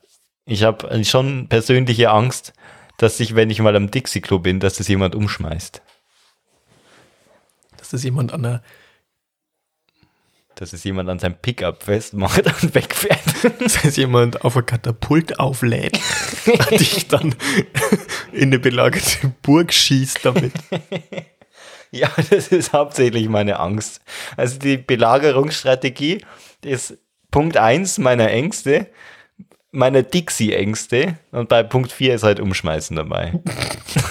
ich 0.45 0.63
habe 0.63 1.03
schon 1.03 1.47
persönliche 1.49 2.09
Angst, 2.09 2.53
dass 2.97 3.19
ich, 3.19 3.35
wenn 3.35 3.49
ich 3.49 3.59
mal 3.59 3.75
am 3.75 3.91
Dixie-Klo 3.91 4.39
bin, 4.39 4.59
dass 4.59 4.77
das 4.77 4.87
jemand 4.87 5.13
umschmeißt. 5.13 5.81
Dass 7.77 7.89
das 7.89 8.03
jemand 8.03 8.33
an 8.33 8.43
der, 8.43 8.63
Dass 10.55 10.73
es 10.73 10.83
jemand 10.83 11.09
an 11.09 11.19
seinem 11.19 11.35
Pickup 11.35 11.83
festmacht 11.83 12.45
und 12.63 12.73
wegfährt. 12.73 13.19
dass 13.59 13.81
das 13.81 13.97
jemand 13.97 14.43
auf 14.43 14.57
ein 14.57 14.65
Katapult 14.65 15.39
auflädt 15.39 15.99
und 16.47 16.71
dich 16.71 17.07
dann 17.07 17.35
in 18.31 18.49
eine 18.49 18.59
belagerte 18.59 19.33
Burg 19.43 19.71
schießt 19.71 20.25
damit. 20.25 20.53
Ja, 21.91 22.11
das 22.29 22.49
ist 22.49 22.73
hauptsächlich 22.73 23.29
meine 23.29 23.59
Angst. 23.59 24.01
Also 24.35 24.59
die 24.59 24.77
Belagerungsstrategie 24.77 26.21
ist 26.63 26.97
Punkt 27.31 27.55
1 27.55 27.97
meiner 27.99 28.29
Ängste, 28.29 28.87
meiner 29.71 30.03
Dixie-Ängste 30.03 31.17
und 31.31 31.49
bei 31.49 31.63
Punkt 31.63 31.91
4 31.91 32.15
ist 32.15 32.23
halt 32.23 32.39
Umschmeißen 32.39 32.95
dabei. 32.95 33.39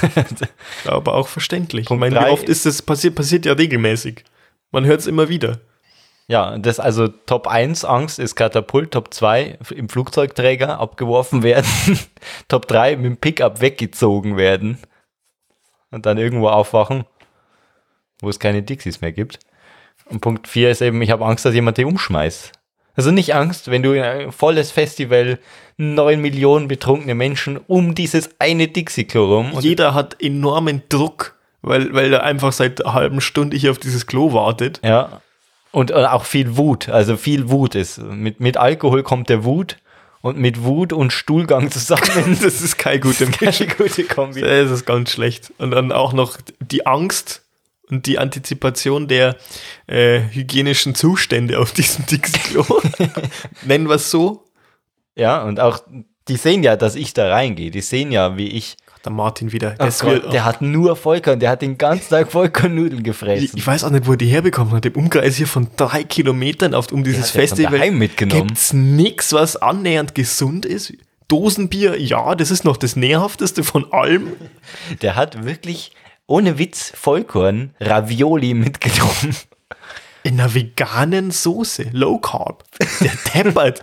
Aber 0.87 1.15
auch 1.15 1.29
verständlich. 1.29 1.87
Punkt 1.87 2.05
ich 2.05 2.13
meine, 2.13 2.27
wie 2.27 2.31
oft 2.31 2.49
ist 2.49 2.67
das 2.67 2.83
passiert? 2.83 3.15
Passiert 3.15 3.45
ja 3.47 3.53
regelmäßig. 3.53 4.25
Man 4.71 4.85
hört 4.85 5.01
es 5.01 5.07
immer 5.07 5.29
wieder. 5.29 5.61
Ja, 6.29 6.59
das 6.59 6.81
also 6.81 7.07
Top 7.07 7.47
1 7.47 7.85
Angst 7.85 8.19
ist 8.19 8.35
Katapult, 8.35 8.91
Top 8.91 9.15
2 9.15 9.59
im 9.75 9.89
Flugzeugträger 9.89 10.81
abgeworfen 10.81 11.43
werden, 11.45 11.69
Top 12.49 12.67
3 12.67 12.97
mit 12.97 13.05
dem 13.05 13.17
Pickup 13.17 13.61
weggezogen 13.61 14.37
werden 14.37 14.79
und 15.93 16.05
dann 16.05 16.19
irgendwo 16.19 16.49
aufwachen, 16.49 17.05
wo 18.21 18.29
es 18.29 18.39
keine 18.39 18.63
Dixies 18.63 19.01
mehr 19.01 19.13
gibt. 19.13 19.39
Und 20.07 20.21
Punkt 20.21 20.49
4 20.49 20.71
ist 20.71 20.83
eben, 20.83 21.03
ich 21.03 21.11
habe 21.11 21.25
Angst, 21.25 21.45
dass 21.45 21.55
jemand 21.55 21.79
die 21.79 21.85
umschmeißt. 21.85 22.53
Also 22.95 23.11
nicht 23.11 23.35
Angst, 23.35 23.71
wenn 23.71 23.83
du 23.83 23.93
in 23.93 24.03
ein 24.03 24.33
volles 24.33 24.71
Festival, 24.71 25.39
neun 25.77 26.23
Millionen 26.23 26.69
betrunkene 26.69 27.15
Menschen 27.15 27.59
um 27.67 27.95
dieses 27.95 28.31
eine 28.39 28.69
Dixie-Klo 28.69 29.37
rum. 29.37 29.53
Und 29.53 29.65
Jeder 29.65 29.93
hat 29.93 30.17
enormen 30.23 30.83
Druck, 30.89 31.35
weil, 31.61 31.93
weil 31.93 32.13
er 32.13 32.23
einfach 32.23 32.53
seit 32.53 32.85
einer 32.85 32.95
halben 32.95 33.21
Stunde 33.21 33.57
hier 33.57 33.71
auf 33.71 33.79
dieses 33.79 34.07
Klo 34.07 34.33
wartet. 34.33 34.81
ja. 34.83 35.21
Und, 35.73 35.91
und 35.91 36.07
auch 36.07 36.25
viel 36.25 36.57
Wut. 36.57 36.89
Also 36.89 37.19
viel 37.19 37.51
Wut 37.51 37.75
ist. 37.75 37.99
Mit, 37.99 38.41
mit 38.41 38.57
Alkohol 38.57 39.03
kommt 39.03 39.29
der 39.29 39.45
Wut. 39.45 39.77
Und 40.23 40.39
mit 40.39 40.65
Wut 40.65 40.95
und 40.95 41.13
Stuhlgang 41.13 41.71
zusammen. 41.71 42.39
Das 42.41 42.63
ist 42.63 42.79
keine 42.79 43.01
gute 43.01 43.27
Keine 43.27 43.67
gute 43.77 44.05
Kombi. 44.05 44.41
Das 44.41 44.71
ist 44.71 44.87
ganz 44.87 45.11
schlecht. 45.11 45.53
Und 45.59 45.73
dann 45.73 45.93
auch 45.93 46.15
noch 46.15 46.39
die 46.61 46.87
Angst 46.87 47.43
und 47.91 48.07
die 48.07 48.19
Antizipation 48.19 49.09
der 49.09 49.37
äh, 49.87 50.21
hygienischen 50.31 50.95
Zustände 50.95 51.59
auf 51.59 51.73
diesem 51.73 52.07
Dixie-Klo. 52.11 52.65
Nennen 53.65 53.89
wir 53.89 53.97
es 53.97 54.11
so. 54.11 54.45
Ja, 55.15 55.43
und 55.43 55.61
auch, 55.61 55.81
die 56.29 56.37
sehen 56.37 56.63
ja, 56.63 56.77
dass 56.77 56.95
ich 56.95 57.15
da 57.15 57.29
reingehe. 57.29 57.71
Die 57.71 57.81
sehen 57.81 58.13
ja, 58.13 58.37
wie 58.37 58.49
ich. 58.49 58.77
Der 59.05 59.13
Martin 59.13 59.53
wieder. 59.53 59.71
Das 59.79 60.01
Gott, 60.01 60.11
wird, 60.11 60.33
der 60.33 60.45
hat 60.45 60.63
nur 60.63 60.97
Vollkorn, 60.97 61.39
der 61.39 61.51
hat 61.51 61.63
den 61.63 61.79
ganzen 61.79 62.11
Tag 62.11 62.33
Vollkornnudeln 62.33 62.99
ich, 62.99 63.05
gefressen. 63.05 63.51
ich 63.55 63.65
weiß 63.65 63.85
auch 63.85 63.91
nicht, 63.91 64.07
wo 64.07 64.13
er 64.13 64.17
die 64.17 64.27
herbekommen 64.27 64.75
hat. 64.75 64.85
Im 64.85 64.95
Umkreis 64.97 65.37
hier 65.37 65.47
von 65.47 65.69
drei 65.77 66.03
Kilometern 66.03 66.75
auf, 66.75 66.91
um 66.91 67.05
dieses 67.05 67.31
von 67.31 67.43
Festival. 67.43 67.93
mitgenommen. 67.93 68.49
Gibt's 68.49 68.73
nix, 68.73 69.33
was 69.33 69.57
annähernd 69.57 70.17
gesund 70.17 70.67
ist? 70.67 70.93
Dosenbier, 71.29 72.01
ja, 72.01 72.35
das 72.35 72.51
ist 72.51 72.65
noch 72.65 72.77
das 72.77 72.97
Nährhafteste 72.97 73.63
von 73.63 73.93
allem. 73.93 74.33
Der 75.03 75.15
hat 75.15 75.45
wirklich, 75.45 75.93
ohne 76.27 76.59
Witz, 76.59 76.93
Vollkorn, 76.95 77.75
Ravioli 77.81 78.55
mitgenommen. 78.55 79.37
In 80.23 80.41
einer 80.41 80.55
veganen 80.55 81.31
Soße, 81.31 81.91
Low 81.93 82.19
Carb. 82.19 82.65
Der 83.01 83.13
deppert. 83.45 83.83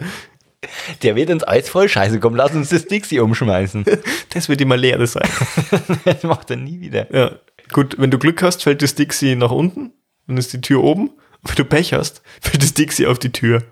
Der 1.02 1.16
wird 1.16 1.30
uns 1.30 1.44
alles 1.44 1.70
voll 1.70 1.90
scheiße 1.90 2.20
kommen. 2.20 2.36
Lass 2.36 2.54
uns 2.54 2.70
das 2.70 2.86
Dixie 2.86 3.20
umschmeißen. 3.20 3.86
Das 4.30 4.50
wird 4.50 4.62
immer 4.62 4.78
leer 4.78 5.06
sein. 5.08 5.30
Das 6.06 6.24
macht 6.24 6.50
er 6.50 6.58
nie 6.58 6.80
wieder. 6.80 7.14
Ja. 7.14 7.32
Gut, 7.72 7.96
wenn 7.98 8.12
du 8.12 8.18
Glück 8.18 8.42
hast, 8.44 8.64
fällt 8.64 8.82
das 8.82 8.96
Dixie 8.96 9.36
nach 9.36 9.52
unten, 9.52 9.94
dann 10.28 10.38
ist 10.38 10.54
die 10.54 10.62
Tür 10.62 10.84
oben. 10.84 11.12
Wenn 11.44 11.56
du 11.56 11.66
Pech 11.66 11.94
hast, 11.94 12.22
fällt 12.42 12.64
das 12.64 12.74
Dixie 12.74 13.08
auf 13.08 13.20
die 13.20 13.32
Tür. 13.32 13.64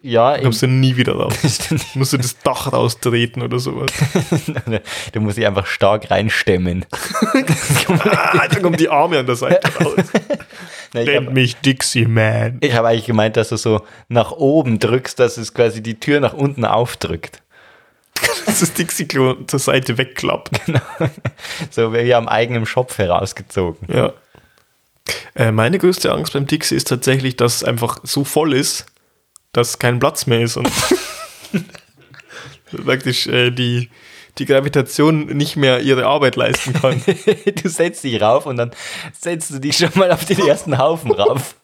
Ja, 0.00 0.34
Dann 0.34 0.42
kommst 0.44 0.62
du 0.62 0.68
nie 0.68 0.96
wieder 0.96 1.14
raus. 1.14 1.34
Musst 1.94 2.12
du 2.12 2.18
das 2.18 2.38
Dach 2.38 2.72
raustreten 2.72 3.42
oder 3.42 3.58
sowas. 3.58 3.90
du 5.12 5.20
musst 5.20 5.38
dich 5.38 5.46
einfach 5.46 5.66
stark 5.66 6.10
reinstemmen. 6.10 6.86
Ah, 8.04 8.46
dann 8.48 8.62
kommen 8.62 8.76
die 8.76 8.88
Arme 8.88 9.18
an 9.18 9.26
der 9.26 9.34
Seite 9.36 9.68
raus. 9.84 9.96
Na, 10.92 11.00
ich 11.00 11.06
Nennt 11.08 11.26
habe 11.26 11.34
mich 11.34 11.56
Dixie 11.56 12.06
Man. 12.06 12.60
hab 12.62 12.84
eigentlich 12.84 13.06
gemeint, 13.06 13.36
dass 13.36 13.48
du 13.48 13.56
so 13.56 13.82
nach 14.08 14.30
oben 14.32 14.78
drückst, 14.78 15.18
dass 15.18 15.36
es 15.36 15.52
quasi 15.52 15.82
die 15.82 15.98
Tür 15.98 16.20
nach 16.20 16.32
unten 16.32 16.64
aufdrückt. 16.64 17.42
Dass 18.46 18.60
das 18.60 18.72
Dixie-Klo 18.72 19.44
zur 19.46 19.60
Seite 19.60 19.96
wegklappt. 19.96 20.50
So 21.70 21.92
wie 21.92 22.12
am 22.14 22.26
eigenen 22.26 22.66
Schopf 22.66 22.98
herausgezogen. 22.98 23.86
Ja. 23.94 24.12
Äh, 25.36 25.52
meine 25.52 25.78
größte 25.78 26.12
Angst 26.12 26.32
beim 26.32 26.46
Dixie 26.46 26.74
ist 26.74 26.88
tatsächlich, 26.88 27.36
dass 27.36 27.56
es 27.56 27.64
einfach 27.64 27.98
so 28.02 28.24
voll 28.24 28.54
ist, 28.54 28.86
dass 29.58 29.78
kein 29.78 29.98
Platz 29.98 30.26
mehr 30.26 30.40
ist 30.40 30.56
und 30.56 30.70
praktisch 32.84 33.26
äh, 33.26 33.50
die, 33.50 33.90
die 34.38 34.46
Gravitation 34.46 35.26
nicht 35.26 35.56
mehr 35.56 35.80
ihre 35.80 36.06
Arbeit 36.06 36.36
leisten 36.36 36.72
kann. 36.74 37.02
du 37.62 37.68
setzt 37.68 38.04
dich 38.04 38.20
rauf 38.20 38.46
und 38.46 38.56
dann 38.56 38.70
setzt 39.18 39.50
du 39.50 39.58
dich 39.58 39.76
schon 39.76 39.90
mal 39.94 40.10
auf 40.12 40.24
den 40.24 40.38
ersten 40.46 40.78
Haufen 40.78 41.12
rauf. 41.12 41.56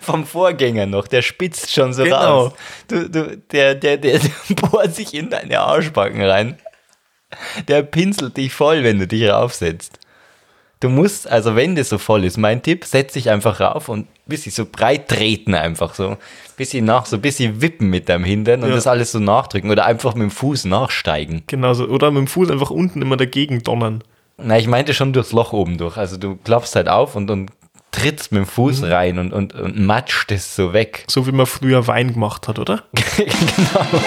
Vom 0.00 0.26
Vorgänger 0.26 0.86
noch, 0.86 1.06
der 1.06 1.20
spitzt 1.22 1.70
schon 1.70 1.92
so 1.92 2.04
Genau. 2.04 2.16
raus. 2.46 2.52
Du, 2.88 3.08
du, 3.10 3.36
der, 3.52 3.74
der, 3.74 3.96
der, 3.98 4.18
der 4.18 4.30
bohrt 4.54 4.94
sich 4.94 5.12
in 5.14 5.30
deine 5.30 5.60
Arschbacken 5.60 6.22
rein. 6.22 6.58
Der 7.68 7.82
pinselt 7.82 8.36
dich 8.36 8.52
voll, 8.52 8.82
wenn 8.84 8.98
du 8.98 9.06
dich 9.06 9.28
raufsetzt. 9.28 9.98
Du 10.80 10.88
musst, 10.88 11.28
also 11.28 11.56
wenn 11.56 11.76
das 11.76 11.90
so 11.90 11.98
voll 11.98 12.24
ist, 12.24 12.38
mein 12.38 12.62
Tipp, 12.62 12.86
setz 12.86 13.12
dich 13.12 13.28
einfach 13.28 13.60
rauf 13.60 13.90
und 13.90 14.06
ein 14.06 14.08
bisschen 14.26 14.50
so 14.50 14.64
breit 14.64 15.08
treten 15.08 15.54
einfach 15.54 15.94
so. 15.94 16.16
Bisschen 16.60 16.84
nach, 16.84 17.06
so 17.06 17.16
ein 17.16 17.22
bisschen 17.22 17.62
wippen 17.62 17.88
mit 17.88 18.10
deinem 18.10 18.22
Hintern 18.24 18.62
und 18.62 18.68
Ja. 18.68 18.74
das 18.74 18.86
alles 18.86 19.12
so 19.12 19.18
nachdrücken 19.18 19.70
oder 19.70 19.86
einfach 19.86 20.12
mit 20.12 20.24
dem 20.24 20.30
Fuß 20.30 20.66
nachsteigen. 20.66 21.42
Genauso. 21.46 21.86
Oder 21.86 22.10
mit 22.10 22.18
dem 22.18 22.26
Fuß 22.26 22.50
einfach 22.50 22.68
unten 22.70 23.00
immer 23.00 23.16
dagegen 23.16 23.62
donnern. 23.62 24.04
Na, 24.36 24.58
ich 24.58 24.66
meinte 24.66 24.92
schon 24.92 25.14
durchs 25.14 25.32
Loch 25.32 25.54
oben 25.54 25.78
durch. 25.78 25.96
Also 25.96 26.18
du 26.18 26.36
klappst 26.36 26.76
halt 26.76 26.86
auf 26.90 27.16
und, 27.16 27.30
und 27.30 27.50
trittst 27.92 28.30
mit 28.32 28.42
dem 28.42 28.46
Fuß 28.46 28.82
rein 28.82 29.18
und, 29.18 29.32
und, 29.32 29.54
und 29.54 29.78
matscht 29.86 30.30
es 30.32 30.54
so 30.54 30.74
weg. 30.74 31.04
So 31.08 31.26
wie 31.26 31.32
man 31.32 31.46
früher 31.46 31.86
Wein 31.86 32.12
gemacht 32.12 32.46
hat, 32.46 32.58
oder? 32.58 32.82
genau. 33.16 34.02